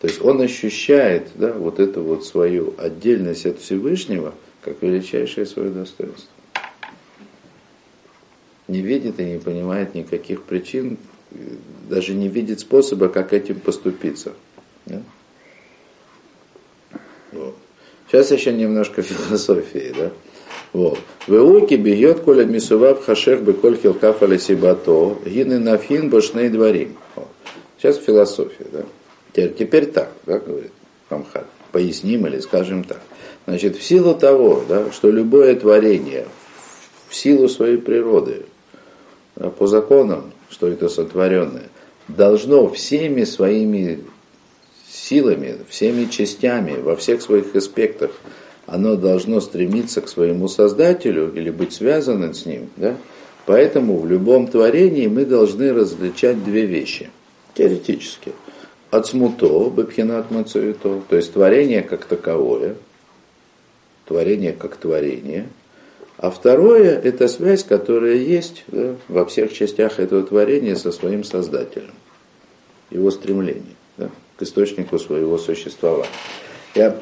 То 0.01 0.09
есть 0.09 0.21
он 0.23 0.41
ощущает 0.41 1.31
да, 1.35 1.53
вот 1.53 1.79
эту 1.81 2.03
вот 2.03 2.25
свою 2.25 2.75
отдельность 2.79 3.47
от 3.47 3.61
Всевышнего 3.61 4.35
как 4.63 4.83
величайшее 4.83 5.47
свое 5.47 5.71
достоинство. 5.71 6.29
Не 8.69 8.81
видит 8.81 9.21
и 9.21 9.25
не 9.25 9.39
понимает 9.39 9.95
никаких 9.95 10.43
причин, 10.43 10.99
даже 11.89 12.15
не 12.15 12.29
видит 12.29 12.61
способа, 12.61 13.09
как 13.09 13.33
этим 13.33 13.61
поступиться. 13.61 14.33
Да? 14.87 15.03
Вот. 17.33 17.55
Сейчас 18.09 18.31
еще 18.31 18.53
немножко 18.53 19.03
философии. 19.03 19.95
Да? 19.97 20.11
Вот. 20.73 20.99
Веуки 21.27 21.75
бьет 21.75 22.21
коля 22.21 22.45
мисував 22.45 23.05
хашех 23.05 23.43
бы 23.43 23.53
коль 23.53 23.77
хилкаф 23.77 24.23
алисибато, 24.23 25.17
гины 25.25 25.59
нафин 25.59 26.11
башней 26.11 26.49
дворим. 26.49 26.97
Сейчас 27.79 27.99
философия, 27.99 28.67
да. 28.73 28.85
Теперь, 29.33 29.55
теперь 29.55 29.87
так, 29.87 30.13
да, 30.25 30.39
говорит 30.39 30.73
Рамхаль. 31.11 31.45
Поясним 31.73 32.27
или 32.27 32.41
скажем 32.41 32.85
так. 32.85 33.01
Значит, 33.47 33.77
в 33.77 33.83
силу 33.83 34.15
того, 34.15 34.65
да, 34.69 34.91
что 34.93 35.11
любое 35.11 35.55
творение 35.57 36.27
в 37.09 37.15
силу 37.15 37.49
своей 37.49 37.77
природы, 37.77 38.47
да, 39.37 39.51
по 39.51 39.67
законам, 39.67 40.33
что 40.49 40.69
это 40.69 40.89
сотворенное, 40.89 41.69
должно 42.09 42.69
всеми 42.69 43.25
своими 43.25 44.05
силами, 44.97 45.59
всеми 45.69 46.07
частями, 46.07 46.81
во 46.81 46.97
всех 46.97 47.23
своих 47.23 47.55
аспектах 47.55 48.11
оно 48.67 48.97
должно 48.97 49.41
стремиться 49.41 50.01
к 50.01 50.09
своему 50.09 50.49
Создателю 50.49 51.33
или 51.35 51.51
быть 51.51 51.73
связанным 51.73 52.35
с 52.35 52.47
ним. 52.47 52.69
Да? 52.77 52.97
Поэтому 53.47 53.99
в 53.99 54.07
любом 54.07 54.49
творении 54.49 55.07
мы 55.07 55.25
должны 55.25 55.73
различать 55.73 56.43
две 56.45 56.67
вещи, 56.67 57.11
теоретически. 57.55 58.33
Ацмуто, 58.91 59.71
бабхинат 59.71 60.31
мацуито, 60.31 61.03
то 61.09 61.17
есть 61.17 61.33
творение 61.33 61.83
как 61.83 62.07
таковое, 62.07 62.77
творение 64.05 64.53
как 64.53 64.77
творение. 64.77 65.49
А 66.19 66.31
второе– 66.31 66.99
это 67.05 67.29
связь, 67.29 67.63
которая 67.63 68.15
есть 68.15 68.65
да, 68.69 68.97
во 69.09 69.27
всех 69.27 69.53
частях 69.53 70.01
этого 70.01 70.23
творения 70.25 70.75
со 70.75 70.91
своим 70.91 71.25
Создателем, 71.25 71.95
его 72.91 73.11
стремление 73.11 73.63
да, 73.63 73.76
к 74.37 74.43
источнику 74.43 74.99
своего 74.99 75.39
существования. 75.39 76.11
Я 76.75 76.97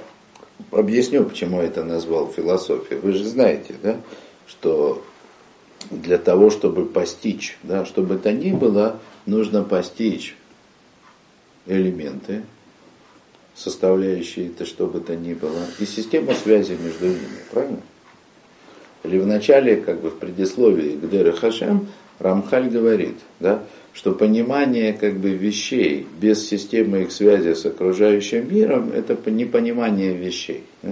объясню, 0.70 1.24
почему 1.24 1.60
я 1.60 1.66
это 1.66 1.84
назвал 1.84 2.32
философией. 2.32 3.00
Вы 3.00 3.12
же 3.12 3.24
знаете, 3.24 3.74
да, 3.82 4.00
что 4.46 5.02
для 5.90 6.18
того, 6.18 6.50
чтобы 6.50 6.86
постичь, 6.86 7.58
да, 7.62 7.84
чтобы 7.84 8.16
это 8.16 8.32
ни 8.32 8.52
было, 8.52 9.00
нужно 9.26 9.62
постичь 9.62 10.36
элементы, 11.66 12.42
составляющие 13.54 14.48
это, 14.48 14.66
что 14.66 14.86
бы 14.86 15.00
то 15.00 15.16
ни 15.16 15.34
было, 15.34 15.64
и 15.78 15.86
систему 15.86 16.32
связи 16.34 16.76
между 16.80 17.06
ними, 17.06 17.38
правильно? 17.50 17.80
Или 19.02 19.18
в 19.18 19.26
начале, 19.26 19.76
как 19.76 20.00
бы 20.00 20.10
в 20.10 20.18
предисловии 20.18 20.96
к 20.96 21.08
Деры 21.08 21.32
Хашем, 21.32 21.88
Рамхаль 22.18 22.68
говорит, 22.68 23.16
да, 23.40 23.62
что 23.94 24.12
понимание 24.12 24.92
как 24.92 25.14
бы 25.14 25.30
вещей 25.30 26.06
без 26.20 26.46
системы 26.46 27.02
их 27.02 27.12
связи 27.12 27.54
с 27.54 27.64
окружающим 27.64 28.52
миром 28.52 28.90
это 28.92 29.16
непонимание 29.30 30.12
вещей. 30.12 30.64
Да? 30.82 30.90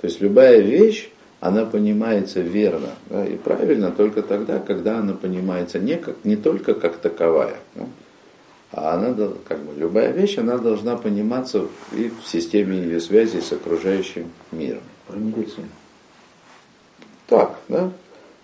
То 0.00 0.06
есть 0.06 0.20
любая 0.20 0.60
вещь, 0.60 1.10
она 1.40 1.66
понимается 1.66 2.40
верно 2.40 2.90
да, 3.10 3.26
и 3.26 3.36
правильно 3.36 3.90
только 3.90 4.22
тогда, 4.22 4.60
когда 4.60 4.98
она 4.98 5.12
понимается 5.12 5.78
не, 5.78 5.96
как, 5.96 6.16
не 6.24 6.36
только 6.36 6.74
как 6.74 6.98
таковая, 6.98 7.56
да, 7.74 7.86
а 8.70 8.94
она, 8.94 9.14
как 9.46 9.58
бы, 9.60 9.78
любая 9.78 10.12
вещь, 10.12 10.38
она 10.38 10.58
должна 10.58 10.96
пониматься 10.96 11.66
и 11.92 12.10
в 12.10 12.28
системе 12.28 12.76
ее 12.78 13.00
связи 13.00 13.40
с 13.40 13.52
окружающим 13.52 14.30
миром. 14.52 14.82
Про 15.06 15.16
медицину. 15.16 15.68
Так, 17.28 17.58
да? 17.68 17.90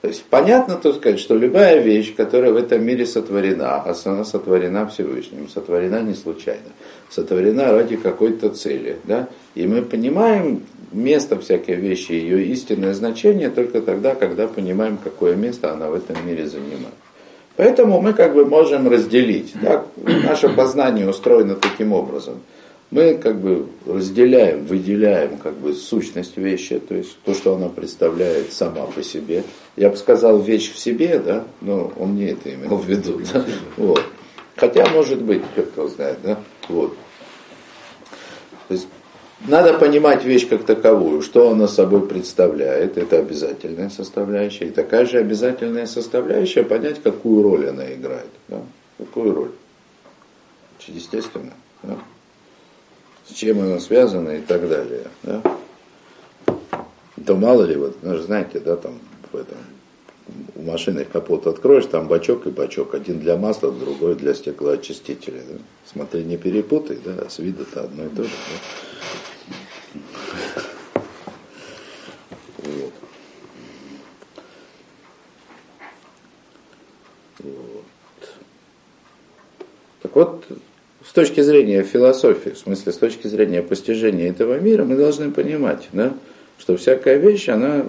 То 0.04 0.08
есть 0.08 0.24
понятно, 0.24 0.74
так 0.74 0.96
сказать, 0.96 1.18
что 1.18 1.34
любая 1.34 1.80
вещь, 1.80 2.14
которая 2.14 2.52
в 2.52 2.56
этом 2.56 2.84
мире 2.84 3.06
сотворена, 3.06 3.76
а 3.76 3.94
она 4.04 4.26
сотворена 4.26 4.86
Всевышним, 4.86 5.48
сотворена 5.48 6.02
не 6.02 6.12
случайно, 6.12 6.68
сотворена 7.08 7.72
ради 7.72 7.96
какой-то 7.96 8.50
цели. 8.50 8.98
Да? 9.04 9.30
И 9.54 9.66
мы 9.66 9.80
понимаем 9.80 10.60
место 10.92 11.38
всякой 11.38 11.76
вещи, 11.76 12.12
ее 12.12 12.44
истинное 12.48 12.92
значение 12.92 13.48
только 13.48 13.80
тогда, 13.80 14.14
когда 14.14 14.46
понимаем, 14.46 14.98
какое 15.02 15.36
место 15.36 15.72
она 15.72 15.88
в 15.88 15.94
этом 15.94 16.16
мире 16.26 16.46
занимает. 16.48 16.94
Поэтому 17.56 17.98
мы 18.02 18.12
как 18.12 18.34
бы 18.34 18.44
можем 18.44 18.90
разделить. 18.90 19.54
Да? 19.62 19.86
Наше 19.96 20.50
познание 20.50 21.08
устроено 21.08 21.54
таким 21.54 21.94
образом– 21.94 22.42
мы 22.94 23.18
как 23.18 23.40
бы 23.40 23.66
разделяем, 23.86 24.66
выделяем 24.66 25.38
как 25.38 25.54
бы 25.54 25.74
сущность 25.74 26.36
вещи, 26.36 26.78
то 26.78 26.94
есть 26.94 27.18
то, 27.24 27.34
что 27.34 27.56
она 27.56 27.68
представляет 27.68 28.52
сама 28.52 28.86
по 28.86 29.02
себе. 29.02 29.42
Я 29.74 29.90
бы 29.90 29.96
сказал 29.96 30.38
вещь 30.38 30.72
в 30.72 30.78
себе, 30.78 31.18
да, 31.18 31.44
но 31.60 31.92
он 31.96 32.14
не 32.14 32.26
это 32.26 32.54
имел 32.54 32.76
в 32.76 32.88
виду. 32.88 33.20
Да? 33.32 33.44
Вот. 33.76 34.04
Хотя, 34.54 34.88
может 34.90 35.20
быть, 35.20 35.42
кто 35.72 35.88
знает, 35.88 36.18
да, 36.22 36.38
вот. 36.68 36.96
То 38.68 38.74
есть 38.74 38.86
надо 39.40 39.74
понимать 39.74 40.24
вещь 40.24 40.48
как 40.48 40.64
таковую, 40.64 41.20
что 41.20 41.50
она 41.50 41.66
собой 41.66 42.06
представляет, 42.06 42.96
это 42.96 43.18
обязательная 43.18 43.90
составляющая. 43.90 44.66
И 44.66 44.70
такая 44.70 45.04
же 45.04 45.18
обязательная 45.18 45.86
составляющая 45.86 46.62
понять, 46.62 47.02
какую 47.02 47.42
роль 47.42 47.68
она 47.70 47.92
играет. 47.92 48.30
Да? 48.46 48.62
Какую 48.98 49.34
роль? 49.34 49.50
Естественно. 50.86 51.54
Да? 51.82 51.98
С 53.28 53.32
чем 53.32 53.60
оно 53.60 53.80
связано 53.80 54.30
и 54.30 54.40
так 54.40 54.68
далее. 54.68 55.04
Да? 55.22 55.42
То 57.26 57.36
мало 57.36 57.64
ли, 57.64 57.76
вот, 57.76 57.96
ну, 58.02 58.18
знаете, 58.18 58.60
да, 58.60 58.76
там 58.76 58.98
в 59.32 59.36
этом 59.36 59.58
у 60.54 60.62
машины 60.62 61.04
капот 61.04 61.46
откроешь, 61.46 61.86
там 61.86 62.08
бачок 62.08 62.46
и 62.46 62.50
бачок. 62.50 62.94
Один 62.94 63.20
для 63.20 63.36
масла, 63.36 63.70
другой 63.70 64.14
для 64.14 64.34
стеклоочистителя. 64.34 65.42
Да? 65.48 65.58
Смотри, 65.84 66.24
не 66.24 66.36
перепутай, 66.36 66.98
да, 67.04 67.28
с 67.28 67.38
виду-то 67.38 67.84
одно 67.84 68.06
и 68.06 68.08
то 68.08 68.24
же. 68.24 68.30
Да? 68.30 70.00
Вот. 72.58 72.92
Вот. 77.40 77.84
Так 80.02 80.16
вот, 80.16 80.44
точки 81.14 81.40
зрения 81.40 81.82
философии, 81.82 82.50
в 82.50 82.58
смысле 82.58 82.92
с 82.92 82.98
точки 82.98 83.26
зрения 83.28 83.62
постижения 83.62 84.28
этого 84.28 84.58
мира, 84.58 84.84
мы 84.84 84.96
должны 84.96 85.30
понимать, 85.30 85.88
да, 85.92 86.14
что 86.58 86.76
всякая 86.76 87.16
вещь, 87.16 87.48
она 87.48 87.86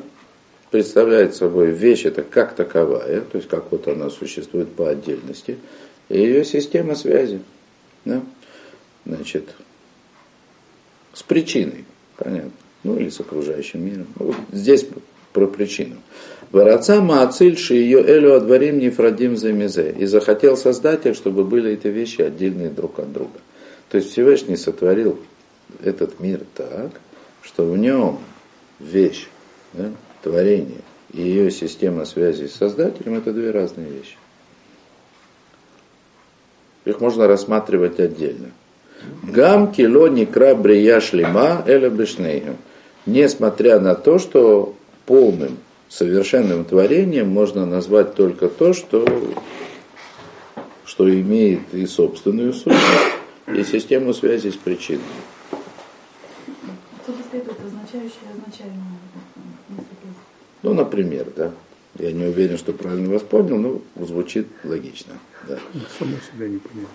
представляет 0.71 1.35
собой 1.35 1.71
вещь, 1.71 2.05
это 2.05 2.23
как 2.23 2.55
таковая, 2.55 3.21
то 3.21 3.37
есть 3.37 3.49
как 3.49 3.71
вот 3.71 3.87
она 3.87 4.09
существует 4.09 4.71
по 4.73 4.89
отдельности, 4.89 5.57
и 6.09 6.19
ее 6.19 6.45
система 6.45 6.95
связи. 6.95 7.39
Да? 8.05 8.21
Значит, 9.05 9.55
с 11.13 11.23
причиной, 11.23 11.85
понятно, 12.17 12.51
ну 12.83 12.97
или 12.97 13.09
с 13.09 13.19
окружающим 13.19 13.85
миром. 13.85 14.07
Ну, 14.19 14.27
вот 14.27 14.35
здесь 14.51 14.85
про 15.33 15.47
причину. 15.47 15.95
Вараца 16.55 17.01
Маациль 17.01 17.57
ее 17.69 17.99
Элю 17.99 18.33
Адварим 18.33 18.79
Нефрадим 18.79 19.35
Замизе. 19.35 19.93
И 19.99 20.05
захотел 20.05 20.55
Создатель, 20.55 21.13
чтобы 21.13 21.43
были 21.43 21.73
эти 21.73 21.87
вещи 21.87 22.21
отдельные 22.21 22.69
друг 22.69 22.97
от 22.99 23.11
друга. 23.11 23.41
То 23.89 23.97
есть 23.97 24.13
Всевышний 24.13 24.55
сотворил 24.55 25.19
этот 25.83 26.21
мир 26.21 26.43
так, 26.55 26.91
что 27.41 27.65
в 27.65 27.77
нем 27.77 28.19
вещь, 28.79 29.27
да, 29.73 29.91
творение 30.23 30.79
и 31.11 31.23
ее 31.23 31.51
система 31.51 32.05
связи 32.05 32.45
с 32.45 32.53
Создателем 32.53 33.15
это 33.17 33.33
две 33.33 33.51
разные 33.51 33.89
вещи. 33.89 34.15
Их 36.85 37.01
можно 37.01 37.27
рассматривать 37.27 37.99
отдельно. 37.99 38.51
Гам 39.23 39.73
кило 39.73 40.07
никра 40.07 40.55
брия 40.55 41.01
шлема 41.01 41.65
эля. 41.67 41.91
Несмотря 43.05 43.81
на 43.81 43.93
то, 43.93 44.19
что 44.19 44.73
полным 45.05 45.57
совершенным 45.89 46.65
творением 46.65 47.29
можно 47.29 47.65
назвать 47.65 48.15
только 48.15 48.49
то, 48.49 48.73
что, 48.73 49.05
что 50.85 51.09
имеет 51.09 51.73
и 51.73 51.85
собственную 51.85 52.53
сущность, 52.53 53.15
и 53.47 53.63
систему 53.63 54.13
связи 54.13 54.49
с 54.49 54.55
причиной. 54.55 55.01
Ну, 60.63 60.73
например, 60.73 61.27
да. 61.35 61.51
Я 61.97 62.11
не 62.11 62.25
уверен, 62.25 62.57
что 62.57 62.73
правильно 62.73 63.13
вас 63.13 63.21
понял, 63.21 63.57
но 63.57 64.05
звучит 64.05 64.47
логично. 64.63 65.13
Да. 65.47 65.59
Само 65.97 66.17
себя 66.17 66.49
не 66.49 66.57
понял. 66.57 66.87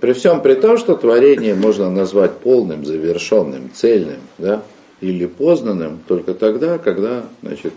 При 0.00 0.12
всем 0.12 0.40
при 0.40 0.54
том, 0.54 0.78
что 0.78 0.96
творение 0.96 1.54
можно 1.54 1.90
назвать 1.90 2.32
полным, 2.38 2.84
завершенным, 2.84 3.70
цельным, 3.74 4.20
да, 4.38 4.62
или 5.00 5.26
познанным 5.26 6.00
только 6.08 6.32
тогда, 6.32 6.78
когда, 6.78 7.24
значит, 7.42 7.74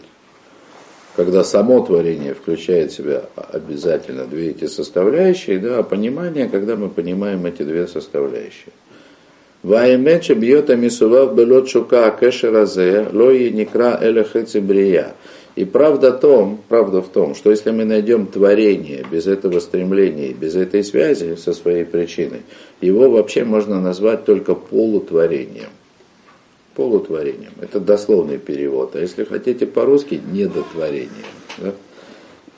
когда 1.18 1.44
само 1.44 1.82
творение 1.82 2.34
включает 2.34 2.92
в 2.92 2.96
себя 2.96 3.24
обязательно 3.36 4.26
две 4.26 4.52
эти 4.52 4.68
составляющие, 4.68 5.60
да, 5.60 5.80
а 5.80 5.84
понимание, 5.84 6.48
когда 6.48 6.76
мы 6.76 6.90
понимаем 6.90 7.46
эти 7.46 7.64
две 7.64 7.88
составляющие. 7.88 8.72
Ваимече 9.64 10.36
бьета 10.36 10.76
мисував 10.76 11.36
белот 11.36 11.68
шука 11.68 12.12
кэшеразе, 12.12 13.08
лои 13.12 13.50
некра 13.50 14.00
эля 14.02 14.26
брия. 14.62 15.16
И 15.58 15.66
правда, 15.66 16.12
том, 16.12 16.60
правда 16.70 17.02
в 17.02 17.10
том, 17.10 17.34
что 17.34 17.50
если 17.50 17.72
мы 17.72 17.84
найдем 17.84 18.28
творение 18.28 19.04
без 19.10 19.26
этого 19.26 19.60
стремления, 19.60 20.32
без 20.32 20.54
этой 20.56 20.84
связи 20.84 21.36
со 21.36 21.52
своей 21.52 21.84
причиной, 21.84 22.44
его 22.80 23.10
вообще 23.10 23.44
можно 23.44 23.82
назвать 23.82 24.24
только 24.24 24.54
полутворением. 24.54 25.72
Полутворением. 26.76 27.54
Это 27.60 27.80
дословный 27.80 28.38
перевод. 28.38 28.96
А 28.96 29.00
если 29.00 29.24
хотите 29.24 29.66
по-русски, 29.66 30.22
недотворением. 30.32 31.10
Да? 31.58 31.74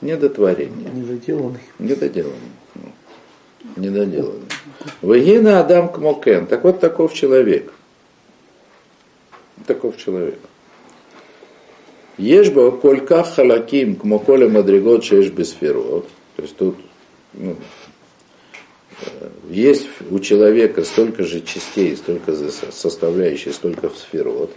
Недотворение. 0.02 0.90
Недоделанный. 0.92 1.60
Недоделанный. 1.78 2.52
Ну, 2.74 3.82
недоделанный. 3.82 4.44
Вагина 5.00 5.60
Адам 5.60 5.90
Кмокен. 5.90 6.46
Так 6.46 6.64
вот 6.64 6.80
таков 6.80 7.14
человек. 7.14 7.72
Таков 9.66 9.96
человек. 9.96 10.38
Ешба 12.18 12.70
колька 12.72 13.22
халаким 13.22 13.96
кмоколя 13.96 14.48
мадригот 14.48 15.04
шеш 15.04 15.30
бесферот. 15.30 16.08
То 16.36 16.42
есть 16.42 16.56
тут 16.56 16.76
ну, 17.32 17.56
э, 19.02 19.28
есть 19.48 19.88
у 20.10 20.18
человека 20.18 20.84
столько 20.84 21.24
же 21.24 21.40
частей, 21.40 21.96
столько 21.96 22.34
составляющих, 22.70 23.54
столько 23.54 23.90
сферот. 23.90 24.52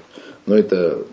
Но 0.45 0.55
это, 0.55 1.05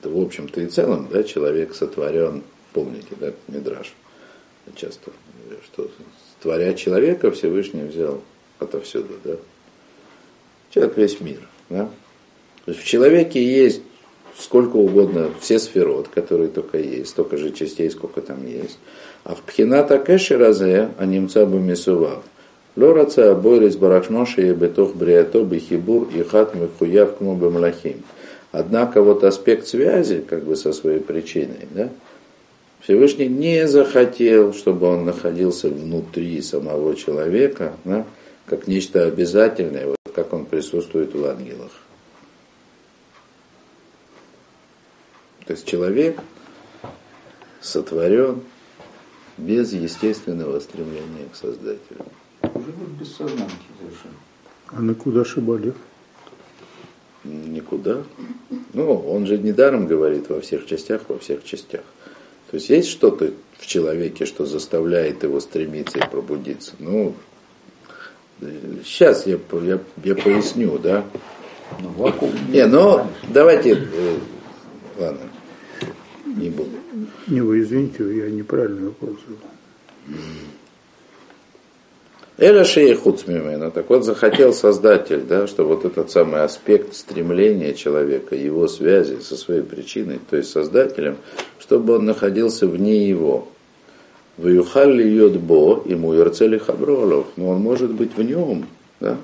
это 0.00 0.10
в 0.10 0.20
общем-то 0.20 0.60
и 0.60 0.66
целом, 0.66 1.08
да, 1.10 1.22
человек 1.22 1.74
сотворен, 1.74 2.42
помните, 2.72 3.14
да, 3.20 3.32
Мидраш 3.48 3.94
часто, 4.74 5.12
что 5.64 5.90
творя 6.42 6.74
человека 6.74 7.30
Всевышний 7.30 7.82
взял 7.82 8.22
отовсюду, 8.58 9.14
да. 9.24 9.36
Человек 10.70 10.96
весь 10.96 11.20
мир, 11.20 11.48
да. 11.68 11.88
То 12.64 12.72
есть 12.72 12.82
в 12.82 12.86
человеке 12.86 13.44
есть 13.44 13.82
сколько 14.38 14.76
угодно, 14.76 15.30
все 15.40 15.58
сферот, 15.58 16.08
которые 16.08 16.48
только 16.48 16.78
есть, 16.78 17.10
столько 17.10 17.36
же 17.36 17.50
частей, 17.50 17.90
сколько 17.90 18.20
там 18.20 18.46
есть. 18.46 18.78
А 19.24 19.34
в 19.34 19.42
пхината 19.42 19.98
кэши 19.98 20.36
разе, 20.36 20.90
а 20.98 21.06
немца 21.06 21.46
бы 21.46 21.60
мисував. 21.60 22.22
Лораца 22.76 23.30
абойрис 23.30 23.76
барашмоши 23.76 24.48
и 24.48 24.52
бетох 24.52 24.94
бриато 24.94 25.44
бихибур 25.44 26.08
и 26.12 26.22
хат 26.24 26.54
михуяв 26.54 27.16
кму 27.16 27.36
бемлахим. 27.36 28.02
Однако 28.50 29.02
вот 29.02 29.22
аспект 29.22 29.66
связи, 29.66 30.24
как 30.28 30.44
бы 30.44 30.56
со 30.56 30.72
своей 30.72 31.00
причиной, 31.00 31.68
да, 31.70 31.88
Всевышний 32.80 33.28
не 33.28 33.66
захотел, 33.66 34.52
чтобы 34.52 34.88
он 34.88 35.04
находился 35.04 35.68
внутри 35.68 36.42
самого 36.42 36.94
человека, 36.96 37.72
да, 37.84 38.04
как 38.44 38.66
нечто 38.66 39.06
обязательное, 39.06 39.86
вот 39.86 39.96
как 40.14 40.32
он 40.32 40.44
присутствует 40.44 41.14
в 41.14 41.24
ангелах. 41.24 41.70
То 45.46 45.52
есть 45.52 45.66
человек 45.66 46.18
сотворен 47.60 48.42
без 49.36 49.72
естественного 49.72 50.60
стремления 50.60 51.28
к 51.32 51.36
Создателю. 51.36 52.06
Уже 52.42 52.72
вот 52.72 52.88
без 53.00 53.14
сознания 53.14 53.50
совершенно. 53.78 54.14
А 54.68 54.80
на 54.80 54.94
куда 54.94 55.22
ошибали? 55.22 55.74
Никуда. 57.24 58.04
Ну, 58.72 58.98
он 58.98 59.26
же 59.26 59.38
недаром 59.38 59.86
говорит 59.86 60.28
во 60.28 60.40
всех 60.40 60.66
частях, 60.66 61.02
во 61.08 61.18
всех 61.18 61.44
частях. 61.44 61.82
То 62.50 62.56
есть 62.56 62.68
есть 62.68 62.88
что-то 62.88 63.32
в 63.58 63.66
человеке, 63.66 64.26
что 64.26 64.44
заставляет 64.46 65.22
его 65.22 65.40
стремиться 65.40 65.98
и 65.98 66.08
пробудиться. 66.08 66.74
Ну, 66.78 67.14
сейчас 68.84 69.26
я, 69.26 69.38
я, 69.62 69.80
я 70.04 70.14
поясню, 70.14 70.78
да. 70.78 71.04
Ну, 71.80 71.88
вакуум. 71.90 72.32
Не, 72.50 72.66
ну, 72.66 73.06
давайте, 73.28 73.72
э, 73.72 74.18
ладно, 74.98 75.30
не 76.36 76.50
буду. 76.50 76.70
Не, 77.26 77.40
вы 77.40 77.60
извините, 77.60 78.04
я 78.16 78.30
неправильно 78.30 78.86
вопрос 78.86 79.16
Эля 82.36 82.64
Шейхуцмимена, 82.64 83.70
так 83.70 83.88
вот 83.90 84.04
захотел 84.04 84.52
Создатель, 84.52 85.20
да, 85.20 85.46
что 85.46 85.64
вот 85.64 85.84
этот 85.84 86.10
самый 86.10 86.42
аспект 86.42 86.94
стремления 86.94 87.74
человека, 87.74 88.34
его 88.34 88.66
связи 88.66 89.20
со 89.20 89.36
своей 89.36 89.62
причиной, 89.62 90.18
то 90.28 90.36
есть 90.36 90.50
Создателем, 90.50 91.16
чтобы 91.60 91.94
он 91.94 92.06
находился 92.06 92.66
вне 92.66 93.08
его. 93.08 93.48
Ваюхалли 94.36 95.04
йодбо, 95.04 95.84
ему 95.86 96.12
ярцели 96.12 96.58
хабролов, 96.58 97.28
но 97.36 97.50
он 97.50 97.60
может 97.60 97.92
быть 97.92 98.16
в 98.16 98.22
нем, 98.22 98.66
да, 98.98 99.16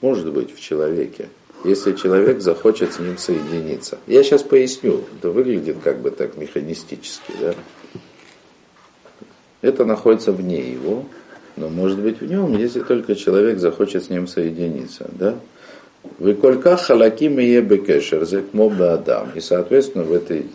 может 0.00 0.32
быть 0.32 0.54
в 0.54 0.60
человеке 0.60 1.28
если 1.64 1.94
человек 1.94 2.40
захочет 2.40 2.92
с 2.92 2.98
ним 2.98 3.18
соединиться. 3.18 3.98
Я 4.06 4.22
сейчас 4.22 4.42
поясню, 4.42 5.04
это 5.18 5.30
выглядит 5.30 5.78
как 5.82 6.00
бы 6.00 6.10
так 6.10 6.36
механистически, 6.36 7.32
да? 7.40 7.54
Это 9.60 9.84
находится 9.84 10.30
вне 10.30 10.60
его, 10.72 11.04
но 11.56 11.68
может 11.68 11.98
быть 11.98 12.20
в 12.20 12.26
нем, 12.26 12.56
если 12.56 12.80
только 12.80 13.16
человек 13.16 13.58
захочет 13.58 14.04
с 14.04 14.08
ним 14.08 14.28
соединиться, 14.28 15.10
да? 15.12 15.38
Вы 16.18 16.34
колька 16.34 16.76
халаким 16.76 17.40
и 17.40 17.44
ебекешер, 17.44 18.24
зекмоба 18.24 18.94
адам. 18.94 19.30
И, 19.34 19.40
соответственно, 19.40 20.04
в 20.04 20.12
этой, 20.12 20.46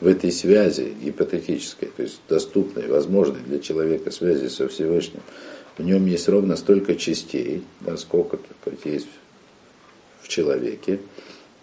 в 0.00 0.06
этой 0.06 0.30
связи 0.30 0.94
гипотетической, 1.02 1.90
то 1.96 2.02
есть 2.02 2.20
доступной, 2.28 2.86
возможной 2.86 3.40
для 3.40 3.58
человека 3.58 4.12
связи 4.12 4.46
со 4.46 4.68
Всевышним, 4.68 5.20
в 5.76 5.82
нем 5.82 6.06
есть 6.06 6.28
ровно 6.28 6.54
столько 6.56 6.94
частей, 6.94 7.64
да, 7.80 7.96
сколько 7.96 8.38
есть 8.84 9.08
человеке. 10.28 11.00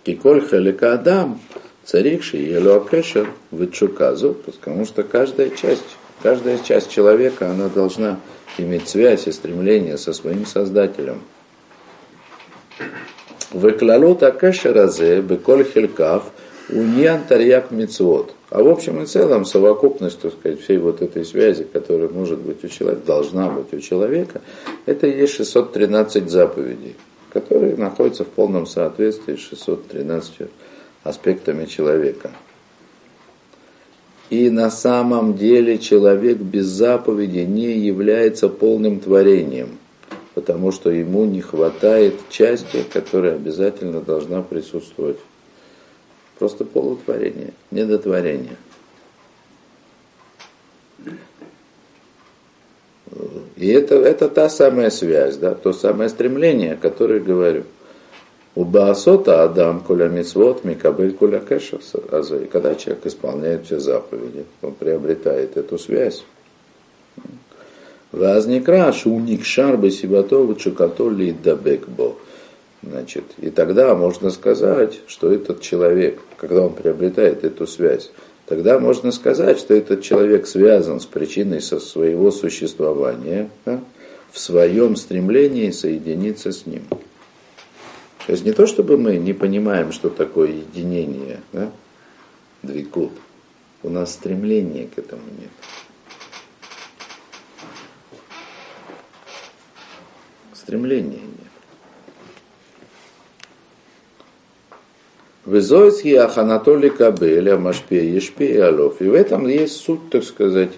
Киколь 0.04 0.42
халика 0.42 0.94
адам, 0.94 1.40
царикши 1.86 2.38
елуакешер 2.38 3.30
вычуказу, 3.52 4.36
потому 4.46 4.86
что 4.86 5.04
каждая 5.04 5.50
часть, 5.50 5.98
каждая 6.22 6.58
часть 6.60 6.90
человека, 6.90 7.50
она 7.50 7.68
должна 7.68 8.20
иметь 8.58 8.88
связь 8.88 9.28
и 9.28 9.32
стремление 9.32 9.98
со 9.98 10.14
своим 10.14 10.46
Создателем. 10.46 11.22
Выклалут 13.52 14.24
акешеразе, 14.24 15.22
беколь 15.22 15.66
хелькав, 15.66 16.32
уньян 16.70 17.24
тарьяк 17.28 17.72
мицвод. 17.72 18.34
А 18.52 18.64
в 18.64 18.68
общем 18.68 19.02
и 19.02 19.06
целом 19.06 19.46
совокупность, 19.46 20.20
так 20.22 20.34
сказать, 20.34 20.62
всей 20.62 20.78
вот 20.78 21.02
этой 21.02 21.26
связи, 21.26 21.64
которая 21.64 22.10
может 22.10 22.40
быть 22.40 22.64
у 22.64 22.68
человека, 22.68 23.02
должна 23.06 23.50
быть 23.50 23.74
у 23.74 23.80
человека, 23.80 24.42
это 24.86 25.08
и 25.08 25.18
есть 25.18 25.34
613 25.34 26.30
заповедей 26.30 26.96
которые 27.32 27.76
находятся 27.76 28.24
в 28.24 28.30
полном 28.30 28.66
соответствии 28.66 29.36
с 29.36 29.40
613 29.40 30.50
аспектами 31.04 31.66
человека. 31.66 32.32
И 34.30 34.50
на 34.50 34.70
самом 34.70 35.36
деле 35.36 35.80
человек 35.80 36.38
без 36.38 36.66
заповеди 36.66 37.40
не 37.40 37.78
является 37.80 38.48
полным 38.48 39.00
творением, 39.00 39.80
потому 40.36 40.72
что 40.72 40.92
ему 40.92 41.26
не 41.26 41.42
хватает 41.42 42.16
части, 42.30 42.84
которая 42.94 43.36
обязательно 43.36 44.02
должна 44.02 44.42
присутствовать. 44.42 45.18
Просто 46.38 46.64
полутворение, 46.64 47.54
недотворение. 47.72 48.56
И 53.56 53.68
это, 53.68 53.96
это 53.96 54.30
та 54.30 54.50
самая 54.50 54.90
связь, 54.90 55.38
да, 55.38 55.54
то 55.54 55.74
самое 55.74 56.10
стремление, 56.10 56.74
о 56.74 56.78
котором 56.78 57.24
говорю. 57.24 57.64
У 58.56 58.64
Баасота 58.66 59.44
Адам 59.44 59.82
Куля 59.82 60.08
Мицвод 60.08 60.64
Микабель 60.64 61.14
Куля 61.14 61.40
Кэшес. 61.40 61.94
Когда 62.52 62.76
человек 62.76 63.06
исполняет 63.06 63.66
все 63.66 63.80
заповеди, 63.80 64.46
он 64.62 64.74
приобретает 64.74 65.56
эту 65.56 65.78
связь. 65.78 66.24
Возникра 68.12 68.92
шуник 68.92 69.46
шарбы 69.46 69.92
сибатовы 69.92 70.56
чукатоли 70.56 71.32
дабекбо. 71.32 72.16
Значит, 72.82 73.26
и 73.38 73.50
тогда 73.50 73.94
можно 73.94 74.30
сказать, 74.30 75.02
что 75.08 75.32
этот 75.32 75.62
человек, 75.62 76.20
когда 76.38 76.62
он 76.62 76.74
приобретает 76.74 77.44
эту 77.44 77.68
связь, 77.68 78.10
тогда 78.50 78.80
можно 78.80 79.12
сказать, 79.12 79.60
что 79.60 79.76
этот 79.76 80.02
человек 80.02 80.48
связан 80.48 81.00
с 81.00 81.06
причиной 81.06 81.62
со 81.62 81.80
своего 81.80 82.32
существования 82.32 83.52
да, 83.64 83.80
в 84.32 84.40
своем 84.40 84.96
стремлении 84.96 85.70
соединиться 85.70 86.52
с 86.52 86.66
ним. 86.66 86.84
То 86.90 88.32
есть 88.34 88.44
не 88.44 88.52
то, 88.52 88.66
чтобы 88.66 88.98
мы 88.98 89.18
не 89.18 89.34
понимаем, 89.34 89.92
что 89.92 90.10
такое 90.10 90.50
единение, 90.50 91.42
да, 91.54 91.72
двикут. 92.64 93.12
У 93.84 93.90
нас 93.90 94.14
стремления 94.14 94.88
к 94.88 94.98
этому 94.98 95.22
нет. 95.40 95.52
Стремления 100.54 101.22
нет. 101.22 101.50
Везойский 105.46 106.18
Аханатолий 106.18 106.90
Кабеля 106.90 107.58
Машпе 107.58 108.14
Ешпе 108.14 108.62
Алов. 108.64 109.02
И 109.02 109.06
в 109.06 109.14
этом 109.14 109.48
есть 109.48 109.78
суть, 109.78 110.10
так 110.10 110.24
сказать, 110.24 110.72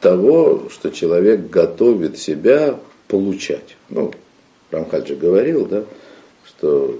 того, 0.00 0.68
что 0.70 0.90
человек 0.90 1.48
готовит 1.48 2.18
себя 2.18 2.78
получать. 3.08 3.76
Ну, 3.88 4.12
Рамхальджи 4.70 5.16
говорил, 5.16 5.66
да, 5.66 5.84
что 6.46 6.98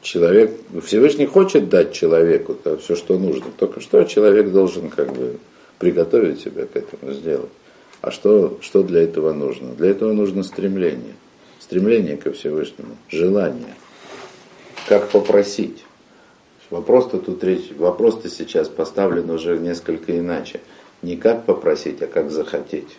человек, 0.00 0.52
Всевышний 0.84 1.26
хочет 1.26 1.68
дать 1.68 1.92
человеку 1.92 2.56
да, 2.64 2.76
все, 2.78 2.96
что 2.96 3.18
нужно. 3.18 3.46
Только 3.58 3.80
что 3.80 4.04
человек 4.04 4.50
должен 4.50 4.88
как 4.88 5.12
бы 5.12 5.38
приготовить 5.78 6.40
себя 6.40 6.64
к 6.64 6.76
этому 6.76 7.12
сделать. 7.12 7.50
А 8.00 8.10
что, 8.10 8.58
что 8.62 8.82
для 8.82 9.02
этого 9.02 9.32
нужно? 9.32 9.74
Для 9.74 9.90
этого 9.90 10.12
нужно 10.12 10.42
стремление. 10.42 11.14
Стремление 11.60 12.16
ко 12.16 12.32
Всевышнему, 12.32 12.96
желание 13.08 13.74
как 14.88 15.10
попросить. 15.10 15.84
Вопрос-то 16.70 17.18
тут 17.18 17.44
речь, 17.44 17.70
вопрос-то 17.76 18.28
сейчас 18.28 18.68
поставлен 18.68 19.30
уже 19.30 19.58
несколько 19.58 20.18
иначе. 20.18 20.60
Не 21.02 21.16
как 21.16 21.44
попросить, 21.44 22.02
а 22.02 22.06
как 22.06 22.30
захотеть. 22.30 22.96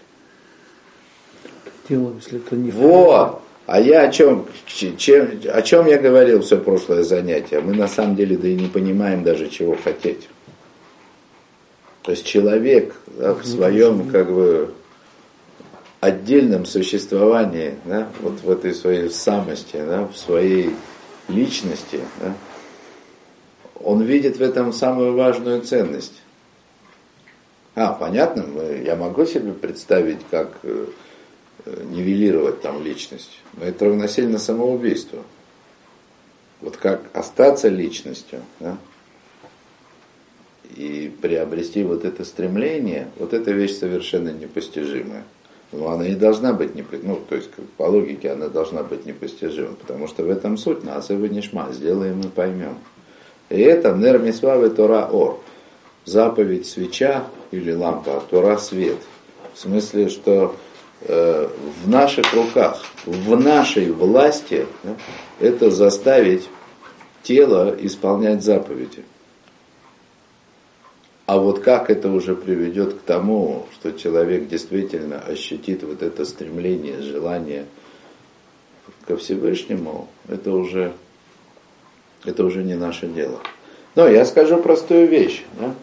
Дело, 1.89 2.13
если 2.15 2.39
это 2.39 2.55
не 2.55 2.71
Во! 2.71 3.41
А 3.67 3.79
я 3.81 4.03
о 4.03 4.11
чем, 4.11 4.45
чем, 4.67 5.39
о 5.51 5.61
чем 5.63 5.87
я 5.87 5.97
говорил 5.97 6.41
все 6.41 6.57
прошлое 6.57 7.01
занятие? 7.01 7.61
Мы 7.61 7.73
на 7.73 7.87
самом 7.87 8.15
деле 8.15 8.37
да 8.37 8.47
и 8.47 8.53
не 8.53 8.67
понимаем 8.67 9.23
даже, 9.23 9.49
чего 9.49 9.75
хотеть. 9.75 10.29
То 12.03 12.11
есть 12.11 12.25
человек 12.25 12.95
да, 13.07 13.33
в 13.33 13.43
своем 13.43 14.07
как 14.09 14.31
бы 14.31 14.71
отдельном 15.99 16.65
существовании, 16.65 17.73
да, 17.85 18.07
вот 18.21 18.41
в 18.43 18.51
этой 18.51 18.75
своей 18.75 19.09
самости, 19.09 19.77
да, 19.77 20.07
в 20.07 20.15
своей 20.15 20.75
личности, 21.27 22.01
да, 22.19 22.33
он 23.83 24.01
видит 24.01 24.37
в 24.37 24.41
этом 24.41 24.73
самую 24.73 25.15
важную 25.15 25.61
ценность. 25.61 26.21
А, 27.75 27.93
понятно, 27.93 28.61
я 28.61 28.95
могу 28.95 29.25
себе 29.25 29.51
представить, 29.51 30.19
как 30.31 30.57
э, 30.63 30.87
нивелировать 31.65 32.61
там 32.61 32.83
личность. 32.83 33.41
Но 33.53 33.65
это 33.65 33.85
равносильно 33.85 34.39
самоубийству. 34.39 35.23
Вот 36.61 36.77
как 36.77 37.01
остаться 37.13 37.67
личностью, 37.67 38.41
да, 38.59 38.77
и 40.73 41.13
приобрести 41.21 41.83
вот 41.83 42.05
это 42.05 42.23
стремление, 42.23 43.09
вот 43.17 43.33
эта 43.33 43.51
вещь 43.51 43.77
совершенно 43.77 44.29
непостижимая. 44.29 45.23
Но 45.75 45.89
она 45.89 46.05
не 46.07 46.15
должна 46.15 46.53
быть, 46.53 46.71
ну, 47.03 47.19
то 47.27 47.35
есть 47.35 47.49
по 47.77 47.83
логике 47.83 48.31
она 48.31 48.47
должна 48.47 48.81
быть 48.81 49.05
непостижима, 49.05 49.73
потому 49.75 50.07
что 50.07 50.23
в 50.23 50.29
этом 50.29 50.57
суть 50.57 50.83
нас 50.83 51.11
и 51.11 51.15
вынешма, 51.15 51.67
сделаем 51.71 52.21
и 52.21 52.27
поймем. 52.27 52.77
И 53.49 53.59
это 53.59 53.91
нер 53.91 54.19
мисвавы 54.19 54.69
Тора 54.69 55.07
Ор, 55.11 55.39
заповедь 56.05 56.65
свеча 56.65 57.25
или 57.51 57.73
лампа, 57.73 58.17
а 58.17 58.23
Тора 58.29 58.57
свет. 58.57 58.97
В 59.53 59.59
смысле, 59.59 60.07
что 60.07 60.55
э, 61.01 61.49
в 61.83 61.89
наших 61.89 62.33
руках, 62.33 62.81
в 63.05 63.37
нашей 63.37 63.91
власти 63.91 64.65
да, 64.83 64.95
это 65.39 65.71
заставить 65.71 66.47
тело 67.21 67.75
исполнять 67.79 68.43
заповеди. 68.43 69.03
А 71.25 71.39
вот 71.39 71.59
как 71.59 71.89
это 71.89 72.11
уже 72.11 72.35
приведет 72.35 72.93
к 72.93 73.01
тому, 73.01 73.65
что 73.73 73.91
человек 73.91 74.47
действительно 74.47 75.19
ощутит 75.19 75.83
вот 75.83 76.03
это 76.03 76.23
стремление, 76.23 77.01
желание 77.01 77.65
ко 79.07 79.17
Всевышнему, 79.17 80.07
это 80.27 80.51
уже, 80.51 80.93
это 82.25 82.45
уже 82.45 82.63
не 82.63 82.75
наше 82.75 83.07
дело. 83.07 83.41
Но 83.95 84.07
я 84.07 84.25
скажу 84.25 84.57
простую 84.57 85.07
вещь, 85.07 85.43
да? 85.59 85.73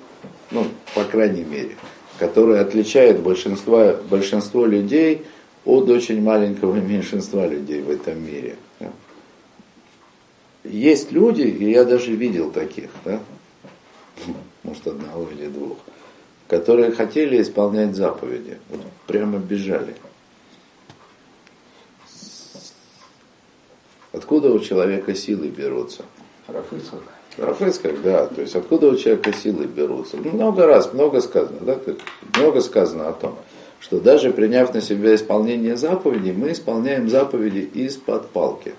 ну, 0.53 0.66
по 0.95 1.03
крайней 1.03 1.45
мере, 1.45 1.76
которая 2.18 2.62
отличает 2.62 3.20
большинство, 3.20 3.97
большинство 4.09 4.64
людей 4.64 5.24
от 5.64 5.88
очень 5.88 6.22
маленького 6.22 6.76
меньшинства 6.80 7.49
людей 7.49 7.82
в 7.82 7.90
этом 7.90 8.24
мире. 8.24 8.57
Да? 8.78 8.93
Есть 10.62 11.11
люди, 11.11 11.43
и 11.43 11.70
я 11.72 11.84
даже 11.84 12.14
видел 12.14 12.53
таких, 12.53 12.90
да? 13.05 13.18
Может 14.63 14.87
одного 14.87 15.29
или 15.31 15.47
двух, 15.47 15.79
которые 16.49 16.93
хотели 16.93 17.41
исполнять 17.41 17.95
заповеди, 17.95 18.59
вот 18.69 18.81
прямо 19.07 19.39
бежали. 19.39 19.95
Откуда 24.13 24.53
у 24.53 24.59
человека 24.59 25.15
силы 25.15 25.49
берутся? 25.49 26.05
Рафыцкак. 26.47 27.01
Рафыцкак, 27.39 28.03
да. 28.03 28.27
То 28.27 28.43
есть 28.43 28.55
откуда 28.55 28.89
у 28.89 28.97
человека 28.97 29.33
силы 29.33 29.65
берутся? 29.65 30.19
Ну, 30.19 30.31
много 30.33 30.67
раз, 30.67 30.93
много 30.93 31.21
сказано, 31.21 31.61
да, 31.61 31.79
много 32.37 32.61
сказано 32.61 33.09
о 33.09 33.13
том, 33.15 33.39
что 33.81 34.01
даже 34.01 34.31
приняв 34.31 34.75
на 34.75 34.83
себя 34.83 35.15
исполнение 35.15 35.77
заповедей, 35.77 36.33
мы 36.33 36.53
исполняем 36.53 37.09
заповеди 37.09 37.71
из-под 37.73 38.29
палки, 38.29 38.75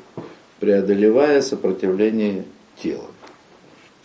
преодолевая 0.60 1.42
сопротивление 1.42 2.46
тела. 2.82 3.08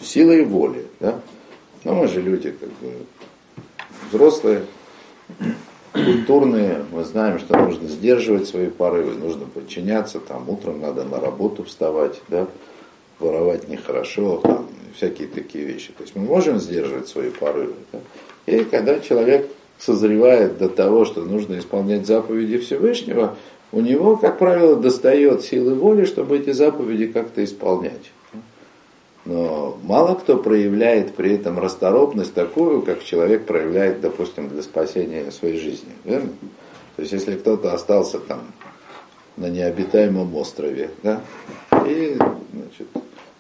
Силой 0.01 0.45
воли, 0.45 0.87
да. 1.01 1.21
Но 1.89 1.95
мы 1.95 2.07
же 2.07 2.21
люди 2.21 2.51
как 2.51 2.69
бы 2.69 2.93
взрослые, 4.11 4.67
культурные, 5.95 6.85
мы 6.93 7.03
знаем, 7.03 7.39
что 7.39 7.57
нужно 7.57 7.89
сдерживать 7.89 8.47
свои 8.47 8.67
порывы, 8.67 9.15
нужно 9.15 9.47
подчиняться, 9.47 10.21
там 10.21 10.51
утром 10.51 10.83
надо 10.83 11.05
на 11.05 11.19
работу 11.19 11.65
вставать, 11.65 12.21
да, 12.29 12.47
воровать 13.19 13.71
нехорошо, 13.71 14.37
там, 14.43 14.67
всякие 14.95 15.29
такие 15.29 15.65
вещи. 15.65 15.93
То 15.97 16.03
есть 16.03 16.15
мы 16.15 16.25
можем 16.25 16.59
сдерживать 16.59 17.09
свои 17.09 17.31
порывы. 17.31 17.73
Да? 17.91 18.01
И 18.45 18.65
когда 18.65 19.01
человек 19.01 19.49
созревает 19.79 20.59
до 20.59 20.69
того, 20.69 21.07
что 21.07 21.23
нужно 21.23 21.59
исполнять 21.59 22.07
заповеди 22.07 22.59
Всевышнего, 22.59 23.35
у 23.73 23.81
него, 23.81 24.19
как 24.19 24.39
правило, 24.39 24.77
достает 24.77 25.43
силы 25.43 25.73
воли, 25.73 26.05
чтобы 26.05 26.37
эти 26.37 26.51
заповеди 26.51 27.07
как-то 27.07 27.43
исполнять. 27.43 28.13
Но 29.29 29.79
мало 29.83 30.15
кто 30.15 30.39
проявляет 30.39 31.15
при 31.15 31.35
этом 31.35 31.59
расторопность 31.59 32.33
такую, 32.33 32.81
как 32.81 33.05
человек 33.05 33.45
проявляет, 33.45 34.01
допустим, 34.01 34.49
для 34.49 34.63
спасения 34.63 35.31
своей 35.31 35.61
жизни. 35.61 35.93
Верно? 36.05 36.31
То 36.97 37.03
есть 37.03 37.13
если 37.13 37.37
кто-то 37.37 37.75
остался 37.75 38.21
там 38.21 38.41
на 39.37 39.51
необитаемом 39.51 40.35
острове, 40.35 40.93
да, 41.03 41.21
и 41.87 42.17
значит, 42.55 42.89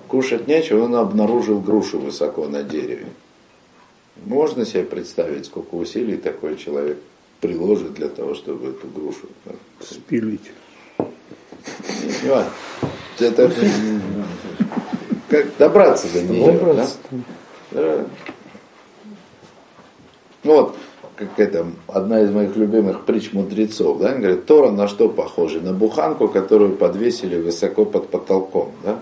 кушать 0.08 0.46
нечего, 0.46 0.84
он 0.84 0.94
обнаружил 0.94 1.58
грушу 1.58 1.98
высоко 1.98 2.46
на 2.48 2.62
дереве. 2.62 3.06
Можно 4.26 4.66
себе 4.66 4.82
представить, 4.82 5.46
сколько 5.46 5.74
усилий 5.74 6.18
такой 6.18 6.58
человек 6.58 6.98
приложит 7.40 7.94
для 7.94 8.08
того, 8.08 8.34
чтобы 8.34 8.68
эту 8.68 8.88
грушу 8.88 9.26
спилить. 9.80 10.52
Это 13.18 13.50
как 15.28 15.56
добраться 15.58 16.06
до 16.12 16.22
нее. 16.22 16.52
Добраться. 16.52 16.96
Да? 17.70 18.04
Ну 20.44 20.54
вот, 20.54 20.76
как 21.16 21.38
это, 21.38 21.66
одна 21.88 22.22
из 22.22 22.30
моих 22.30 22.56
любимых 22.56 23.04
притч 23.04 23.32
мудрецов, 23.32 23.98
да, 23.98 24.14
говорит, 24.14 24.46
Тора 24.46 24.70
на 24.70 24.86
что 24.88 25.08
похожа? 25.08 25.60
На 25.60 25.72
буханку, 25.72 26.28
которую 26.28 26.76
подвесили 26.76 27.40
высоко 27.40 27.84
под 27.84 28.08
потолком, 28.08 28.72
да? 28.84 28.98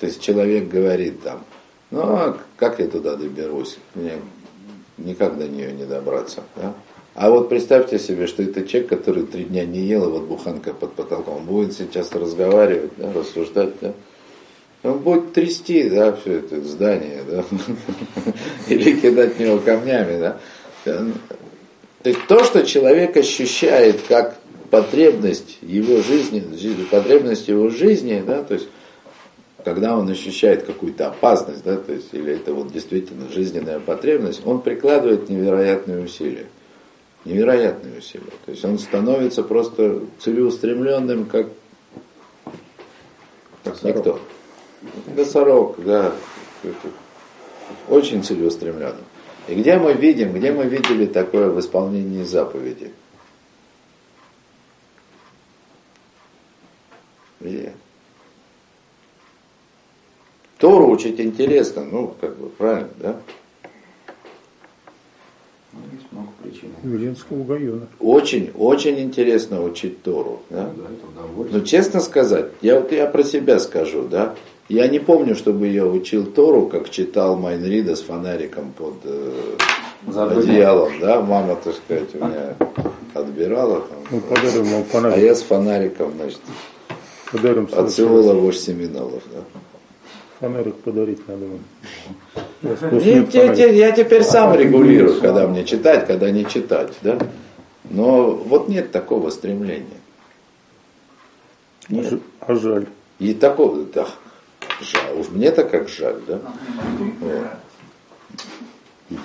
То 0.00 0.06
есть 0.06 0.22
человек 0.22 0.68
говорит 0.68 1.22
там, 1.22 1.44
ну, 1.90 2.00
а 2.02 2.38
как 2.56 2.78
я 2.78 2.88
туда 2.88 3.16
доберусь? 3.16 3.78
Мне 3.94 4.14
никак 4.96 5.36
до 5.38 5.46
нее 5.46 5.72
не 5.72 5.84
добраться, 5.84 6.42
да? 6.56 6.72
А 7.14 7.28
вот 7.28 7.48
представьте 7.48 7.98
себе, 7.98 8.26
что 8.26 8.42
это 8.42 8.66
человек, 8.66 8.88
который 8.88 9.24
три 9.24 9.44
дня 9.44 9.66
не 9.66 9.80
ел, 9.80 10.04
и 10.04 10.12
вот 10.12 10.22
буханка 10.22 10.72
под 10.72 10.94
потолком, 10.94 11.44
будет 11.44 11.74
сейчас 11.74 12.12
разговаривать, 12.12 12.92
да, 12.96 13.12
рассуждать, 13.12 13.74
да? 13.80 13.92
Он 14.82 14.98
будет 14.98 15.34
трясти, 15.34 15.88
да, 15.90 16.12
все 16.12 16.38
это 16.38 16.62
здание, 16.62 17.22
да, 17.28 17.44
или 18.68 18.98
кидать 18.98 19.36
в 19.36 19.40
него 19.40 19.58
камнями, 19.58 20.18
да. 20.18 20.40
То 20.84 22.08
есть 22.08 22.26
то, 22.26 22.44
что 22.44 22.64
человек 22.64 23.16
ощущает 23.16 24.00
как 24.08 24.38
потребность 24.70 25.58
его 25.60 26.00
жизни, 26.00 26.42
потребность 26.90 27.48
его 27.48 27.68
жизни, 27.68 28.22
да, 28.26 28.42
то 28.42 28.54
есть 28.54 28.68
когда 29.64 29.96
он 29.96 30.08
ощущает 30.08 30.64
какую-то 30.64 31.08
опасность, 31.08 31.62
да, 31.64 31.76
то 31.76 31.92
есть, 31.92 32.08
или 32.12 32.34
это 32.34 32.52
вот 32.52 32.72
действительно 32.72 33.28
жизненная 33.30 33.80
потребность, 33.80 34.42
он 34.44 34.62
прикладывает 34.62 35.28
невероятные 35.28 36.02
усилия. 36.02 36.46
Невероятные 37.24 37.98
усилия. 37.98 38.32
То 38.46 38.52
есть 38.52 38.64
он 38.64 38.78
становится 38.78 39.42
просто 39.42 40.00
целеустремленным, 40.20 41.26
как, 41.26 41.48
как 43.62 43.82
никто. 43.82 44.20
Носорог, 45.14 45.82
да. 45.84 46.12
Очень 47.88 48.22
целеустремленным. 48.22 49.04
И 49.48 49.54
где 49.54 49.78
мы 49.78 49.92
видим, 49.94 50.32
где 50.32 50.52
мы 50.52 50.64
видели 50.64 51.06
такое 51.06 51.50
в 51.50 51.58
исполнении 51.60 52.22
заповеди? 52.22 52.92
Где? 57.40 57.72
Тору 60.58 60.90
учить 60.90 61.18
интересно, 61.20 61.84
ну, 61.84 62.14
как 62.20 62.36
бы, 62.36 62.50
правильно, 62.50 62.90
да? 62.98 63.20
Ну, 65.72 65.80
есть 65.92 66.12
много 66.12 66.28
причин. 66.42 66.70
Веленского 66.82 67.44
Гайона. 67.44 67.88
Очень, 67.98 68.50
очень 68.54 69.00
интересно 69.00 69.62
учить 69.62 70.02
Тору. 70.02 70.42
Да? 70.50 70.70
Ну, 70.76 71.44
да, 71.44 71.58
Но 71.58 71.64
честно 71.64 72.00
сказать, 72.00 72.50
я 72.60 72.78
вот 72.78 72.92
я 72.92 73.06
про 73.06 73.24
себя 73.24 73.58
скажу, 73.58 74.06
да, 74.06 74.36
я 74.70 74.86
не 74.86 75.00
помню, 75.00 75.34
чтобы 75.34 75.66
я 75.66 75.84
учил 75.84 76.24
Тору, 76.24 76.66
как 76.66 76.90
читал 76.90 77.36
Майнрида 77.36 77.96
с 77.96 78.02
фонариком 78.02 78.72
под 78.72 78.94
э, 79.02 79.56
одеялом. 80.06 80.92
Да? 81.00 81.20
Мама, 81.20 81.56
так 81.56 81.74
сказать, 81.74 82.14
у 82.14 82.18
меня 82.18 82.54
отбирала. 83.12 83.80
Там, 83.80 83.98
ну, 84.12 84.20
подарим 84.20 84.64
вам 84.64 84.84
фонарик. 84.84 85.16
А 85.16 85.20
я 85.20 85.34
с 85.34 85.42
фонариком, 85.42 86.12
значит, 86.16 86.40
подарим 87.32 87.68
отсылала 87.72 88.32
вождь 88.34 88.60
Семенолов. 88.60 89.24
Да? 89.34 89.40
Фонарик 90.38 90.76
подарить 90.76 91.26
надо 91.26 91.46
вам. 91.46 93.00
Я, 93.02 93.24
я, 93.24 93.66
я 93.66 93.90
теперь 93.90 94.22
сам 94.22 94.54
регулирую, 94.54 95.20
когда 95.20 95.48
мне 95.48 95.64
читать, 95.64 96.06
когда 96.06 96.30
не 96.30 96.46
читать. 96.46 96.92
Да? 97.02 97.18
Но 97.88 98.30
вот 98.30 98.68
нет 98.68 98.92
такого 98.92 99.30
стремления. 99.30 99.98
Нет. 101.88 102.20
А 102.38 102.54
жаль. 102.54 102.86
И 103.18 103.34
такого, 103.34 103.84
да, 103.92 104.06
жаль. 104.80 105.18
Уж 105.18 105.28
мне-то 105.28 105.64
как 105.64 105.88
жаль, 105.88 106.20
да? 106.26 106.40
Вот. 107.20 109.18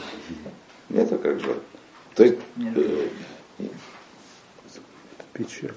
Мне-то 0.90 1.18
как 1.18 1.40
жаль. 1.40 1.60
То 2.16 2.24
есть, 2.24 2.38
э, 2.58 3.08
печально. 5.34 5.76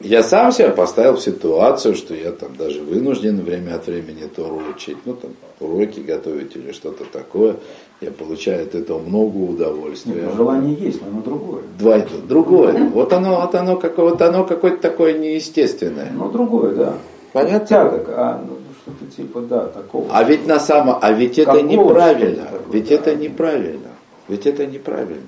Я 0.00 0.24
сам 0.24 0.50
себя 0.50 0.70
поставил 0.70 1.14
в 1.14 1.22
ситуацию, 1.22 1.94
что 1.94 2.14
я 2.14 2.32
там 2.32 2.56
даже 2.56 2.80
вынужден 2.80 3.40
время 3.42 3.76
от 3.76 3.86
времени 3.86 4.26
Тору 4.26 4.60
учить, 4.74 4.96
ну 5.04 5.14
там 5.14 5.30
уроки 5.60 6.00
готовить 6.00 6.56
или 6.56 6.72
что-то 6.72 7.04
такое. 7.04 7.56
Я 8.00 8.10
получаю 8.10 8.64
от 8.64 8.74
этого 8.74 8.98
много 8.98 9.36
удовольствия. 9.36 10.14
Нет, 10.14 10.24
ну, 10.30 10.36
желание 10.36 10.74
есть, 10.74 11.00
но 11.00 11.06
оно 11.06 11.22
другое. 11.22 11.62
Два, 11.78 11.98
другое. 12.26 12.88
Вот 12.88 13.12
оно, 13.12 13.42
вот 13.42 13.54
оно, 13.54 13.76
как, 13.76 13.96
вот 13.98 14.20
оно 14.20 14.44
какое-то 14.44 14.78
такое 14.78 15.16
неестественное. 15.18 16.10
Ну 16.12 16.28
другое, 16.32 16.74
да. 16.74 16.98
Понятно? 17.32 17.66
Тягок, 17.66 18.08
а 18.08 18.44
ну, 18.46 18.58
что-то 18.82 19.10
типа, 19.10 19.40
да, 19.40 19.66
такого. 19.66 20.06
А 20.10 20.22
ведь 20.24 20.46
на 20.46 20.60
самом, 20.60 20.98
а 21.00 21.12
ведь 21.12 21.38
это 21.38 21.52
Какого 21.52 21.66
неправильно. 21.66 22.44
Такое, 22.44 22.60
ведь 22.72 22.88
да. 22.88 22.94
это 22.94 23.14
неправильно. 23.14 23.88
Ведь 24.28 24.46
это 24.46 24.66
неправильно. 24.66 25.26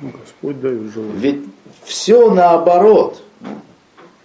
Ну, 0.00 0.10
Господь 0.20 0.60
дает 0.60 0.92
желание. 0.92 1.16
Ведь 1.16 1.42
все 1.84 2.30
наоборот. 2.30 3.20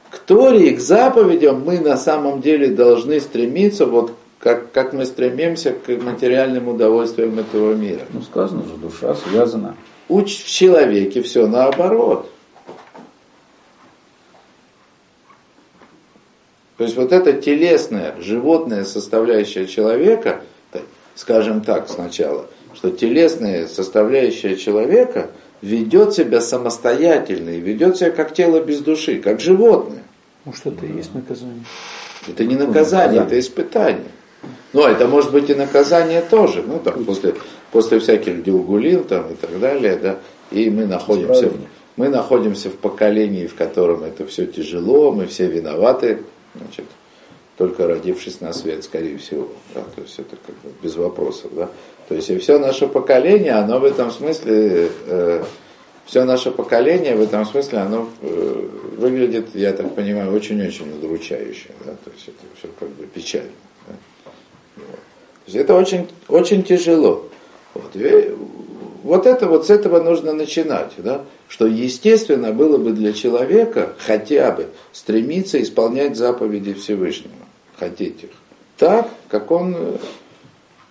К 0.09 0.17
Торе 0.17 0.69
и 0.69 0.75
к 0.75 0.79
заповедям 0.79 1.63
мы 1.63 1.79
на 1.79 1.95
самом 1.95 2.41
деле 2.41 2.69
должны 2.69 3.19
стремиться, 3.19 3.85
вот 3.85 4.13
как, 4.39 4.71
как 4.71 4.93
мы 4.93 5.05
стремимся 5.05 5.73
к 5.73 5.89
материальным 5.89 6.67
удовольствиям 6.67 7.37
этого 7.37 7.73
мира. 7.73 8.01
Ну 8.11 8.21
сказано 8.21 8.63
же, 8.63 8.77
душа 8.77 9.13
связана. 9.15 9.75
Уч 10.07 10.43
в 10.43 10.49
человеке 10.49 11.21
все 11.21 11.45
наоборот. 11.45 12.29
То 16.79 16.85
есть 16.85 16.95
вот 16.95 17.11
эта 17.11 17.33
телесная, 17.33 18.15
животная 18.21 18.85
составляющая 18.85 19.67
человека, 19.67 20.39
скажем 21.13 21.59
так 21.59 21.89
сначала, 21.89 22.45
что 22.73 22.89
телесная 22.89 23.67
составляющая 23.67 24.55
человека 24.55 25.27
ведет 25.61 26.13
себя 26.13 26.39
самостоятельно 26.39 27.49
и 27.49 27.59
ведет 27.59 27.97
себя 27.97 28.11
как 28.11 28.33
тело 28.33 28.61
без 28.61 28.79
души, 28.79 29.19
как 29.19 29.41
животное. 29.41 30.03
Может, 30.45 30.67
это 30.67 30.85
и 30.85 30.93
есть 30.93 31.13
наказание? 31.13 31.65
Это 32.25 32.45
не 32.45 32.55
наказание, 32.55 33.23
это 33.23 33.37
испытание. 33.37 34.07
Ну, 34.71 34.83
это 34.83 35.05
может 35.05 35.33
быть 35.33 35.49
и 35.49 35.55
наказание 35.55 36.21
тоже. 36.21 36.63
Ну, 36.65 36.79
там, 36.79 37.03
после, 37.03 37.35
после 37.73 37.99
всяких 37.99 38.41
дилгулин 38.41 39.03
там, 39.03 39.29
и 39.33 39.35
так 39.35 39.59
далее, 39.59 39.97
да, 39.97 40.19
и 40.49 40.69
мы 40.69 40.85
находимся, 40.85 41.49
в, 41.49 41.57
мы 41.97 42.07
находимся 42.07 42.69
в 42.69 42.75
поколении, 42.75 43.47
в 43.47 43.55
котором 43.55 44.05
это 44.05 44.25
все 44.25 44.45
тяжело, 44.45 45.11
мы 45.11 45.25
все 45.25 45.47
виноваты, 45.47 46.19
значит, 46.59 46.85
только 47.57 47.87
родившись 47.87 48.39
на 48.39 48.53
свет, 48.53 48.83
скорее 48.83 49.17
всего. 49.17 49.49
Да, 49.73 49.81
то 49.81 50.01
есть 50.01 50.17
это 50.17 50.37
как 50.45 50.55
бы 50.63 50.71
без 50.81 50.95
вопросов. 50.95 51.51
Да. 51.53 51.69
То 52.07 52.15
есть 52.15 52.29
и 52.29 52.37
все 52.37 52.57
наше 52.57 52.87
поколение, 52.87 53.53
оно 53.53 53.79
в 53.79 53.83
этом 53.83 54.11
смысле, 54.11 54.89
э, 55.07 55.43
все 56.05 56.23
наше 56.23 56.51
поколение 56.51 57.15
в 57.15 57.21
этом 57.21 57.45
смысле, 57.45 57.79
оно 57.79 58.09
э, 58.21 58.69
выглядит, 58.97 59.55
я 59.55 59.73
так 59.73 59.93
понимаю, 59.93 60.33
очень-очень 60.33 60.89
удручающе. 60.93 61.71
Да. 61.85 61.91
То 62.03 62.11
есть 62.11 62.29
это 62.29 62.45
все 62.57 62.69
как 62.79 62.89
бы 62.89 63.05
печально. 63.07 63.51
Да. 63.87 63.93
Вот. 64.77 64.95
То 64.95 65.45
есть 65.47 65.57
это 65.57 65.73
очень, 65.75 66.07
очень 66.29 66.63
тяжело. 66.63 67.27
Вот. 67.73 67.95
И 67.95 68.35
вот 69.03 69.25
это 69.25 69.47
вот 69.47 69.67
с 69.67 69.69
этого 69.69 70.01
нужно 70.01 70.33
начинать, 70.33 70.93
да, 70.97 71.25
что 71.49 71.65
естественно 71.65 72.53
было 72.53 72.77
бы 72.77 72.91
для 72.93 73.11
человека 73.11 73.95
хотя 73.97 74.51
бы 74.51 74.69
стремиться 74.93 75.61
исполнять 75.61 76.15
заповеди 76.15 76.73
Всевышнего, 76.73 77.33
хотеть 77.77 78.23
их, 78.23 78.29
так, 78.77 79.09
как 79.29 79.49
он, 79.49 79.97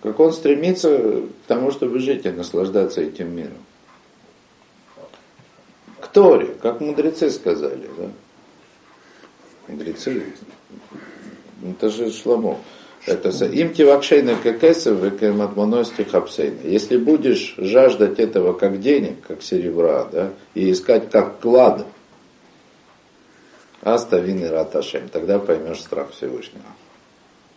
как 0.03 0.19
он 0.19 0.33
стремится 0.33 1.21
к 1.23 1.47
тому, 1.47 1.71
чтобы 1.71 1.99
жить 1.99 2.25
и 2.25 2.29
наслаждаться 2.29 3.01
этим 3.01 3.33
миром. 3.35 3.57
К 6.01 6.07
Торе, 6.07 6.55
как 6.61 6.81
мудрецы 6.81 7.31
сказали, 7.31 7.89
да, 7.97 8.09
мудрецы, 9.69 10.23
это 11.63 11.89
же 11.89 12.11
Шламо. 12.11 12.57
Это 13.05 13.29
им 13.45 13.73
тивакшейна 13.73 14.35
кекесов 14.35 15.01
векематмоности 15.01 16.01
хапсейна. 16.01 16.59
Если 16.63 16.97
будешь 16.97 17.55
жаждать 17.57 18.19
этого 18.19 18.53
как 18.53 18.81
денег, 18.81 19.15
как 19.27 19.41
серебра, 19.41 20.05
да, 20.11 20.31
и 20.53 20.71
искать 20.71 21.09
как 21.09 21.39
клад, 21.39 21.85
аставин 23.81 24.43
и 24.43 24.47
раташем, 24.47 25.07
тогда 25.09 25.39
поймешь 25.39 25.79
страх 25.79 26.11
Всевышнего. 26.11 26.65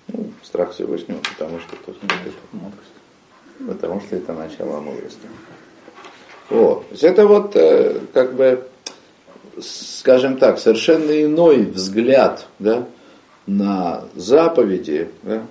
Ну, 0.09 0.33
страх 0.43 0.73
Всевышнего, 0.73 1.19
потому 1.37 1.59
что 1.59 1.77
это, 1.77 1.91
это, 1.91 3.67
потому 3.67 4.01
что 4.01 4.17
это 4.17 4.33
начало 4.33 4.81
мудрости. 4.81 5.27
Вот. 6.51 6.87
То 6.89 6.93
есть 6.93 7.05
это 7.05 7.27
вот 7.27 7.57
э, 7.57 8.01
как 8.13 8.35
бы, 8.35 8.67
скажем 9.61 10.37
так, 10.37 10.59
совершенно 10.59 11.11
иной 11.23 11.63
взгляд, 11.63 12.47
да, 12.59 12.87
на 13.47 14.05
заповеди, 14.15 15.09
да, 15.23 15.43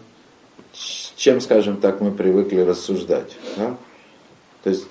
чем, 1.16 1.42
скажем 1.42 1.78
так, 1.78 2.02
мы 2.02 2.12
привыкли 2.12 2.62
рассуждать. 2.62 3.36
Да? 3.58 3.78
То 4.64 4.70
есть 4.70 4.86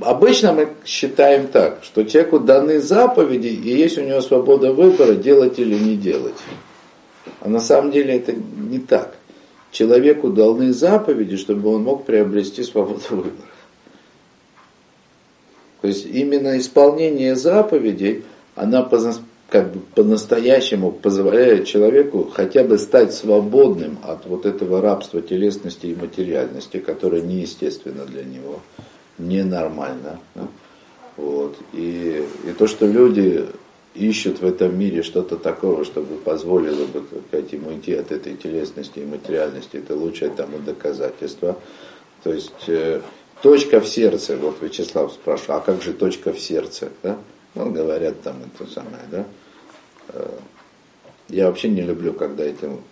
обычно 0.00 0.52
мы 0.52 0.68
считаем 0.84 1.48
так, 1.48 1.80
что 1.82 2.04
человеку 2.04 2.40
даны 2.40 2.80
заповеди, 2.80 3.48
и 3.48 3.76
есть 3.76 3.98
у 3.98 4.02
него 4.02 4.20
свобода 4.20 4.72
выбора, 4.72 5.14
делать 5.14 5.58
или 5.58 5.74
не 5.74 5.96
делать. 5.96 6.36
А 7.40 7.48
на 7.48 7.60
самом 7.60 7.90
деле 7.90 8.16
это 8.16 8.32
не 8.32 8.78
так. 8.78 9.14
Человеку 9.70 10.30
даны 10.30 10.72
заповеди, 10.72 11.36
чтобы 11.36 11.74
он 11.74 11.82
мог 11.82 12.04
приобрести 12.06 12.62
свободу 12.62 13.02
выбора. 13.10 13.48
То 15.82 15.88
есть 15.88 16.06
именно 16.06 16.58
исполнение 16.58 17.36
заповедей, 17.36 18.24
она 18.56 18.82
как 19.48 19.72
бы 19.72 19.80
по-настоящему 19.94 20.92
позволяет 20.92 21.66
человеку 21.66 22.30
хотя 22.32 22.64
бы 22.64 22.76
стать 22.76 23.14
свободным 23.14 23.98
от 24.02 24.26
вот 24.26 24.44
этого 24.44 24.82
рабства 24.82 25.22
телесности 25.22 25.86
и 25.86 25.94
материальности, 25.94 26.78
которое 26.78 27.22
неестественно 27.22 28.04
для 28.04 28.24
него, 28.24 28.60
ненормально. 29.16 30.20
Да? 30.34 30.48
Вот. 31.16 31.56
И, 31.72 32.24
и 32.46 32.52
то, 32.52 32.66
что 32.66 32.86
люди 32.86 33.46
ищут 33.94 34.40
в 34.40 34.46
этом 34.46 34.78
мире 34.78 35.02
что-то 35.02 35.36
такого, 35.36 35.84
чтобы 35.84 36.16
позволило 36.16 36.84
бы 36.86 37.02
сказать, 37.28 37.52
ему 37.52 37.72
идти 37.72 37.94
от 37.94 38.12
этой 38.12 38.34
телесности 38.34 38.98
и 38.98 39.06
материальности, 39.06 39.78
это 39.78 39.96
лучшее 39.96 40.30
тому 40.30 40.58
доказательство. 40.58 41.56
То 42.22 42.32
есть 42.34 42.68
э, 42.68 43.00
точка 43.42 43.80
в 43.80 43.88
сердце, 43.88 44.36
вот 44.36 44.60
Вячеслав 44.60 45.10
спрашивал, 45.12 45.56
а 45.56 45.60
как 45.60 45.82
же 45.82 45.94
точка 45.94 46.32
в 46.34 46.38
сердце? 46.38 46.90
Да? 47.02 47.18
Ну, 47.58 47.72
говорят 47.72 48.22
там 48.22 48.36
это 48.44 48.70
самое, 48.70 49.02
да? 49.10 49.26
Э, 50.10 50.38
я 51.28 51.48
вообще 51.48 51.68
не 51.68 51.82
люблю, 51.82 52.12
когда 52.12 52.44
этим, 52.44 52.82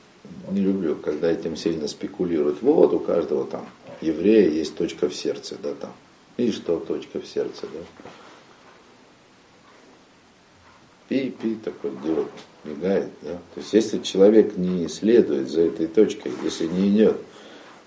не 0.50 0.60
люблю, 0.60 0.96
когда 0.96 1.30
этим 1.30 1.54
сильно 1.54 1.86
спекулируют. 1.86 2.62
Вот 2.62 2.92
у 2.92 2.98
каждого 2.98 3.46
там 3.46 3.68
еврея 4.00 4.50
есть 4.50 4.76
точка 4.76 5.08
в 5.08 5.14
сердце, 5.14 5.56
да, 5.62 5.72
там. 5.74 5.92
И 6.36 6.50
что 6.50 6.80
точка 6.80 7.20
в 7.20 7.26
сердце, 7.28 7.68
да? 7.72 7.78
Пи, 11.08 11.30
пи, 11.30 11.54
такой 11.54 11.92
делает, 12.02 12.26
мигает, 12.64 13.10
да. 13.22 13.34
То 13.54 13.60
есть 13.60 13.72
если 13.72 14.00
человек 14.00 14.56
не 14.56 14.88
следует 14.88 15.48
за 15.48 15.60
этой 15.60 15.86
точкой, 15.86 16.32
если 16.42 16.66
не 16.66 16.88
идет, 16.88 17.18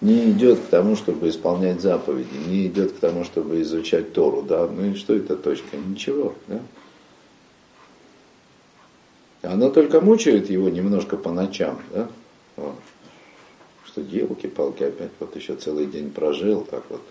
не 0.02 0.32
идет 0.32 0.60
к 0.60 0.68
тому, 0.68 0.96
чтобы 0.96 1.30
исполнять 1.30 1.82
заповеди, 1.82 2.36
не 2.48 2.68
идет 2.68 2.94
к 2.94 3.00
тому, 3.00 3.24
чтобы 3.26 3.62
изучать 3.62 4.14
Тору, 4.14 4.42
да, 4.42 4.68
ну 4.68 4.92
и 4.92 4.96
что 4.96 5.14
это 5.14 5.36
точка? 5.36 5.78
Ничего, 5.78 6.34
да. 6.48 6.62
Она 9.42 9.70
только 9.70 10.02
мучает 10.02 10.50
его 10.50 10.70
немножко 10.70 11.16
по 11.18 11.32
ночам, 11.32 11.80
да? 11.94 12.10
Вот. 12.58 12.76
Что 13.86 14.02
елки-палки 14.02 14.84
опять 14.84 15.12
вот 15.20 15.36
еще 15.36 15.56
целый 15.56 15.86
день 15.86 16.12
прожил, 16.12 16.62
так 16.62 16.84
вот 16.90 17.02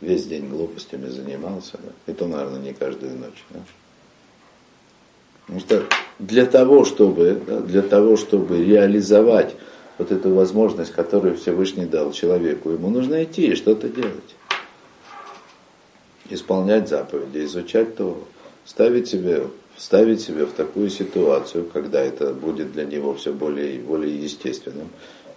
весь 0.00 0.26
день 0.26 0.48
глупостями 0.48 1.08
занимался, 1.08 1.78
да? 1.82 2.12
и 2.12 2.14
то, 2.14 2.26
наверное, 2.26 2.60
не 2.60 2.72
каждую 2.72 3.16
ночь. 3.16 3.44
Да? 3.50 3.60
Потому 5.46 5.60
что 5.60 5.84
для 6.18 6.46
того, 6.46 6.84
чтобы, 6.84 7.40
да, 7.46 7.60
для 7.60 7.82
того, 7.82 8.16
чтобы 8.16 8.64
реализовать 8.64 9.54
вот 9.98 10.12
эту 10.12 10.34
возможность, 10.34 10.92
которую 10.92 11.36
Всевышний 11.36 11.86
дал 11.86 12.12
человеку, 12.12 12.70
ему 12.70 12.90
нужно 12.90 13.24
идти 13.24 13.48
и 13.48 13.54
что-то 13.54 13.88
делать. 13.88 14.36
Исполнять 16.30 16.88
заповеди, 16.88 17.44
изучать 17.44 17.96
то, 17.96 18.22
ставить 18.64 19.08
себе 19.08 19.48
ставить 19.76 20.20
себя 20.20 20.44
в 20.44 20.52
такую 20.52 20.90
ситуацию, 20.90 21.64
когда 21.64 22.00
это 22.00 22.34
будет 22.34 22.72
для 22.72 22.84
него 22.84 23.14
все 23.14 23.32
более 23.32 23.76
и 23.76 23.78
более 23.78 24.22
естественным 24.22 24.88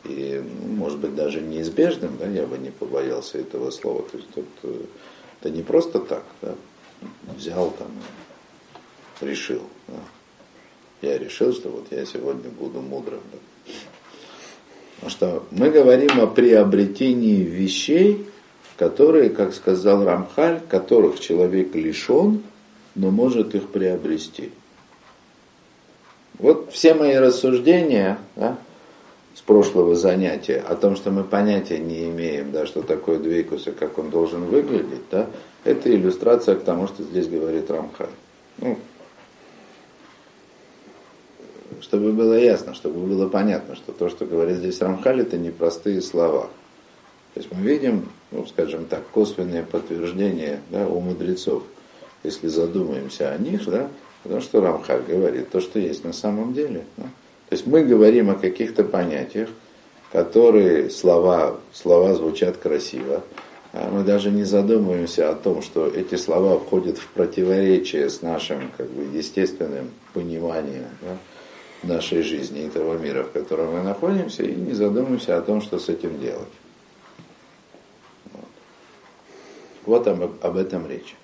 и, 0.08 0.44
ну, 0.44 0.74
может 0.76 1.00
быть, 1.00 1.16
даже 1.16 1.42
неизбежным, 1.42 2.18
да, 2.18 2.28
я 2.28 2.46
бы 2.46 2.58
не 2.58 2.72
побоялся 2.72 3.38
этого 3.38 3.72
слова. 3.72 4.04
То 4.04 4.18
есть 4.18 4.30
тут, 4.34 4.46
э, 4.64 4.82
это 5.42 5.50
не 5.50 5.64
просто 5.64 6.00
так, 6.00 6.24
да, 6.42 6.56
взял 7.36 7.72
там, 7.72 7.92
решил. 9.22 9.64
Да. 9.88 10.00
Я 11.02 11.18
решил, 11.18 11.54
что 11.54 11.70
вот 11.70 11.88
я 11.92 12.06
сегодня 12.06 12.50
буду 12.52 12.82
мудрым. 12.82 13.22
Да. 13.32 13.40
Потому 14.96 15.12
что 15.12 15.44
мы 15.52 15.70
говорим 15.70 16.20
о 16.22 16.28
приобретении 16.28 17.44
вещей, 17.44 18.26
которые, 18.78 19.30
как 19.30 19.54
сказал 19.54 20.04
Рамхаль, 20.04 20.62
которых 20.70 21.20
человек 21.20 21.76
лишен– 21.76 22.42
но 22.96 23.12
может 23.12 23.54
их 23.56 23.70
приобрести. 23.70 24.52
Вот 26.40 26.72
все 26.72 26.94
мои 26.94 27.16
рассуждения 27.16 28.18
да, 28.36 28.58
с 29.36 29.42
прошлого 29.42 29.96
занятия 29.96 30.58
о 30.58 30.76
том, 30.76 30.96
что 30.96 31.12
мы 31.12 31.24
понятия 31.24 31.78
не 31.78 32.08
имеем, 32.10 32.52
да, 32.52 32.66
что 32.66 32.82
такое 32.82 33.20
двейкус 33.20 33.68
и 33.68 33.72
как 33.72 33.98
он 33.98 34.10
должен 34.10 34.46
выглядеть, 34.46 35.04
да, 35.12 35.28
это 35.64 35.94
иллюстрация 35.94 36.56
к 36.56 36.64
тому, 36.64 36.88
что 36.88 37.04
здесь 37.04 37.28
говорит 37.28 37.70
Рамхаль. 37.70 38.10
Ну, 38.58 38.78
чтобы 41.86 42.12
было 42.12 42.34
ясно, 42.34 42.74
чтобы 42.74 43.00
было 43.00 43.30
понятно, 43.30 43.76
что 43.76 43.92
то, 43.92 44.10
что 44.10 44.26
говорит 44.26 44.58
здесь 44.58 44.82
Рамхаль, 44.82 45.22
это 45.22 45.38
не 45.38 45.52
простые 45.52 46.02
слова. 46.02 46.50
То 47.34 47.40
есть 47.40 47.50
мы 47.52 47.62
видим, 47.62 48.10
ну, 48.32 48.46
скажем 48.46 48.86
так, 48.86 49.08
косвенные 49.10 49.64
подтверждения 49.64 50.62
да, 50.72 50.88
у 50.88 51.00
мудрецов– 51.00 51.64
если 52.26 52.48
задумаемся 52.48 53.32
о 53.32 53.38
них, 53.38 53.66
да, 53.70 53.88
потому 54.24 54.42
что 54.42 54.62
Рамхаль 54.62 55.04
говорит 55.08 55.50
то, 55.50 55.62
что 55.62 55.80
есть 55.80 56.04
на 56.04 56.14
самом 56.14 56.54
деле. 56.54 56.86
Да. 56.98 57.04
То 57.04 57.56
есть 57.56 57.68
мы 57.68 57.84
говорим 57.84 58.32
о 58.32 58.36
каких-то 58.36 58.84
понятиях, 58.84 59.50
которые 60.12 60.90
слова, 60.90 61.58
слова 61.74 62.16
звучат 62.16 62.58
красиво, 62.58 63.24
а 63.74 63.90
мы 63.92 64.04
даже 64.04 64.32
не 64.32 64.44
задумываемся 64.44 65.30
о 65.30 65.36
том, 65.36 65.62
что 65.62 65.88
эти 65.88 66.16
слова 66.16 66.58
входят 66.58 66.98
в 66.98 67.08
противоречие 67.10 68.10
с 68.10 68.22
нашим 68.22 68.72
как 68.78 68.90
бы, 68.90 69.04
естественным 69.18 69.92
пониманием 70.14 70.86
да, 71.02 71.18
нашей 71.88 72.22
жизни 72.22 72.66
и 72.66 72.70
того 72.70 72.96
мира, 72.96 73.24
в 73.24 73.32
котором 73.32 73.74
мы 73.74 73.84
находимся, 73.84 74.44
и 74.44 74.54
не 74.54 74.74
задумываемся 74.74 75.38
о 75.38 75.42
том, 75.42 75.62
что 75.62 75.80
с 75.80 75.90
этим 75.90 76.20
делать. 76.20 76.48
Вот, 78.34 78.46
вот 79.86 80.08
об, 80.08 80.46
об 80.46 80.58
этом 80.58 80.88
речь. 80.88 81.16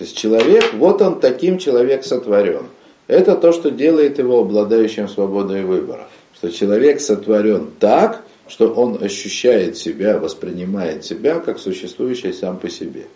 То 0.00 0.04
есть 0.04 0.16
человек, 0.16 0.72
вот 0.72 1.02
он 1.02 1.20
таким 1.20 1.58
человек 1.58 2.04
сотворен. 2.04 2.68
Это 3.06 3.36
то, 3.36 3.52
что 3.52 3.70
делает 3.70 4.18
его 4.18 4.40
обладающим 4.40 5.08
свободой 5.08 5.64
выбора. 5.64 6.08
Что 6.34 6.50
человек 6.50 7.02
сотворен 7.02 7.70
так, 7.78 8.24
что 8.48 8.72
он 8.72 9.02
ощущает 9.02 9.76
себя, 9.76 10.18
воспринимает 10.18 11.04
себя 11.04 11.38
как 11.38 11.58
существующий 11.58 12.32
сам 12.32 12.56
по 12.56 12.70
себе. 12.70 13.08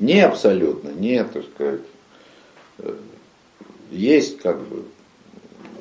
Не 0.00 0.20
абсолютно, 0.22 0.88
нет, 0.88 1.32
так 1.32 1.44
сказать, 1.54 1.80
э, 2.78 2.94
есть 3.92 4.38
как 4.38 4.58
бы 4.60 4.84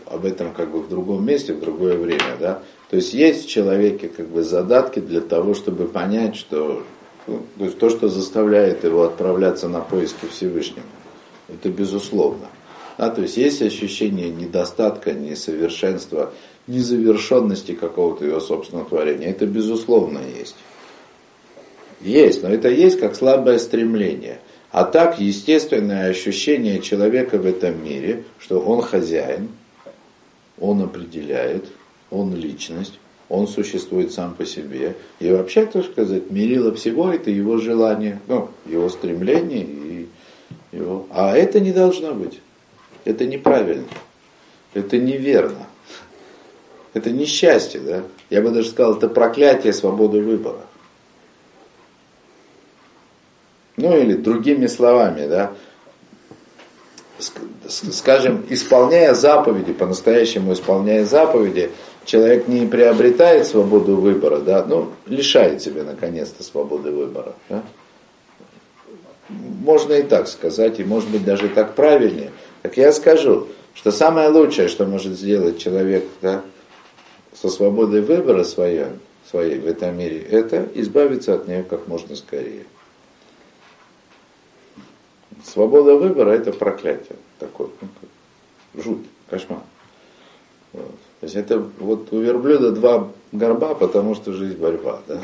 об 0.06 0.26
этом 0.26 0.54
как 0.54 0.72
бы 0.72 0.82
в 0.82 0.90
другом 0.90 1.26
месте, 1.26 1.54
в 1.54 1.60
другое 1.60 1.98
время, 1.98 2.36
да. 2.40 2.62
То 2.90 2.98
есть 2.98 3.14
есть 3.14 3.46
в 3.46 3.50
человеке 3.50 4.10
как 4.10 4.28
бы 4.28 4.44
задатки 4.44 5.00
для 5.00 5.22
того, 5.22 5.54
чтобы 5.54 5.88
понять, 5.88 6.36
что 6.36 6.84
ну, 7.28 7.46
то 7.58 7.66
есть 7.66 7.80
то, 7.80 7.90
что 7.90 8.10
заставляет 8.10 8.84
его 8.84 9.04
отправляться 9.04 9.70
на 9.70 9.82
поиски 9.82 10.26
Всевышнего. 10.30 10.86
Это 11.48 11.70
безусловно. 11.70 12.48
Да, 12.98 13.10
то 13.10 13.22
есть 13.22 13.38
есть 13.38 13.62
ощущение 13.62 14.30
недостатка, 14.30 15.14
несовершенства, 15.14 16.34
незавершенности 16.68 17.74
какого-то 17.74 18.26
его 18.26 18.40
собственного 18.40 18.90
творения. 18.90 19.30
Это 19.30 19.46
безусловно 19.46 20.20
есть. 20.38 20.56
Есть, 22.02 22.44
но 22.44 22.50
это 22.50 22.70
есть 22.70 23.00
как 23.00 23.16
слабое 23.16 23.60
стремление. 23.60 24.40
А 24.72 24.84
так 24.84 25.20
естественное 25.20 26.10
ощущение 26.10 26.80
человека 26.82 27.38
в 27.38 27.46
этом 27.46 27.84
мире, 27.84 28.24
что 28.38 28.60
он 28.60 28.82
хозяин, 28.82 29.50
он 30.60 30.84
определяет, 30.84 31.66
он 32.12 32.36
личность, 32.36 33.00
он 33.30 33.48
существует 33.48 34.12
сам 34.12 34.34
по 34.34 34.46
себе. 34.46 34.96
И 35.20 35.32
вообще, 35.32 35.66
так 35.66 35.86
сказать, 35.86 36.30
мерило 36.32 36.74
всего 36.74 37.12
это 37.12 37.32
его 37.32 37.58
желание, 37.58 38.20
ну, 38.28 38.50
его 38.66 38.90
стремление 38.90 39.64
и 39.64 40.08
его. 40.72 41.08
А 41.12 41.36
это 41.36 41.60
не 41.60 41.72
должно 41.72 42.14
быть. 42.14 42.40
Это 43.06 43.26
неправильно. 43.26 43.88
Это 44.74 44.98
неверно. 44.98 45.68
Это 46.94 47.12
несчастье, 47.12 47.80
да? 47.80 48.04
Я 48.30 48.42
бы 48.42 48.50
даже 48.52 48.70
сказал, 48.70 48.98
это 48.98 49.10
проклятие 49.10 49.74
свободы 49.74 50.22
выбора. 50.22 50.62
Ну 53.80 53.98
или 53.98 54.14
другими 54.14 54.68
словами, 54.68 55.26
да, 55.26 55.52
скажем, 57.70 58.46
исполняя 58.50 59.14
заповеди, 59.14 59.72
по-настоящему 59.72 60.52
исполняя 60.52 61.06
заповеди, 61.06 61.72
человек 62.04 62.50
не 62.50 62.66
приобретает 62.66 63.48
свободу 63.48 63.96
выбора, 63.96 64.40
да, 64.40 64.66
ну, 64.66 64.90
лишает 65.06 65.62
себя 65.62 65.84
наконец-то 65.84 66.44
свободы 66.44 66.92
выбора. 66.92 67.34
Да? 67.48 67.64
Можно 69.30 69.94
и 69.94 70.04
так 70.04 70.28
сказать, 70.28 70.80
и 70.82 70.84
может 70.84 71.10
быть 71.10 71.24
даже 71.24 71.48
так 71.48 71.76
правильнее. 71.76 72.32
Так 72.64 72.76
я 72.76 72.92
скажу, 72.92 73.48
что 73.74 73.92
самое 73.92 74.28
лучшее, 74.28 74.68
что 74.68 74.86
может 74.86 75.14
сделать 75.14 75.58
человек 75.58 76.04
да, 76.22 76.42
со 77.34 77.48
свободой 77.48 78.02
выбора 78.02 78.44
своей, 78.44 78.88
своей 79.30 79.58
в 79.58 79.68
этом 79.68 79.98
мире, 79.98 80.20
это 80.20 80.68
избавиться 80.76 81.36
от 81.36 81.48
нее 81.48 81.64
как 81.64 81.88
можно 81.88 82.18
скорее. 82.18 82.66
Свобода 85.44 85.96
выбора 85.96 86.32
это 86.32 86.52
проклятие 86.52 87.16
такое, 87.40 87.70
ну, 87.82 88.82
жуть, 88.82 89.06
кошмар. 89.30 89.60
Вот. 90.74 90.96
То 91.20 91.26
есть 91.26 91.36
это 91.36 91.64
вот 91.80 92.14
у 92.14 92.20
верблюда 92.20 92.72
два 92.72 93.10
горба, 93.32 93.74
потому 93.76 94.16
что 94.16 94.34
жизнь 94.34 94.58
борьба. 94.58 95.02
Да? 95.08 95.22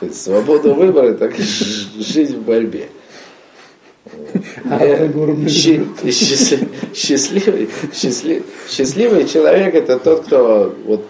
Свобода 0.12 0.74
выбора, 0.74 1.14
так 1.14 1.38
и 1.38 1.42
жизнь 2.02 2.36
в 2.36 2.42
борьбе. 2.42 2.88
Счастливый, 6.94 7.70
счастливый, 7.92 8.44
счастливый 8.68 9.26
человек 9.26 9.74
это 9.74 9.98
тот, 9.98 10.26
кто 10.26 10.74
вот 10.84 11.04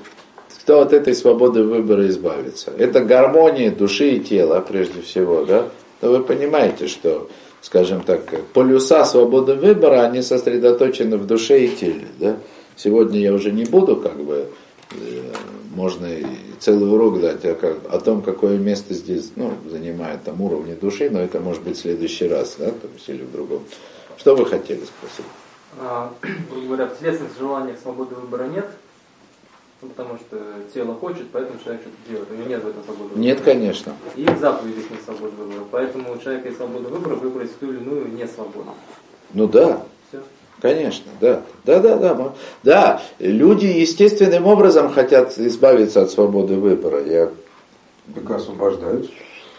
кто 0.63 0.81
от 0.81 0.93
этой 0.93 1.15
свободы 1.15 1.65
выбора 1.65 2.07
избавится. 2.09 2.73
Это 2.79 3.01
гармония 3.01 3.73
души 3.73 4.13
и 4.13 4.21
тела, 4.21 4.61
прежде 4.61 5.03
всего, 5.03 5.45
да? 5.45 5.69
Но 6.03 6.11
вы 6.11 6.22
понимаете, 6.24 6.88
что, 6.88 7.30
скажем 7.62 8.03
так, 8.03 8.22
полюса 8.53 9.05
свободы 9.05 9.55
выбора, 9.55 10.03
они 10.03 10.20
сосредоточены 10.20 11.16
в 11.16 11.26
душе 11.26 11.64
и 11.64 11.68
теле, 11.68 12.09
да? 12.18 12.36
Сегодня 12.76 13.20
я 13.20 13.32
уже 13.32 13.53
не 13.53 13.64
буду, 13.64 13.96
как 13.96 14.16
бы, 14.16 14.48
э, 14.90 15.32
можно 15.74 16.07
и 16.07 16.24
целый 16.59 16.92
урок 16.92 17.20
дать 17.20 17.44
о, 17.44 17.55
как, 17.55 17.78
о 17.88 17.98
том, 18.00 18.22
какое 18.22 18.59
место 18.59 18.94
здесь 18.94 19.32
ну, 19.36 19.53
занимает 19.70 20.24
там 20.24 20.40
уровни 20.40 20.74
души, 20.74 21.09
но 21.09 21.20
это 21.20 21.38
может 21.38 21.62
быть 21.62 21.76
в 21.76 21.80
следующий 21.80 22.26
раз, 22.26 22.57
да, 22.59 22.66
там, 22.66 22.90
или 23.07 23.22
в 23.22 23.30
другом. 23.30 23.62
Что 24.16 24.34
вы 24.34 24.44
хотели 24.44 24.80
спросить? 24.84 25.26
Грубо 26.50 26.66
говоря, 26.66 26.86
в 26.86 26.98
телесных 26.98 27.28
желаниях 27.38 27.78
свободы 27.80 28.14
выбора 28.14 28.44
нет, 28.44 28.66
ну, 29.83 29.89
потому 29.89 30.16
что 30.16 30.39
тело 30.72 30.95
хочет, 30.95 31.26
поэтому 31.33 31.59
человек 31.62 31.83
что-то 31.83 32.09
делает. 32.09 32.30
У 32.30 32.35
него 32.35 32.49
нет 32.49 32.62
в 32.62 32.68
этом 32.68 32.85
свободы 32.85 33.09
выбора. 33.09 33.20
Нет, 33.20 33.41
конечно. 33.41 33.93
И 34.14 34.24
в 34.24 34.39
заповедях 34.39 34.91
нет 34.91 35.01
свободы 35.05 35.33
выбора. 35.37 35.64
Поэтому 35.72 36.12
у 36.12 36.18
человека 36.18 36.47
есть 36.47 36.59
свобода 36.59 36.89
выбора 36.89 37.14
выбрать 37.16 37.59
ту 37.59 37.66
или 37.66 37.78
иную 37.78 38.07
не 38.12 38.26
свободу. 38.28 38.70
Ну 39.35 39.49
да. 39.49 39.83
Все. 40.09 40.20
Конечно, 40.61 41.11
да. 41.20 41.43
Да, 41.64 41.80
да, 41.80 41.97
да. 41.97 42.33
Да, 42.62 43.03
люди 43.18 43.66
естественным 43.66 44.47
образом 44.47 44.93
хотят 44.93 45.37
избавиться 45.37 46.03
от 46.03 46.12
свободы 46.12 46.55
выбора. 46.55 47.05
Я... 47.05 47.30
Так 48.14 48.30
освобождаются. 48.30 49.11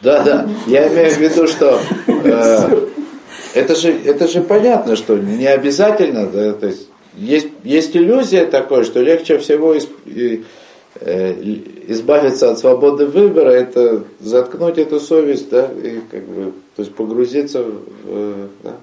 Да, 0.01 0.23
да. 0.23 0.49
Я 0.67 0.87
имею 0.87 1.11
в 1.11 1.17
виду, 1.17 1.47
что 1.47 1.79
э, 2.07 2.87
это, 3.53 3.75
же, 3.75 3.91
это 3.91 4.29
же 4.29 4.41
понятно, 4.41 4.95
что 4.95 5.17
не 5.17 5.47
обязательно, 5.47 6.27
да, 6.27 6.53
то 6.53 6.67
есть 6.67 6.87
есть, 7.15 7.47
есть 7.63 7.95
иллюзия 7.95 8.45
такой, 8.45 8.83
что 8.83 9.01
легче 9.01 9.37
всего 9.37 9.73
из, 9.73 9.87
э, 10.05 10.41
избавиться 11.87 12.51
от 12.51 12.59
свободы 12.59 13.05
выбора, 13.05 13.49
это 13.49 14.03
заткнуть 14.19 14.77
эту 14.77 14.99
совесть, 14.99 15.49
да, 15.49 15.69
и 15.83 16.01
как 16.09 16.23
бы, 16.27 16.53
то 16.75 16.81
есть 16.81 16.93
погрузиться 16.93 17.63
в, 17.63 18.49
да. 18.63 18.75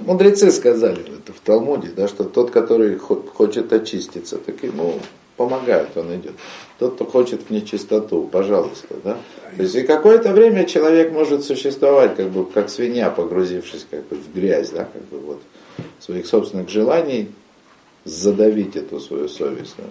Мудрецы 0.00 0.50
сказали 0.50 1.00
это 1.00 1.32
в 1.32 1.40
Талмуде, 1.40 1.90
да, 1.94 2.08
что 2.08 2.24
тот, 2.24 2.50
который 2.50 2.96
хочет 2.96 3.72
очиститься, 3.72 4.38
так 4.38 4.62
ему 4.62 4.94
помогает, 5.36 5.88
он 5.96 6.14
идет. 6.16 6.32
Тот, 6.78 6.94
кто 6.94 7.04
хочет 7.04 7.42
в 7.42 7.50
нечистоту, 7.50 8.28
пожалуйста, 8.30 8.94
да. 9.04 9.18
То 9.56 9.62
есть 9.62 9.74
и 9.74 9.82
какое-то 9.82 10.32
время 10.32 10.64
человек 10.64 11.12
может 11.12 11.44
существовать, 11.44 12.16
как 12.16 12.30
бы, 12.30 12.46
как 12.46 12.70
свинья, 12.70 13.10
погрузившись 13.10 13.86
как 13.90 14.06
бы 14.08 14.16
в 14.16 14.34
грязь, 14.34 14.70
да, 14.70 14.88
как 14.90 15.02
бы 15.08 15.18
вот 15.18 15.40
своих 15.98 16.26
собственных 16.26 16.68
желаний, 16.68 17.30
задавить 18.04 18.76
эту 18.76 19.00
свою 19.00 19.28
совесть 19.28 19.74
да, 19.76 19.84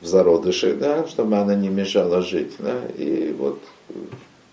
в 0.00 0.06
зародыше, 0.06 0.74
да, 0.74 1.06
чтобы 1.06 1.36
она 1.36 1.54
не 1.54 1.68
мешала 1.68 2.22
жить. 2.22 2.54
Да, 2.58 2.80
и 2.96 3.34
вот 3.36 3.60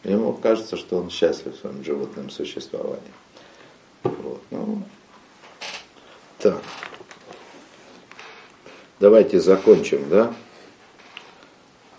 ему 0.04 0.34
кажется, 0.34 0.78
что 0.78 0.98
он 0.98 1.10
счастлив 1.10 1.56
в 1.56 1.60
своем 1.60 1.84
животном 1.84 2.30
существовании. 2.30 3.02
Вот, 4.04 4.42
ну, 4.52 4.84
так. 6.40 6.62
Давайте 9.00 9.40
закончим, 9.40 10.10
да? 10.10 10.34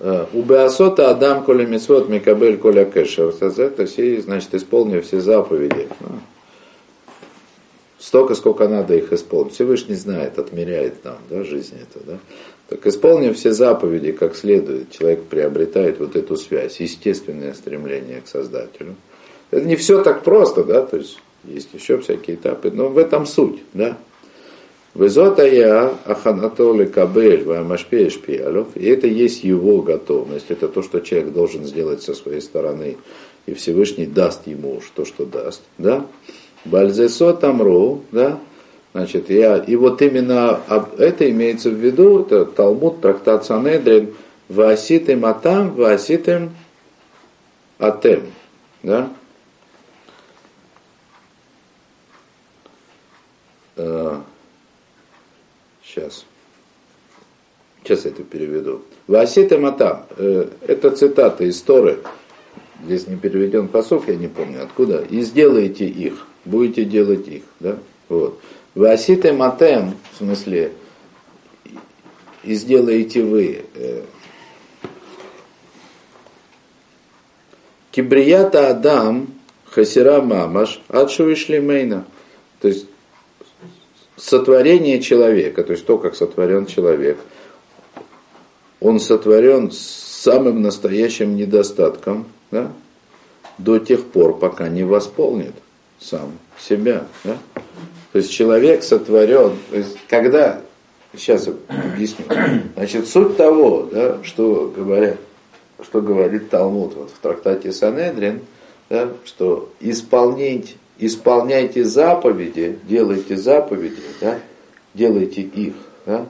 Э, 0.01 0.27
у 0.33 0.43
Беасота 0.43 1.11
Адам 1.11 1.45
Коля 1.45 1.67
Мисвот 1.67 2.09
Микабель 2.09 2.59
Коля 2.59 2.85
Кэшер. 2.85 3.35
Это 3.41 3.87
все, 3.87 4.21
значит, 4.21 4.55
исполнив 4.55 5.05
все 5.07 5.21
заповеди. 5.21 5.89
Ну, 6.01 6.21
столько, 8.05 8.35
сколько 8.35 8.69
надо 8.69 8.95
их 8.95 9.13
исполнить. 9.13 9.55
Всевышний 9.55 9.95
знает, 9.95 10.39
отмеряет 10.39 11.05
нам 11.05 11.17
да, 11.31 11.43
жизнь 11.43 11.77
эту. 11.77 12.05
Да? 12.05 12.19
Так 12.69 12.87
исполнив 12.87 13.35
все 13.35 13.53
заповеди 13.53 14.13
как 14.13 14.37
следует, 14.37 14.91
человек 14.91 15.23
приобретает 15.25 16.01
вот 16.01 16.15
эту 16.15 16.37
связь, 16.37 16.81
естественное 16.81 17.55
стремление 17.55 18.21
к 18.21 18.29
Создателю. 18.29 18.97
Это 19.51 19.65
не 19.65 19.77
все 19.77 20.03
так 20.03 20.23
просто, 20.23 20.65
да, 20.65 20.83
то 20.85 20.99
есть 20.99 21.19
есть 21.45 21.69
еще 21.73 21.99
всякие 21.99 22.37
этапы, 22.37 22.71
но 22.71 22.89
в 22.89 22.99
этом 22.99 23.27
суть, 23.27 23.63
да. 23.73 23.97
Везота 24.95 25.47
я 25.47 25.97
аханатоли 26.05 26.85
кабель 26.85 27.45
вамашпееш 27.45 28.19
пиалов, 28.21 28.69
и 28.75 28.87
это 28.87 29.07
есть 29.07 29.45
его 29.45 29.83
готовность, 29.83 30.47
это 30.51 30.69
то, 30.69 30.83
что 30.83 31.01
человек 31.01 31.33
должен 31.33 31.65
сделать 31.65 32.03
со 32.03 32.15
своей 32.15 32.41
стороны, 32.41 32.97
и 33.47 33.55
Всевышний 33.55 34.07
даст 34.07 34.47
ему 34.47 34.81
то, 34.95 35.05
что 35.05 35.25
даст, 35.25 35.63
да. 35.79 36.07
Бальзесо 36.65 37.35
тамру, 37.35 38.03
да, 38.11 38.39
значит, 38.93 39.29
я, 39.29 39.59
и 39.59 39.77
вот 39.77 40.01
именно 40.01 40.61
это 40.99 41.31
имеется 41.31 41.71
в 41.71 41.75
виду, 41.75 42.21
это 42.21 42.47
Талмуд, 42.47 43.01
трактат 43.01 43.45
Санедрин, 43.45 44.15
Васитым 44.49 45.27
Атам, 45.27 45.75
Васитым 45.75 46.55
Атем, 47.79 48.23
да, 48.83 49.11
сейчас. 55.95 56.25
Сейчас 57.83 58.05
я 58.05 58.11
это 58.13 58.23
переведу. 58.23 58.83
Васитым 59.07 59.67
Атам, 59.67 60.07
э, 60.17 60.49
это 60.67 60.91
цитата 60.91 61.45
из 61.45 61.61
Торы, 61.61 61.99
здесь 62.83 63.07
не 63.07 63.17
переведен 63.17 63.69
посок, 63.69 64.09
я 64.09 64.17
не 64.17 64.29
помню 64.29 64.63
откуда, 64.63 65.03
и 65.03 65.21
сделайте 65.21 65.87
их 65.87 66.27
будете 66.45 66.85
делать 66.85 67.27
их. 67.29 67.43
Да? 67.61 67.79
Вот. 68.09 68.41
Васите 68.75 69.33
матем, 69.33 69.95
в 70.13 70.19
смысле, 70.19 70.73
и 72.43 72.55
сделаете 72.55 73.23
вы. 73.23 73.65
Э, 73.75 74.03
Кибрията 77.91 78.71
Адам, 78.71 79.29
Хасира 79.67 80.21
Мамаш, 80.21 80.83
Адшу 80.89 81.33
Ишлимейна. 81.33 82.05
То 82.61 82.69
есть 82.69 82.87
сотворение 84.17 85.01
человека, 85.01 85.63
то 85.63 85.73
есть 85.73 85.87
то, 85.87 85.99
как 85.99 86.17
сотворен 86.17 86.67
человек, 86.67 87.19
он 88.81 88.99
сотворен 88.99 89.71
с 89.71 89.79
самым 89.79 90.63
настоящим 90.63 91.37
недостатком, 91.37 92.27
да, 92.51 92.73
до 93.59 93.79
тех 93.79 94.05
пор, 94.05 94.39
пока 94.39 94.69
не 94.69 94.83
восполнит 94.83 95.55
сам 96.05 96.39
себя. 96.59 97.07
Да? 97.25 97.39
То 98.13 98.19
есть 98.19 98.31
человек 98.31 98.83
сотворен, 98.83 99.57
то 99.71 99.77
есть 99.77 99.97
когда, 100.09 100.61
сейчас 101.17 101.49
объясню, 101.69 102.27
значит 102.77 103.09
суть 103.09 103.37
того, 103.37 103.89
да, 103.91 104.23
что 104.23 104.73
говорят, 104.75 105.19
что 105.83 106.01
говорит 106.01 106.51
Талмуд 106.51 106.95
вот 106.95 107.11
в 107.11 107.19
трактате 107.19 107.73
Санедрин, 107.73 108.41
да, 108.89 109.09
что 109.25 109.73
исполнить, 109.81 110.77
исполняйте 110.99 111.85
заповеди, 111.85 112.79
делайте 112.85 113.37
заповеди, 113.37 114.03
да, 114.21 114.39
делайте 114.93 115.43
их. 115.43 115.75
Да, 116.07 116.27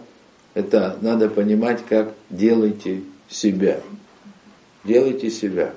это 0.54 0.96
надо 1.00 1.28
понимать, 1.28 1.84
как 1.86 2.14
делайте 2.30 3.02
себя. 3.28 3.80
Делайте 4.84 5.30
себя. 5.30 5.72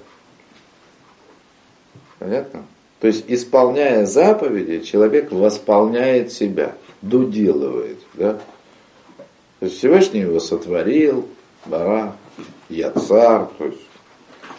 Понятно? 2.19 2.63
То 2.99 3.07
есть, 3.07 3.25
исполняя 3.27 4.05
заповеди, 4.05 4.83
человек 4.83 5.31
восполняет 5.31 6.31
себя, 6.31 6.75
доделывает. 7.01 7.99
Да? 8.15 8.39
То 9.59 9.65
есть 9.65 9.77
Всевышний 9.77 10.21
его 10.21 10.39
сотворил, 10.39 11.27
бара, 11.65 12.15
я 12.69 12.91
царь, 12.91 13.45
то 13.57 13.65
есть 13.65 13.81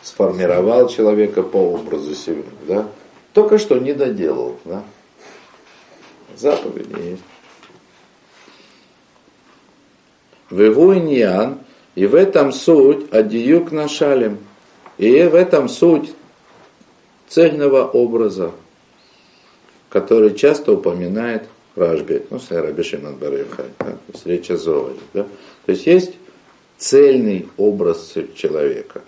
сформировал 0.02 0.88
человека 0.88 1.42
по 1.42 1.56
образу 1.56 2.14
себя. 2.14 2.44
Да? 2.66 2.88
Только 3.32 3.58
что 3.58 3.78
не 3.78 3.92
доделал. 3.92 4.56
Да? 4.64 4.84
Заповеди 6.36 7.10
есть. 7.10 7.22
Вегуиньян, 10.50 11.58
и 11.94 12.06
в 12.06 12.14
этом 12.14 12.52
суть 12.52 13.12
адиюк 13.12 13.72
нашалим. 13.72 14.38
И 14.96 15.22
в 15.24 15.34
этом 15.34 15.68
суть 15.68 16.12
цельного 17.28 17.84
образа, 17.86 18.52
который 19.88 20.34
часто 20.34 20.72
упоминает 20.72 21.44
Рашби, 21.76 22.24
ну, 22.30 22.38
с 22.38 22.50
Раби 22.50 22.82
Шимон 22.82 23.16
Барыха, 23.16 23.64
да, 23.78 23.84
то 23.84 23.98
есть 24.12 24.26
речь. 24.26 24.48
Да? 24.48 25.26
То 25.66 25.72
есть 25.72 25.86
есть 25.86 26.14
цельный 26.76 27.48
образ 27.56 28.14
человека. 28.34 29.02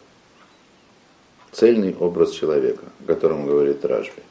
Цельный 1.53 1.97
образ 1.99 2.31
человека, 2.31 2.85
о 3.03 3.07
котором 3.07 3.47
говорит 3.47 3.85
Рашби. 3.85 4.23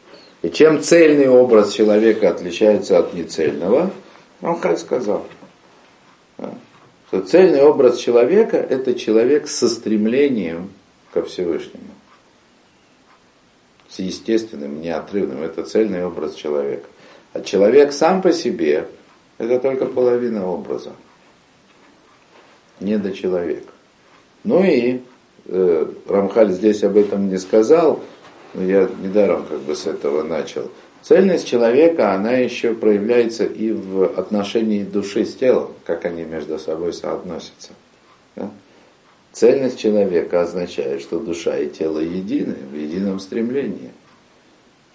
И 0.42 0.50
чем 0.50 0.82
цельный 0.82 1.28
образ 1.28 1.74
человека 1.74 2.30
отличается 2.30 2.98
от 2.98 3.14
нецельного, 3.14 3.92
Рамхаль 4.40 4.78
сказал, 4.78 5.26
что 7.08 7.22
цельный 7.22 7.62
образ 7.62 7.98
человека– 7.98 8.56
это 8.70 8.94
человек 8.94 9.50
со 9.50 9.68
стремлением 9.68 10.70
ко 11.12 11.24
Всевышнему. 11.24 11.84
С 13.90 14.00
естественным, 14.00 14.82
неотрывным. 14.82 15.42
Это 15.42 15.64
цельный 15.64 16.06
образ 16.06 16.36
человека. 16.36 16.88
А 17.34 17.42
человек 17.42 17.92
сам 17.92 18.22
по 18.22 18.32
себе– 18.32 18.88
это 19.40 19.60
только 19.60 19.86
половина 19.86 20.48
образа. 20.48 20.92
Недочеловек. 22.80 23.64
Ну 24.44 24.64
и 24.64 25.02
э, 25.46 25.92
Рамхаль 26.08 26.52
здесь 26.52 26.84
об 26.84 26.98
этом 26.98 27.30
не 27.30 27.38
сказал, 27.38 28.02
но 28.54 28.64
я 28.64 28.90
недаром 29.02 29.46
как 29.46 29.60
бы 29.60 29.76
с 29.76 29.88
этого 29.88 30.24
начал. 30.24 30.70
Цельность 31.02 31.48
человека, 31.48 32.14
она 32.14 32.34
еще 32.34 32.74
проявляется 32.74 33.46
и 33.46 33.72
в 33.72 34.04
отношении 34.04 34.84
души 34.84 35.26
с 35.26 35.36
телом, 35.36 35.72
как 35.86 36.06
они 36.06 36.24
между 36.24 36.60
собой 36.60 36.94
соотносятся. 36.94 37.72
Да? 38.36 38.50
Цельность 39.32 39.80
человека 39.80 40.42
означает, 40.42 41.02
что 41.02 41.20
душа 41.20 41.58
и 41.58 41.70
тело 41.70 42.00
едины 42.00 42.56
в 42.72 42.76
едином 42.76 43.20
стремлении, 43.20 43.92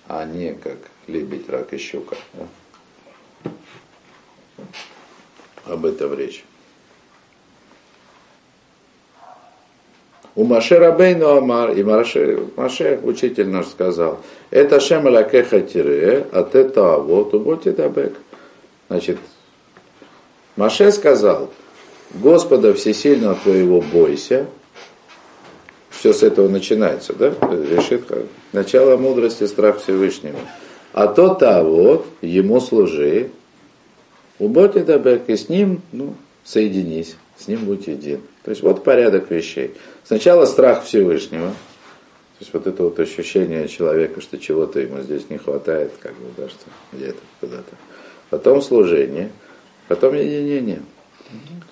а 0.09 0.25
не 0.25 0.55
как 0.55 0.79
лебедь, 1.07 1.49
рак 1.49 1.73
и 1.73 1.79
щука. 1.79 2.17
Да? 2.35 3.51
Об 5.67 5.87
этом 5.87 6.15
речь. 6.15 6.45
У 10.37 10.45
Маше 10.45 10.79
Рабейну 10.79 11.29
Амар, 11.29 11.71
и 11.71 11.85
Маше, 11.85 12.49
Маше 12.57 12.99
учитель 13.05 13.49
наш 13.49 13.69
сказал, 13.69 14.19
это 14.51 14.81
Шем 14.81 15.07
Алякеха 15.07 15.61
Тире, 15.61 16.27
а 16.33 16.41
это 16.53 16.99
вот 16.99 17.33
Уботи 17.35 17.71
Дабек. 17.71 18.17
Значит, 18.89 19.19
Маше 20.57 20.91
сказал, 20.91 21.51
Господа 22.15 22.75
Всесильного 22.75 23.35
твоего 23.35 23.81
бойся. 23.81 24.47
Все 25.91 26.13
с 26.13 26.23
этого 26.23 26.49
начинается, 26.49 27.13
да? 27.15 27.35
Решит 27.51 28.05
начало 28.53 28.97
мудрости, 28.97 29.45
страх 29.47 29.81
Всевышнего. 29.81 30.39
А 30.93 31.09
то-то 31.09 31.63
вот, 31.65 32.07
ему 32.21 32.61
служи. 32.61 33.31
Уботи 34.39 34.81
Дабек, 34.81 35.29
и 35.29 35.37
с 35.37 35.49
ним, 35.49 35.81
ну, 35.93 36.15
соединись, 36.45 37.17
с 37.37 37.49
ним 37.49 37.65
будь 37.65 37.87
един. 37.87 38.21
То 38.43 38.51
есть 38.51 38.63
вот 38.63 38.85
порядок 38.85 39.31
вещей. 39.31 39.75
Сначала 40.05 40.45
страх 40.45 40.85
Всевышнего, 40.85 41.49
то 41.49 42.41
есть 42.41 42.53
вот 42.53 42.67
это 42.67 42.83
вот 42.83 42.99
ощущение 42.99 43.69
человека, 43.69 44.21
что 44.21 44.39
чего-то 44.39 44.81
ему 44.81 45.01
здесь 45.03 45.31
не 45.31 45.39
хватает, 45.39 45.93
как 46.01 46.13
бы, 46.15 46.27
да, 46.37 46.49
что 46.49 46.65
где-то 46.93 47.21
куда-то. 47.41 47.77
Потом 48.29 48.61
служение, 48.61 49.31
потом 49.89 50.15
единение. 50.15 50.83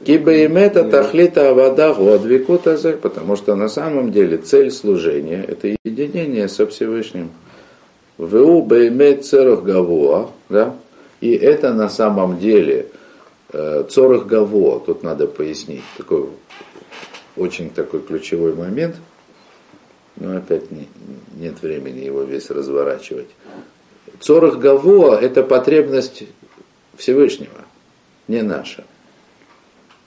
Киба 0.05 0.45
имета 0.45 0.85
тахлита 0.85 1.51
авада 1.51 1.95
годвикута 1.95 2.77
потому 3.01 3.37
что 3.37 3.55
на 3.55 3.69
самом 3.69 4.11
деле 4.11 4.39
цель 4.39 4.71
служения 4.71 5.45
это 5.47 5.77
единение 5.85 6.49
со 6.49 6.67
Всевышним. 6.67 7.31
Ву 8.19 8.63
беймет 8.63 9.25
церух 9.25 9.63
гавуа, 9.63 10.31
да, 10.49 10.75
и 11.21 11.33
это 11.33 11.73
на 11.73 11.89
самом 11.89 12.39
деле 12.39 12.89
э, 13.53 13.85
цорах 13.89 14.27
гаво, 14.27 14.81
тут 14.81 15.03
надо 15.03 15.27
пояснить, 15.27 15.83
такой 15.97 16.27
очень 17.37 17.71
такой 17.71 18.01
ключевой 18.01 18.55
момент, 18.55 18.97
но 20.17 20.37
опять 20.37 20.71
не, 20.71 20.89
нет 21.35 21.63
времени 21.63 22.05
его 22.05 22.23
весь 22.23 22.51
разворачивать. 22.51 23.29
Цорах 24.21 24.59
Гаво– 24.59 25.19
это 25.21 25.43
потребность 25.43 26.25
Всевышнего, 26.97 27.65
не 28.29 28.43
наша. 28.43 28.85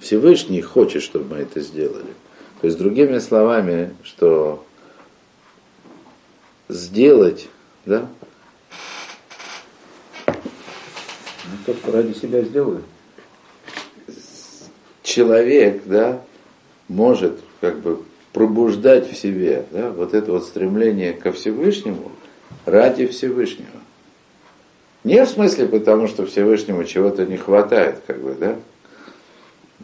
Всевышний 0.06 0.62
хочет, 0.62 1.02
чтобы 1.02 1.36
мы 1.36 1.42
это 1.42 1.62
сделали. 1.62 2.14
То 2.62 2.68
есть, 2.68 2.78
другими 2.78 3.18
словами, 3.18 3.96
что 4.04 4.64
сделать, 6.70 7.48
да? 7.88 8.08
Ну, 10.28 11.58
только 11.66 11.92
ради 11.92 12.14
себя 12.14 12.44
сделаю. 12.44 12.84
Человек, 15.02 15.82
да, 15.86 16.22
может 16.88 17.40
как 17.60 17.80
бы 17.80 18.04
пробуждать 18.32 19.12
в 19.12 19.16
себе 19.16 19.66
да, 19.72 19.90
вот 19.90 20.14
это 20.14 20.32
вот 20.34 20.46
стремление 20.46 21.14
ко 21.14 21.32
Всевышнему 21.32 22.12
ради 22.66 23.08
Всевышнего. 23.08 23.80
Не 25.04 25.26
в 25.26 25.30
смысле 25.30 25.68
потому, 25.68 26.08
что 26.08 26.28
Всевышнему 26.28 26.84
чего-то 26.84 27.26
не 27.26 27.38
хватает, 27.38 28.02
как 28.06 28.22
бы, 28.22 28.36
да, 28.36 28.60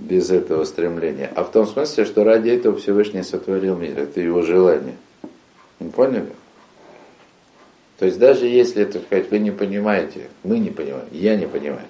без 0.01 0.31
этого 0.31 0.65
стремления, 0.65 1.31
а 1.35 1.43
в 1.43 1.51
том 1.51 1.67
смысле, 1.67 2.05
что 2.05 2.23
ради 2.23 2.49
этого 2.49 2.77
Всевышний 2.77 3.23
сотворил 3.23 3.77
мир, 3.77 3.97
это 3.99 4.19
его 4.19 4.41
желание. 4.41 4.95
Вы 5.79 5.89
поняли? 5.89 6.31
То 7.99 8.05
есть 8.05 8.17
даже 8.17 8.47
если, 8.47 8.83
так 8.85 9.03
сказать, 9.03 9.29
вы 9.29 9.37
не 9.37 9.51
понимаете, 9.51 10.27
мы 10.43 10.57
не 10.57 10.71
понимаем, 10.71 11.05
я 11.11 11.35
не 11.35 11.47
понимаю, 11.47 11.85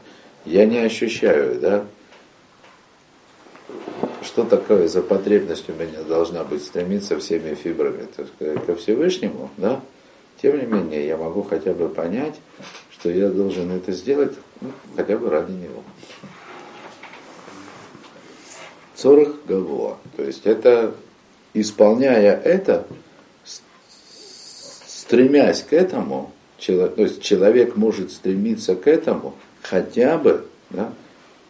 я 0.46 0.66
не 0.66 0.80
ощущаю, 0.80 1.60
да, 1.60 1.86
что 4.22 4.44
такое 4.44 4.90
за 4.90 5.02
потребность 5.02 5.70
у 5.70 5.74
меня 5.74 6.04
должна 6.08 6.44
быть 6.44 6.64
стремиться 6.64 7.18
всеми 7.18 7.56
фибрами 7.56 8.08
так 8.16 8.28
сказать, 8.28 8.66
ко 8.66 8.76
Всевышнему, 8.76 9.50
да, 9.56 9.82
тем 10.42 10.60
не 10.60 10.66
менее 10.66 11.08
я 11.08 11.16
могу 11.16 11.44
хотя 11.44 11.74
бы 11.74 11.88
понять, 11.88 12.36
что 12.92 13.10
я 13.10 13.30
должен 13.30 13.72
это 13.72 13.94
сделать 13.94 14.34
ну, 14.60 14.72
хотя 14.98 15.18
бы 15.18 15.30
ради 15.30 15.54
него. 15.54 15.82
Цорах 19.02 19.30
Гавуа. 19.48 19.98
То 20.16 20.24
есть 20.24 20.46
это, 20.46 20.94
исполняя 21.56 22.40
это, 22.40 22.86
стремясь 24.88 25.64
к 25.64 25.74
этому, 25.74 26.32
то 26.64 26.94
есть 26.98 27.24
человек 27.24 27.76
может 27.76 28.12
стремиться 28.12 28.76
к 28.76 28.88
этому 28.88 29.34
хотя 29.64 30.20
бы, 30.20 30.46
да, 30.70 30.94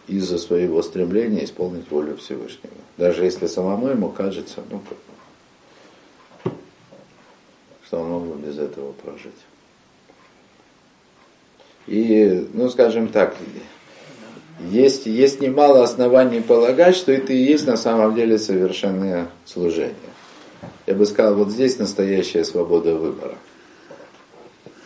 из-за 0.07 0.38
своего 0.38 0.82
стремления 0.82 1.44
исполнить 1.44 1.91
волю 1.91 2.15
Всевышнего. 2.18 2.73
Даже 2.98 3.26
если 3.26 3.48
самому 3.48 3.88
ему 3.88 4.10
кажется, 4.10 4.64
ну, 4.69 4.82
что 7.86 7.99
он 7.99 8.10
мог 8.10 8.23
бы 8.23 8.48
без 8.48 8.57
этого 8.57 8.94
прожить. 8.94 9.34
И, 11.88 12.48
ну, 12.53 12.69
скажем 12.69 13.10
так, 13.10 13.36
есть, 14.69 15.05
есть 15.05 15.41
немало 15.41 15.83
оснований 15.83 16.41
полагать, 16.41 16.95
что 16.95 17.11
это 17.11 17.33
и 17.33 17.38
есть 17.38 17.65
на 17.65 17.77
самом 17.77 18.15
деле 18.15 18.38
совершенное 18.38 19.27
служение. 19.45 19.95
Я 20.85 20.95
бы 20.95 21.05
сказал, 21.05 21.35
вот 21.35 21.49
здесь 21.49 21.79
настоящая 21.79 22.43
свобода 22.43 22.95
выбора. 22.95 23.35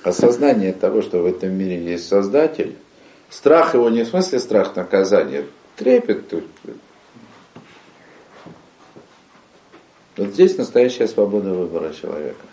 Осознание 0.03 0.71
того, 0.71 1.01
что 1.01 1.19
в 1.19 1.25
этом 1.25 1.53
мире 1.53 1.83
есть 1.83 2.07
Создатель, 2.07 2.75
Страх 3.29 3.73
его 3.73 3.89
не 3.89 4.03
в 4.03 4.07
смысле 4.07 4.39
страх 4.39 4.75
наказания, 4.75 5.45
трепет 5.75 6.29
тут. 6.29 6.45
Вот 10.15 10.29
здесь 10.29 10.57
настоящая 10.57 11.07
свобода 11.07 11.49
выбора 11.49 11.93
человека. 11.93 12.45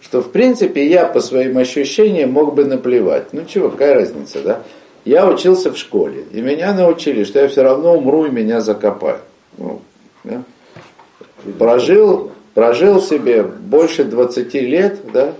Что 0.00 0.22
в 0.22 0.30
принципе 0.30 0.86
я 0.86 1.06
по 1.06 1.20
своим 1.20 1.58
ощущениям 1.58 2.30
мог 2.30 2.54
бы 2.54 2.64
наплевать. 2.64 3.32
Ну 3.32 3.44
чего, 3.44 3.70
какая 3.70 3.94
разница, 3.94 4.40
да? 4.42 4.62
Я 5.04 5.26
учился 5.26 5.72
в 5.72 5.78
школе, 5.78 6.24
и 6.32 6.40
меня 6.40 6.74
научили, 6.74 7.24
что 7.24 7.40
я 7.40 7.48
все 7.48 7.62
равно 7.62 7.96
умру 7.96 8.26
и 8.26 8.30
меня 8.30 8.60
закопают. 8.60 9.22
Ну, 9.56 9.80
да? 10.24 10.42
Прожил, 11.58 12.32
прожил 12.54 13.00
себе 13.00 13.42
больше 13.42 14.04
20 14.04 14.54
лет, 14.54 15.00
да, 15.12 15.34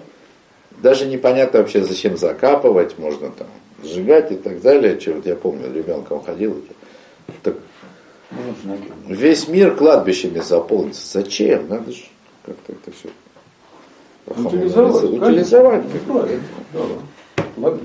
даже 0.82 1.06
непонятно 1.06 1.60
вообще, 1.60 1.82
зачем 1.82 2.16
закапывать, 2.16 2.98
можно 2.98 3.30
там 3.30 3.48
сжигать 3.82 4.32
и 4.32 4.36
так 4.36 4.60
далее. 4.60 4.98
Что 4.98 5.12
вот 5.12 5.26
я 5.26 5.34
помню, 5.34 5.72
ребенком 5.72 6.22
ходил. 6.22 6.62
Так, 7.42 7.56
весь 9.06 9.48
мир 9.48 9.74
кладбищами 9.74 10.40
заполнится. 10.40 11.06
Зачем? 11.06 11.68
Надо 11.68 11.90
же 11.92 12.04
как-то 12.44 12.72
это 12.72 12.96
все 12.96 13.08
утилизовать. 14.26 15.04
Утилизовать. 15.04 15.84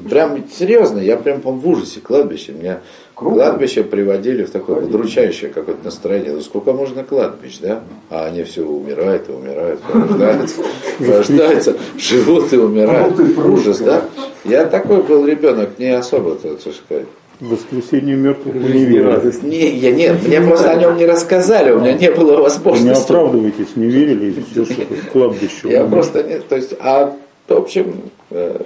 Прям 0.09 0.43
серьезно, 0.51 0.99
я 0.99 1.17
прям 1.17 1.41
в 1.41 1.67
ужасе 1.67 1.99
кладбище. 1.99 2.53
Меня 2.53 2.79
Круто. 3.15 3.35
кладбище 3.35 3.83
приводили 3.83 4.43
в 4.43 4.51
такое 4.51 4.85
удручающее 4.85 5.49
какое-то 5.49 5.85
настроение. 5.85 6.33
Ну 6.33 6.41
сколько 6.41 6.73
можно 6.73 7.03
кладбищ, 7.03 7.59
да? 7.59 7.81
А 8.09 8.25
они 8.25 8.43
все 8.43 8.63
умирают 8.63 9.29
и 9.29 9.31
умирают, 9.31 9.79
рождаются, 9.93 10.61
рождаются, 10.99 11.77
живут 11.97 12.53
и 12.53 12.57
умирают. 12.57 13.19
Ужас, 13.19 13.79
да? 13.79 14.05
Я 14.45 14.65
такой 14.65 15.03
был 15.03 15.25
ребенок, 15.25 15.79
не 15.79 15.89
особо, 15.89 16.35
так 16.35 16.59
сказать. 16.59 17.07
Воскресенье 17.39 18.15
мертвых 18.15 18.55
вы 18.55 18.69
не 18.69 18.85
верили. 18.85 19.45
Не, 19.45 19.69
я 19.77 19.91
нет, 19.91 20.25
мне 20.25 20.39
просто 20.39 20.71
о 20.71 20.75
нем 20.75 20.97
не 20.97 21.05
рассказали, 21.05 21.71
у 21.71 21.79
меня 21.79 21.93
не 21.93 22.11
было 22.11 22.41
возможности. 22.41 22.87
Не 22.87 23.03
оправдывайтесь, 23.03 23.75
не 23.75 23.87
верили, 23.87 24.35
все, 24.51 24.65
что 24.65 24.81
кладбище. 25.11 25.69
Я 25.69 25.85
просто 25.85 26.23
нет, 26.23 26.47
то 26.47 26.55
есть, 26.55 26.73
а 26.79 27.15
в 27.47 27.53
общем, 27.53 27.95
э, 28.29 28.61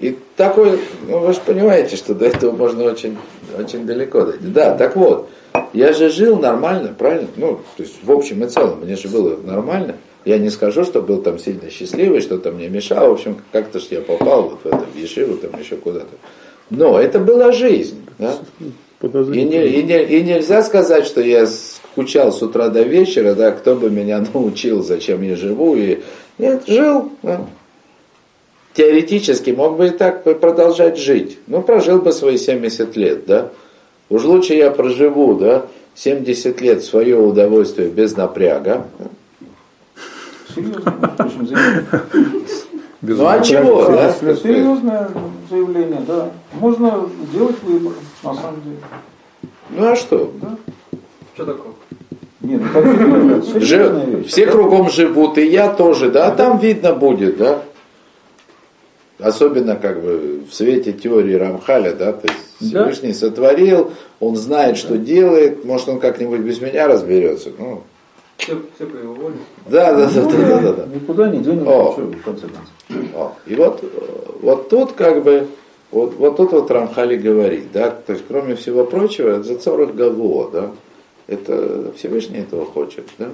И 0.00 0.16
такой, 0.36 0.78
ну 1.06 1.18
вы 1.18 1.32
же 1.32 1.40
понимаете, 1.44 1.96
что 1.96 2.14
до 2.14 2.26
этого 2.26 2.52
можно 2.52 2.84
очень, 2.84 3.16
очень 3.58 3.86
далеко 3.86 4.22
дойти. 4.22 4.46
Да, 4.46 4.76
так 4.76 4.96
вот, 4.96 5.28
я 5.72 5.92
же 5.92 6.10
жил 6.10 6.38
нормально, 6.38 6.94
правильно? 6.96 7.28
Ну, 7.36 7.60
то 7.76 7.82
есть 7.82 7.96
в 8.02 8.12
общем 8.12 8.44
и 8.44 8.48
целом, 8.48 8.80
мне 8.80 8.96
же 8.96 9.08
было 9.08 9.36
нормально. 9.42 9.96
Я 10.24 10.38
не 10.38 10.50
скажу, 10.50 10.84
что 10.84 11.00
был 11.00 11.22
там 11.22 11.38
сильно 11.38 11.70
счастливый, 11.70 12.20
что-то 12.20 12.50
мне 12.52 12.68
мешало. 12.68 13.08
В 13.08 13.12
общем, 13.12 13.38
как-то 13.52 13.80
ж 13.80 13.84
я 13.90 14.00
попал 14.00 14.50
вот 14.50 14.60
в 14.62 14.66
это, 14.66 14.86
в 14.92 14.96
Ешиву, 14.96 15.36
там 15.36 15.58
еще 15.58 15.76
куда-то. 15.76 16.08
Но 16.70 17.00
это 17.00 17.18
была 17.18 17.52
жизнь. 17.52 18.04
Да? 18.18 18.34
И, 19.00 19.06
не, 19.06 19.66
и, 19.66 19.82
не, 19.84 20.04
и 20.04 20.22
нельзя 20.22 20.62
сказать, 20.62 21.06
что 21.06 21.20
я 21.20 21.46
скучал 21.46 22.32
с 22.32 22.42
утра 22.42 22.68
до 22.68 22.82
вечера, 22.82 23.34
да, 23.34 23.52
кто 23.52 23.74
бы 23.74 23.90
меня 23.90 24.24
научил, 24.34 24.82
зачем 24.82 25.22
я 25.22 25.36
живу. 25.36 25.76
И... 25.76 26.00
Нет, 26.36 26.64
жил. 26.66 27.10
Да. 27.22 27.46
Теоретически 28.74 29.50
мог 29.50 29.76
бы 29.76 29.88
и 29.88 29.90
так 29.90 30.22
продолжать 30.40 30.98
жить. 30.98 31.38
Ну, 31.46 31.62
прожил 31.62 32.00
бы 32.00 32.12
свои 32.12 32.36
70 32.36 32.96
лет, 32.96 33.26
да. 33.26 33.50
Уж 34.10 34.24
лучше 34.24 34.54
я 34.54 34.70
проживу, 34.70 35.34
да, 35.34 35.66
70 35.94 36.60
лет 36.60 36.82
в 36.82 36.86
свое 36.86 37.16
удовольствие 37.16 37.88
без 37.88 38.16
напряга. 38.16 38.86
Серьезно, 40.54 40.94
ну 43.00 43.26
а 43.26 43.40
чего, 43.40 43.86
да? 43.86 44.12
Серьезное 44.12 45.10
заявление, 45.50 46.00
да. 46.06 46.30
Можно 46.54 47.08
делать 47.32 47.56
выбор, 47.62 47.92
на 48.22 48.34
самом 48.34 48.62
деле. 48.62 48.76
Ну 49.70 49.86
а 49.86 49.96
что? 49.96 50.32
Да. 50.40 50.56
Что 51.34 51.44
такое? 51.44 51.72
Нет, 52.40 52.60
ну 52.62 52.68
так 52.72 53.44
серьезно, 53.44 54.06
Жив, 54.06 54.26
Все 54.26 54.46
кругом 54.46 54.90
живут, 54.90 55.38
и 55.38 55.46
я 55.46 55.72
тоже, 55.72 56.10
да, 56.10 56.30
там 56.30 56.58
видно 56.58 56.92
будет, 56.92 57.36
да. 57.36 57.62
Особенно 59.18 59.74
как 59.74 60.00
бы 60.00 60.44
в 60.48 60.54
свете 60.54 60.92
теории 60.92 61.34
Рамхаля, 61.34 61.92
да, 61.92 62.12
то 62.12 62.28
есть 62.28 62.72
да? 62.72 62.84
Всевышний 62.84 63.12
сотворил, 63.12 63.92
он 64.20 64.36
знает, 64.36 64.76
что 64.76 64.94
да. 64.94 64.98
делает, 64.98 65.64
может 65.64 65.88
он 65.88 65.98
как-нибудь 65.98 66.40
без 66.40 66.60
меня 66.60 66.86
разберется. 66.86 67.50
Ну, 67.58 67.82
все, 68.36 68.60
все 68.76 68.86
по 68.86 68.96
его 68.96 69.14
воле. 69.14 69.34
Да, 69.68 69.92
да, 69.92 70.08
да, 70.08 70.22
да, 70.22 70.30
да, 70.30 70.60
да, 70.60 70.72
да. 70.72 70.86
Никуда 70.94 71.28
не 71.28 71.38
денемся, 71.38 71.70
О. 71.70 71.90
в 71.92 72.22
конце 72.22 72.46
концов. 72.46 73.14
О. 73.14 73.32
И 73.46 73.56
вот, 73.56 73.82
вот 74.40 74.68
тут 74.68 74.92
как 74.92 75.24
бы, 75.24 75.48
вот, 75.90 76.14
вот 76.14 76.36
тут 76.36 76.52
вот 76.52 76.70
Рамхали 76.70 77.16
говорит, 77.16 77.72
да, 77.72 77.90
то 77.90 78.12
есть 78.12 78.24
кроме 78.28 78.54
всего 78.54 78.84
прочего, 78.84 79.42
за 79.42 79.58
40 79.58 79.96
гаво, 79.96 80.50
да, 80.52 80.70
это 81.26 81.92
Всевышний 81.96 82.38
этого 82.38 82.64
хочет, 82.64 83.04
да. 83.18 83.30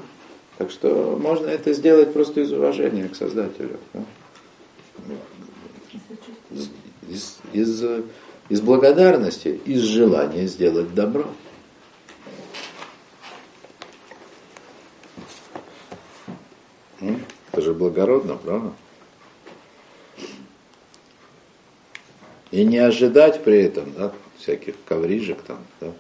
Так 0.57 0.71
что 0.71 1.19
можно 1.21 1.49
это 1.49 1.73
сделать 1.73 2.13
просто 2.13 2.41
из 2.41 2.53
уважения 2.53 3.09
к 3.09 3.17
Создателю. 3.17 3.77
Да? 3.93 4.01
Из, 7.55 7.85
из, 8.49 8.61
благодарности, 8.61 9.49
из 9.65 9.81
желания 9.81 10.47
сделать 10.47 10.93
добро. 10.93 11.27
Это 17.53 17.63
же 17.63 17.73
благородно, 17.73 18.37
правда? 18.37 18.73
И 22.51 22.65
не 22.65 22.79
ожидать 22.79 23.45
при 23.45 23.63
этом, 23.63 23.93
да, 23.93 24.13
всяких 24.37 24.75
коврижек 24.85 25.43
там, 25.43 25.59
да, 25.81 25.93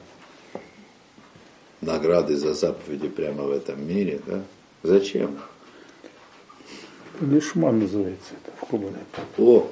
награды 1.80 2.36
за 2.36 2.54
заповеди 2.54 3.08
прямо 3.08 3.44
в 3.44 3.52
этом 3.52 3.86
мире, 3.86 4.20
да. 4.26 4.42
Зачем? 4.82 5.38
Лишман 7.20 7.78
называется 7.78 8.34
это 8.42 8.52
в 8.56 8.68
Кубане. 8.68 8.98
О, 9.38 9.68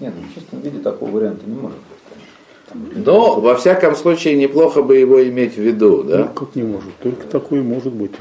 нет, 0.00 0.12
ну, 0.16 0.26
в 0.28 0.34
чистом 0.34 0.60
виде 0.60 0.78
такого 0.78 1.10
варианта 1.10 1.42
не 1.46 1.54
может 1.54 1.78
быть. 1.78 3.06
Но, 3.06 3.40
во 3.40 3.54
всяком 3.54 3.94
случае, 3.94 4.34
неплохо 4.36 4.82
бы 4.82 4.96
его 4.96 5.22
иметь 5.24 5.54
в 5.54 5.60
виду, 5.60 6.02
да? 6.02 6.18
Ну, 6.18 6.28
как 6.34 6.54
не 6.56 6.62
может? 6.62 6.96
Только 7.02 7.26
такое 7.26 7.62
может 7.62 7.92
быть. 7.92 8.12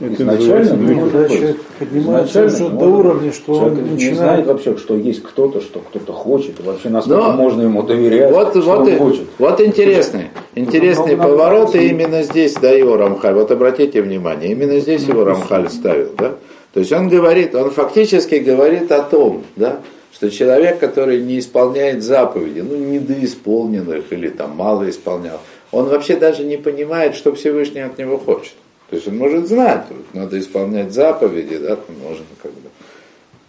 Это 0.00 0.22
изначально, 0.22 0.76
ну, 0.76 1.00
когда 1.00 1.28
человек 1.28 1.60
поднимается 1.78 2.44
уже 2.46 2.68
до 2.70 2.86
уровня, 2.86 3.32
что 3.32 3.52
он 3.52 3.74
начинает... 3.74 4.00
не 4.00 4.14
знает 4.14 4.46
вообще, 4.46 4.76
что 4.76 4.96
есть 4.96 5.22
кто-то, 5.22 5.60
что 5.60 5.80
кто-то 5.80 6.12
хочет, 6.12 6.60
и 6.60 6.62
вообще 6.62 6.88
насколько 6.88 7.22
Но 7.22 7.32
можно 7.32 7.62
ему 7.62 7.82
доверять, 7.82 8.32
вот, 8.32 8.50
что 8.50 8.60
вот, 8.62 8.88
он 8.88 8.96
хочет. 8.96 9.26
Вот 9.38 9.60
интересный, 9.60 10.30
интересный 10.54 11.16
поворот, 11.16 11.74
и 11.74 11.88
именно 11.88 12.22
здесь 12.22 12.54
да, 12.54 12.70
его 12.70 12.96
Рамхаль. 12.96 13.34
Вот 13.34 13.50
обратите 13.50 14.00
внимание, 14.00 14.52
именно 14.52 14.78
здесь 14.80 15.02
его 15.02 15.24
Рамхаль 15.24 15.68
ставил, 15.68 16.10
да? 16.16 16.34
То 16.72 16.80
есть 16.80 16.92
он 16.92 17.08
говорит, 17.08 17.54
он 17.54 17.70
фактически 17.70 18.36
говорит 18.36 18.90
о 18.90 19.02
том, 19.02 19.42
да, 19.54 19.80
что 20.14 20.30
человек, 20.30 20.78
который 20.78 21.20
не 21.20 21.40
исполняет 21.40 22.04
заповеди, 22.04 22.60
ну, 22.60 22.76
недоисполненных 22.76 24.12
или 24.12 24.28
там 24.28 24.56
мало 24.56 24.88
исполнял, 24.88 25.40
он 25.72 25.86
вообще 25.86 26.16
даже 26.16 26.44
не 26.44 26.56
понимает, 26.56 27.16
что 27.16 27.34
Всевышний 27.34 27.80
от 27.80 27.98
него 27.98 28.16
хочет. 28.16 28.54
То 28.90 28.96
есть 28.96 29.08
он 29.08 29.18
может 29.18 29.48
знать, 29.48 29.86
вот, 29.90 30.14
надо 30.14 30.38
исполнять 30.38 30.92
заповеди, 30.92 31.58
да, 31.58 31.74
там 31.74 31.96
можно 32.00 32.24
как 32.40 32.52
бы, 32.52 32.70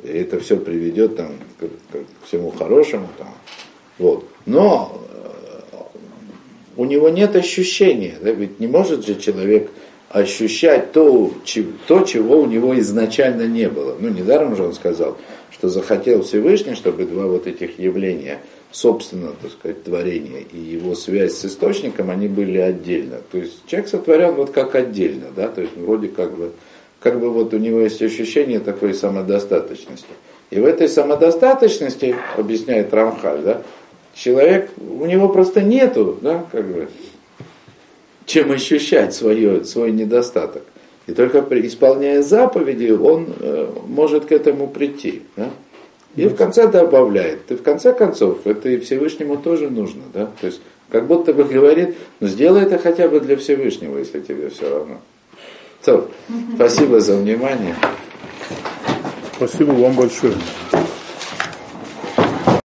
и 0.04 0.18
это 0.18 0.40
все 0.40 0.58
приведет 0.58 1.18
там, 1.18 1.34
к, 1.60 1.66
к 1.66 2.28
всему 2.28 2.50
хорошему. 2.50 3.10
Там, 3.20 3.30
вот. 4.00 4.28
Но 4.48 5.02
э, 5.72 5.78
у 6.78 6.86
него 6.86 7.10
нет 7.10 7.36
ощущения, 7.36 8.16
да, 8.22 8.32
ведь 8.32 8.60
не 8.60 8.66
может 8.66 9.06
же 9.06 9.16
человек 9.16 9.70
ощущать 10.10 10.94
то, 10.94 11.32
то, 11.88 12.02
чего 12.02 12.40
у 12.40 12.46
него 12.46 12.80
изначально 12.80 13.48
не 13.48 13.70
было. 13.70 13.96
Ну, 14.00 14.10
недаром 14.10 14.56
же 14.56 14.64
он 14.64 14.74
сказал, 14.74 15.18
что 15.66 15.70
захотел 15.70 16.22
Всевышний, 16.22 16.76
чтобы 16.76 17.06
два 17.06 17.26
вот 17.26 17.48
этих 17.48 17.80
явления, 17.80 18.40
собственно, 18.72 19.32
так 19.42 19.52
сказать, 19.52 19.84
творения 19.84 20.44
и 20.52 20.58
его 20.58 20.94
связь 20.94 21.34
с 21.34 21.46
источником, 21.46 22.12
они 22.12 22.28
были 22.28 22.60
отдельно. 22.60 23.18
То 23.32 23.40
есть 23.40 23.66
человек 23.66 23.90
сотворен 23.90 24.34
вот 24.36 24.52
как 24.52 24.76
отдельно, 24.76 25.28
да, 25.36 25.48
то 25.48 25.62
есть 25.62 25.76
вроде 25.76 26.10
как 26.10 26.38
бы, 26.38 26.52
как 27.00 27.20
бы 27.20 27.32
вот 27.32 27.54
у 27.54 27.58
него 27.58 27.80
есть 27.82 28.02
ощущение 28.02 28.60
такой 28.60 28.94
самодостаточности. 28.94 30.06
И 30.52 30.60
в 30.60 30.66
этой 30.66 30.88
самодостаточности, 30.88 32.16
объясняет 32.38 32.94
Рамхаль, 32.94 33.42
да, 33.42 33.62
человек, 34.14 34.70
у 34.78 35.06
него 35.06 35.30
просто 35.30 35.62
нету, 35.62 36.20
да, 36.22 36.46
как 36.52 36.66
бы, 36.66 36.90
чем 38.28 38.52
ощущать 38.52 39.16
свое, 39.16 39.66
свой 39.66 39.92
недостаток. 39.92 40.62
И 41.08 41.14
только 41.14 41.46
исполняя 41.66 42.22
заповеди, 42.22 42.92
он 42.92 43.28
э, 43.40 43.68
может 43.88 44.26
к 44.26 44.32
этому 44.32 44.68
прийти. 44.68 45.22
Да? 45.36 45.50
И 46.16 46.28
в 46.28 46.36
конце 46.36 46.68
добавляет. 46.68 47.52
И 47.52 47.56
в 47.56 47.62
конце 47.62 47.94
концов, 47.94 48.40
это 48.46 48.70
и 48.70 48.80
Всевышнему 48.80 49.38
тоже 49.38 49.70
нужно. 49.70 50.04
Да? 50.14 50.30
То 50.40 50.48
есть, 50.48 50.62
как 50.90 51.08
будто 51.08 51.34
бы 51.34 51.44
говорит, 51.44 51.96
ну 52.20 52.28
сделай 52.28 52.64
это 52.64 52.78
хотя 52.78 53.08
бы 53.08 53.20
для 53.20 53.36
Всевышнего, 53.38 53.98
если 53.98 54.22
тебе 54.22 54.50
все 54.50 54.70
равно. 54.70 55.02
То, 55.84 56.10
спасибо 56.56 57.00
за 57.00 57.18
внимание. 57.18 57.76
Спасибо 59.36 59.74
вам 59.74 59.94
большое. 59.94 60.34